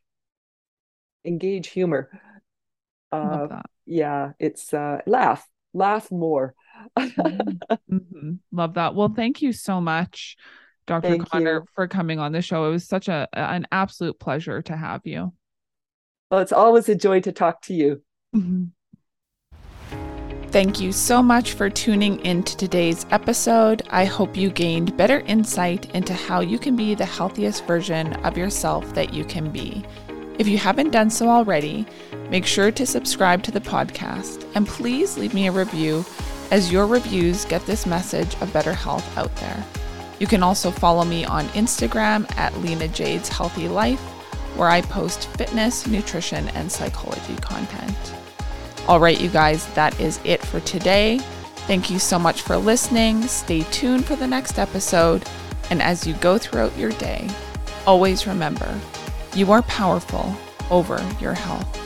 engage 1.24 1.68
humor 1.68 2.10
uh, 3.12 3.62
yeah 3.86 4.32
it's 4.38 4.74
uh, 4.74 4.98
laugh 5.06 5.48
laugh 5.74 6.10
more. 6.10 6.54
mm-hmm. 6.98 7.74
mm-hmm. 7.94 8.32
Love 8.52 8.74
that. 8.74 8.94
Well, 8.94 9.12
thank 9.14 9.42
you 9.42 9.52
so 9.52 9.80
much, 9.80 10.36
Dr. 10.86 11.08
Thank 11.08 11.28
Konnert, 11.28 11.62
you. 11.62 11.68
for 11.74 11.88
coming 11.88 12.18
on 12.18 12.32
the 12.32 12.40
show. 12.40 12.66
It 12.66 12.70
was 12.70 12.88
such 12.88 13.08
a 13.08 13.28
an 13.34 13.66
absolute 13.70 14.18
pleasure 14.18 14.62
to 14.62 14.76
have 14.76 15.02
you. 15.04 15.34
Well, 16.30 16.40
it's 16.40 16.52
always 16.52 16.88
a 16.88 16.94
joy 16.94 17.20
to 17.20 17.32
talk 17.32 17.62
to 17.62 17.74
you. 17.74 18.02
Mm-hmm. 18.34 18.64
Thank 20.54 20.80
you 20.80 20.92
so 20.92 21.20
much 21.20 21.54
for 21.54 21.68
tuning 21.68 22.20
in 22.20 22.44
to 22.44 22.56
today's 22.56 23.06
episode. 23.10 23.82
I 23.90 24.04
hope 24.04 24.36
you 24.36 24.50
gained 24.50 24.96
better 24.96 25.18
insight 25.20 25.92
into 25.96 26.14
how 26.14 26.40
you 26.40 26.60
can 26.60 26.76
be 26.76 26.94
the 26.94 27.04
healthiest 27.04 27.66
version 27.66 28.12
of 28.24 28.38
yourself 28.38 28.94
that 28.94 29.12
you 29.12 29.24
can 29.24 29.50
be. 29.50 29.84
If 30.38 30.46
you 30.46 30.58
haven't 30.58 30.90
done 30.90 31.10
so 31.10 31.28
already, 31.28 31.86
make 32.30 32.46
sure 32.46 32.70
to 32.70 32.86
subscribe 32.86 33.42
to 33.42 33.50
the 33.50 33.60
podcast 33.60 34.48
and 34.54 34.66
please 34.66 35.18
leave 35.18 35.34
me 35.34 35.48
a 35.48 35.52
review 35.52 36.04
as 36.52 36.70
your 36.70 36.86
reviews 36.86 37.44
get 37.46 37.66
this 37.66 37.84
message 37.84 38.36
of 38.40 38.52
better 38.52 38.74
health 38.74 39.18
out 39.18 39.34
there. 39.36 39.64
You 40.20 40.28
can 40.28 40.44
also 40.44 40.70
follow 40.70 41.04
me 41.04 41.24
on 41.24 41.46
Instagram 41.48 42.30
at 42.36 42.56
Lena 42.58 42.86
Jade's 42.86 43.28
Healthy 43.28 43.66
Life, 43.66 44.00
where 44.56 44.68
I 44.68 44.80
post 44.80 45.28
fitness, 45.36 45.86
nutrition, 45.86 46.48
and 46.50 46.70
psychology 46.70 47.36
content. 47.36 47.96
All 48.86 49.00
right, 49.00 49.20
you 49.20 49.28
guys, 49.28 49.66
that 49.74 49.98
is 50.00 50.20
it 50.24 50.44
for 50.44 50.60
today. 50.60 51.18
Thank 51.66 51.90
you 51.90 51.98
so 51.98 52.18
much 52.18 52.42
for 52.42 52.56
listening. 52.56 53.22
Stay 53.22 53.62
tuned 53.70 54.04
for 54.04 54.16
the 54.16 54.26
next 54.26 54.58
episode. 54.58 55.24
And 55.70 55.80
as 55.80 56.06
you 56.06 56.14
go 56.14 56.36
throughout 56.36 56.76
your 56.76 56.90
day, 56.92 57.28
always 57.86 58.26
remember 58.26 58.78
you 59.34 59.50
are 59.50 59.62
powerful 59.62 60.36
over 60.70 61.02
your 61.20 61.34
health. 61.34 61.83